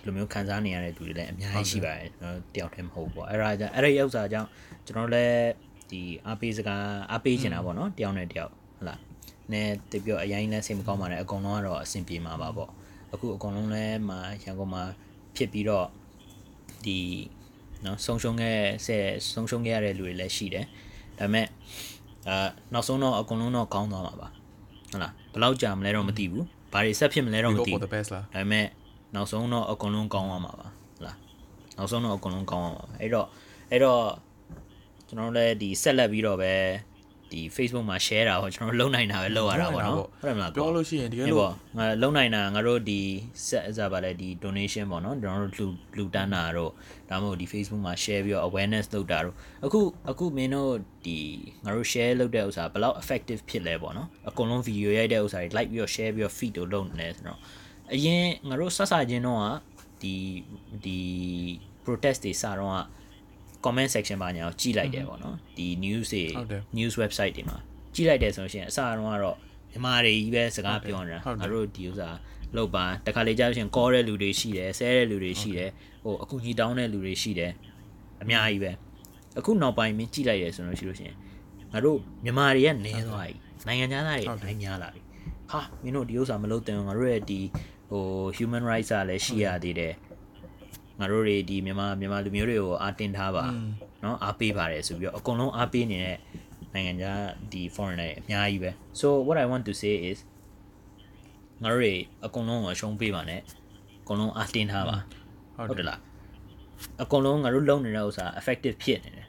[0.06, 4.48] လိုမျိုးခံစားနေရတဲ့သူတွေလည်းအများကြီးရှိပါတယ်ကျွန်တော်တယောက်တည်းမဟုတ်ဘူးပေါ့အဲ့ဒါကြောင့်အဲ့ဒီဥစ္စာကြောင့်
[4.86, 5.38] ကျွန်တော်လည်း
[5.92, 9.00] ဒီအားပေးစကားအားပေးချင်တာပေါ့နော်တယောက်နဲ့တယောက်ဟုတ်လား
[9.52, 12.70] နဲတပြောအရင်လည်းစိတ်မကောင်းပါနဲ့အကုန်လုံးကတော့အဆင်ပြေမှာပါပေါ့
[13.14, 14.84] အခုအကုန်လုံးလည်းမှာရန်ကုန်မှာ
[15.36, 15.88] ဖြစ်ပြီးတော့
[16.86, 17.00] ဒီ
[17.86, 20.66] နော်ဆုံးရှုံးခဲ့ဆက်ဆုံးရှုံးခဲ့ရတဲ့လူတွေလည်းရှိတယ်
[21.20, 21.48] ဒါပေမဲ့
[22.30, 24.28] အာနောက်ဆုံးတော့အကုန်လုံးတော့ကောင်းသွားမှာပါ
[24.92, 28.66] ဟုတ်လားဘယ်လောက်ကြာမလဲတော့မသိဘူးဘာတွေဆက်ဖြစ်မလဲတော့မ go သိ for ဘူး the best လားဒါပေမဲ့
[29.16, 31.18] နောက်ဆုံးတော့အကုန်လုံးကောင်းသွားမှာပါဟုတ်လား
[31.78, 33.28] နောက်ဆုံးတော့အကုန်လုံးကောင်းသွားမှာပါအဲ့တော့
[33.72, 34.04] အဲ့တော့
[35.08, 36.54] ကျွန်တော်တို့လည်းဒီဆက်လက်ပြီးတော့ပဲ
[37.34, 43.00] ဒီ Facebook မှာ share တာဟောကျွန်တော်တို့လုံနိုင်တာပဲလုံရတာပေါ့နော်ဟုတ်တယ်မလားပြောလို့ရှိရင်တကယ်ဒီလို့ပေါ့ငါလုံနိုင်တာငါတို့ဒီ
[43.48, 45.66] ဆက်အစားပါလဲဒီ donation ပေါ့နော်ကျွန်တော်တို့လူ
[45.98, 46.72] လူတန်းတာတို့
[47.10, 49.80] ဒါမှမဟုတ်ဒီ Facebook မှာ share ပြီးတော့ awareness လုပ်တာတို့အခု
[50.10, 50.74] အခုမင်းတို့
[51.06, 51.18] ဒီ
[51.64, 57.40] ငါတို့ share လုပ်တဲ့ဥစ္စာဘယ်လောက် effective ဖြစ်လဲပေါ့နော်အကုန်လုံး video ရိုက်တဲ့ဥစ္စာတွေ like ပြီးတော့ share ပြီးတော့ feed တို့လုပ်နေတယ်ဆိုတော့
[57.94, 59.46] အရင်ငါတို့ဆက်စချင်းတော့က
[60.02, 60.16] ဒီ
[60.86, 61.00] ဒီ
[61.86, 62.80] protest တွေစတော့က
[63.66, 67.58] comment section ပါညာကိုကြည့်လိုက်တယ်ပေါ့နော်ဒီ news တွေဟုတ်တယ် news website တွေမှာ
[67.96, 69.38] ကြည့်လိုက်တယ်ဆိုလို့ရှိရင်အစတုန်းကတော့
[69.72, 72.10] မြန်မာတွေကြီးပဲစကားပြောနေတာဟုတ်တယ်ငါတို့ဒီဥစ္စာ
[72.56, 75.70] လောက်ပါတခါလေကြာလို့ရှိရင် call တဲ့လူတွေရှိတယ်ဆဲတဲ့လူတွေရှိတယ်
[76.04, 77.52] ဟိုအခုညီတောင်းတဲ့လူတွေရှိတယ်
[78.22, 78.72] အများကြီးပဲ
[79.40, 81.16] အခုနောက်ပိုင်းမင်းကြည့်လိုက်တယ်ဆိုလို့ရှိလို့ရှိရင်
[81.72, 83.36] ငါတို့မြန်မာတွေကနေသွားပြီ
[83.68, 85.02] နိုင်ငံသားတွေနိုင်များလာပြီ
[85.52, 87.40] ဟာမင်းတို့ဒီဥစ္စာမလုပ်တင်ဘူးငါတို့ရဲ့ဒီ
[87.90, 88.04] ဟို
[88.38, 89.94] human rights ကလည်းရှိရသေးတယ်
[91.01, 93.45] ငါတို့တွေဒီမြန်မာမြန်မာလူမျိုးတွေကိုအားတင်းထားပါ
[94.03, 96.19] เนาะအားပေးပါတယ်ဆိုပြီးတော့အကုန်လုံးအားပေးနေတဲ့
[96.75, 97.21] နိုင်ငံခြား
[97.53, 100.19] ဒီ foreigner တွေအများကြီးပဲ so what i want to say is
[101.63, 101.95] ငါတို့တွေ
[102.27, 103.41] အကုန်လုံးကိုအရှုံးပေးပါနဲ့
[104.03, 104.97] အကုန်လုံးအားတင်းထားပါ
[105.57, 106.01] ဟုတ် ဟုတ် တ တယ် ယ်လား
[107.03, 109.27] အကုန်လုံးငါတို့လုံနေတဲ့ဥစ္စာ effective ဖြစ်နေတယ်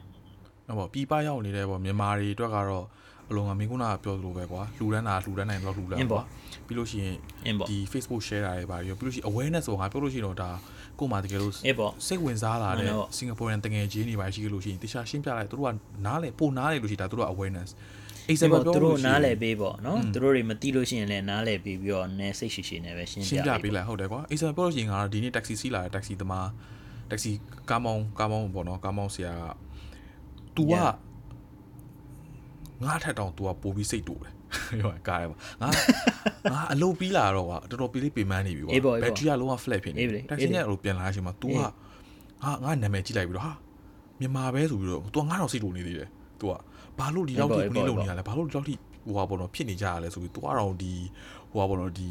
[0.66, 2.86] နော်ပေါ့ပြည်ပရောက်နေတဲ့ပေါ့မြန်မာတွေအတွက်ကတော့
[3.30, 6.22] အလုံးကမင်းကုနာကပြောသလိုပဲကွာလှူဒန်းတာလှူဒန်းနိုင်တော့လှူဒန်းကွာ
[6.66, 7.16] ပြီးလို့ရှိရင်
[7.46, 10.50] အင်းပေါ့ ဒီ Facebook share တာတွေပါပြီးတော့ပြီးလို့ရှိရင် awareness ဆိုငါပြောလို့ရှိရင်တော့ဒါ
[10.99, 15.71] ကို့မှာတကယ်လို့အေးပေါ့စိတ်ဝင်စားလာတဲ့မှန်တယ်ပေါ့စင်ကာပူရန်တငယ်ချင်းတွေပါရှိခဲ့လို့ရှိရင်တခြားရှင်းပြလိုက်သူတို့က
[16.05, 17.69] နားလေပိုနားလေလို့ရှိရင်ဒါသူတို့က awareness
[18.27, 26.47] ဒီ example ပေါ့ပြောသူလို့တို့ရှိရနားင်လည်ပေးပေါ့နော်သူတို့တွေမသိလို့ရှိရင်လည်းနားလည်ပေးပြီးတော့နည်းစိတ်ရှိရှိနဲ့ပဲရှင်းရှင်းပြပြပေးလိုက်ဟုတ်တယ်ကွာ example ပြောလို့ရှိရင်ငါဒီနေ့ taxi စီးလာတဲ့ taxi သမား
[27.11, 27.31] taxi
[27.69, 29.43] ကားမောင်းကားမောင်းပေါ့နော်ကားမောင်းဆရာက
[30.55, 30.91] तू က Yeah.
[32.83, 34.34] ငါထက်တောင် तू ကပိုပြီးစိတ်တူတယ်ပြော
[34.80, 35.68] ရကားရပါငါ
[36.52, 41.58] ငါအလုပ်ပြီးလာတော့ကွာတော်တော်ပြီးလေးပြင်ပန်းနေပြီကွာ အေးပေါ့အေး ဘ ပေါ့ က်ထရီကလုံးဝ flat ဖြစ်နေ အေး ပြီ လေ taxi အေးလေ နဲ့အလုပ်ပြန်လာတဲ့အချိန်မှာ तू က အေး
[41.60, 43.52] ငါငါနာမည်ကြည့်လိုက်ပြီးတော့ဟာ
[44.20, 46.08] မြန်မာပဲဆိုပြီးတော့ तू ကငါတော့စိတ်တူနေသေးတယ်
[46.40, 46.52] तू က
[46.98, 48.74] ဘာလို့ဒီလောက်ထိ အေး ကို ပေါ့ နေ အေးပေါ့ လုံနေရလဲဘာလို့ဒီလောက်ထိ
[49.04, 50.92] ဟိုဟာပေါ့နော်ဖြစ်နေကြရလဲဆိုပြီး तू ကတော့ဒီ
[51.50, 52.10] ဟိုဟာပေါ့နော်ဒီ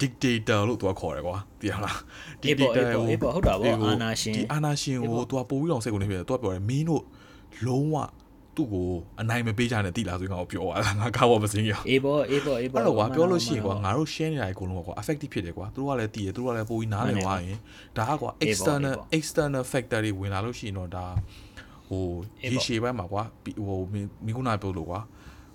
[0.00, 1.98] dictator လို့သူကခေါ်တယ်ကွာသိရလား
[2.42, 7.02] အေးပေါ့အေးပေါ့ ကို အေးပေါ့ဟုတ်တာပေါ့ အေးကို အာနာရှင် ဒီအာနာရှင် အေး ကို ပေါ့ သူကပို့ပြီးတော့စိတ်ကုန်နေပြီသူကပြောတယ်မင်းတို့
[7.66, 7.96] လုံးဝ
[8.55, 8.89] သူ့ကို
[9.21, 17.59] အနိုင်မပေးကြနဲ့တိလားဆိုရင်ငါပြောရတာငါကားပေါ်မစင်းရအေးပေါ့အေးပေါ့အေးပေါ့အဲ့တော့ကွာပြောလို့ရှိရင်ကွာမှန်ငါတို့ share နေတာအကုန်လုံးကွာ effective ဖြစ်တယ်ကွာသူတို့ကလည်းတည်တယ်သူတို့ကလည်းပိုပြီးနားလည်မှန်တယ်သွားရင်
[17.97, 21.05] ဒါကကွာအေးပေါ့ external အေးပေါ့ external factor တွေဝင်လာလို့ရှိရင်တော့ဒါ
[21.89, 22.05] ဟို
[22.43, 24.99] အေးရေပေါ့ရှည်ပိုင်းမှာကွာပြီးဟိုမင်းမင်းခုနပြောလို့ကွာ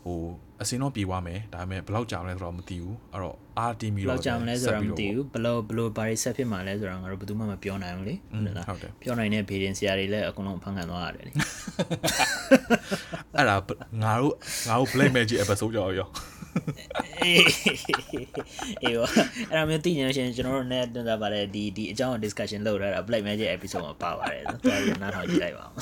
[0.05, 0.19] ဟို
[0.63, 11.33] အစင်းတော့ပြေးသွားမယ်ဒါပေမဲ့ဘယ်လောက်ကြာမလဲဆိုတော့မသိဘူးအဲ့တော့အားတင်းပြီးဘယ်တော့လောက်ကြာမလဲဆိုတာမသိဆက်ပြီးဘူးဘယ်လိုဘယ်လိုဘာတွေဆက်ဖြစ်မှာလဲဆိုတာငါတို့ဘယ်သူမှမပြောနိုင်ဘူးလေอืมဟုတ်လားဟုတ်တယ်ပြောနိုင်တဲ့ဘေးရင်ဆရာတွေလည်းအကုန်လုံးဖန်ခံသွားရတယ်လေ
[13.37, 13.57] အဲ့ဒါ
[14.03, 14.35] ငါတို့
[14.69, 16.09] ငါတို့ black magic episode ကြောက်ရော
[17.25, 17.45] အေး
[18.83, 19.11] အေးပေါ့
[19.51, 25.73] အဲ့ဒါမျိုးသိနေလို့ရှိရင်ကျွန်တော်တို့ net တင်တာပါတယ်ဒီဒီအကြောင်း discussion လုပ်ရတာ black magic episode မှာပါပါတယ်နော်တော်ရနားထောင်ကြည့်လိုက်ပါဦး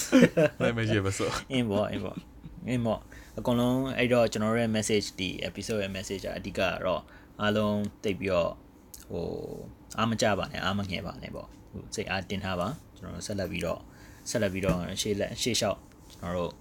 [0.58, 2.16] black magic episode အင်းပေါ့အင်းပေါ့
[2.68, 3.00] အင်းပေါ့
[3.38, 7.02] အကုန်လုံးအဲ့တော့ကျွန်တော်တို့ရဲ့ message ဒီ episode ရဲ့ message ကအဓိကကတော့
[7.40, 8.50] အားလုံးတိတ်ပြီးတော့
[9.10, 9.26] ဟို
[9.98, 13.80] အားမကြပါနဲ့အားမငယ်ပါနဲ့ပေါ့ဟိုစိတ်အားတင်ထားပါကျွန်တော်တို့ဆက်လက်ပြီးတော့
[14.30, 15.78] ဆက်လက်ပြီးတော့ရှေ့လက်ရှေ့လျှောက်
[16.12, 16.52] ကျွန်တော်တို့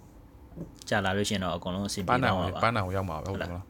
[0.90, 3.66] ကြာလာလို့ရှိရင်တော့အကုန်လုံးအဆင်ပြေပန်းနိုင်တော့အောင်မှာပါပန်းနိုင်အောင်ရောက်မှာပဲဟုတ်တယ်မလား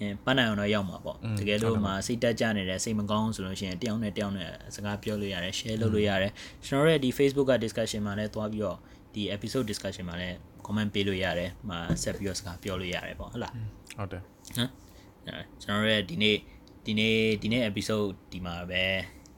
[0.00, 6.32] အင်းပန်းနိုင်အောင်တော့ရောက်မှာပေါ့อืมတကယ်လို့ဟုတ်တယ်မှစိတ်တက်ကြနေတယ်စိတ်မကောင်းဆိုလို့ရှိရင်တယောက်နဲ့တယောက်နဲ့စကားပြောလို့ရတယ် share လုပ်လို့ရတယ်
[6.64, 8.78] ကျွန်တော်တို့ရဲ့ဒီ Facebook က discussion မှာလည်းသွားပြီးတော့
[9.14, 10.36] ဒီ episode discussion မှာလည်း
[10.68, 13.52] comment ပေးလို့ရတယ်။မှာဆက်ပြီးတော့စကားပြောလို့ရတယ်ပေါ့ဟုတ်လား
[13.98, 14.22] ဟုတ်တယ်။
[14.58, 14.70] နော်
[15.26, 16.36] အဲကျွန်တော်တို့ရဲ့ဒီနေ့
[16.86, 18.84] ဒီနေ့ဒီနေ့ episode ဒီမှာပဲ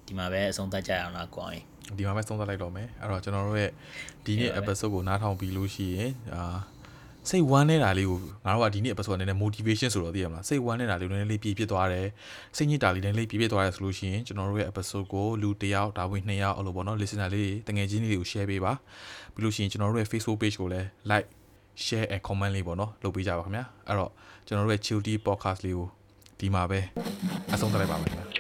[0.07, 1.65] ဒီမှာပဲအဆုံးသတ်ကြရအောင်လားကိုအောင်ရင်
[1.99, 3.71] ဒီမှာပဲသုံးသပ်လိုက်တော့မယ်အဲ့တော့ကျွန်တော်တို့ရဲ့
[4.25, 6.43] ဒီနေ့ episode ကိုနားထောင်ပြီးလို့ရှိရင်အာ
[7.31, 12.07] စိတ်ဝမ်းနေတာလေးကိုငါတို့ကဒီနေ့ episode အနေနဲ့ motivation ဆိုတော့သိရမလားစိတ်ဝမ်းနေတာလေးနည်းနည်းလေးပြည့်ပြည့်သွားတယ်
[12.57, 18.73] စိတ်ညစ်တာလေးနည်းနည်းလေးပြည့်ပြည့်သွားတယ်ဆိုလို့ရှိရင်ကျွန်တော်တို့ရဲ့ episode ကိုလူတစ်ယောက်ဒါဝင်နှစ်ယောက်အဲ့လိုပေါ့နော် listener လေးတွေတငယ်ချင်းလေးတွေကို share ပေးပါ
[19.35, 21.29] ပြီးလို့ရှိရင်ကျွန်တော်တို့ရဲ့ Facebook page ကိုလည်း like
[21.85, 24.11] share and comment လေးပေါ့နော်လုပ်ပေးကြပါခင်ဗျာအဲ့တော့
[24.47, 25.89] ကျွန်တော်တို့ရဲ့ chill tea podcast လေးကို
[26.41, 26.81] ဒီမှာပဲ
[27.55, 28.40] အဆုံးသတ်လိုက်ပါမယ်ခင်ဗျာ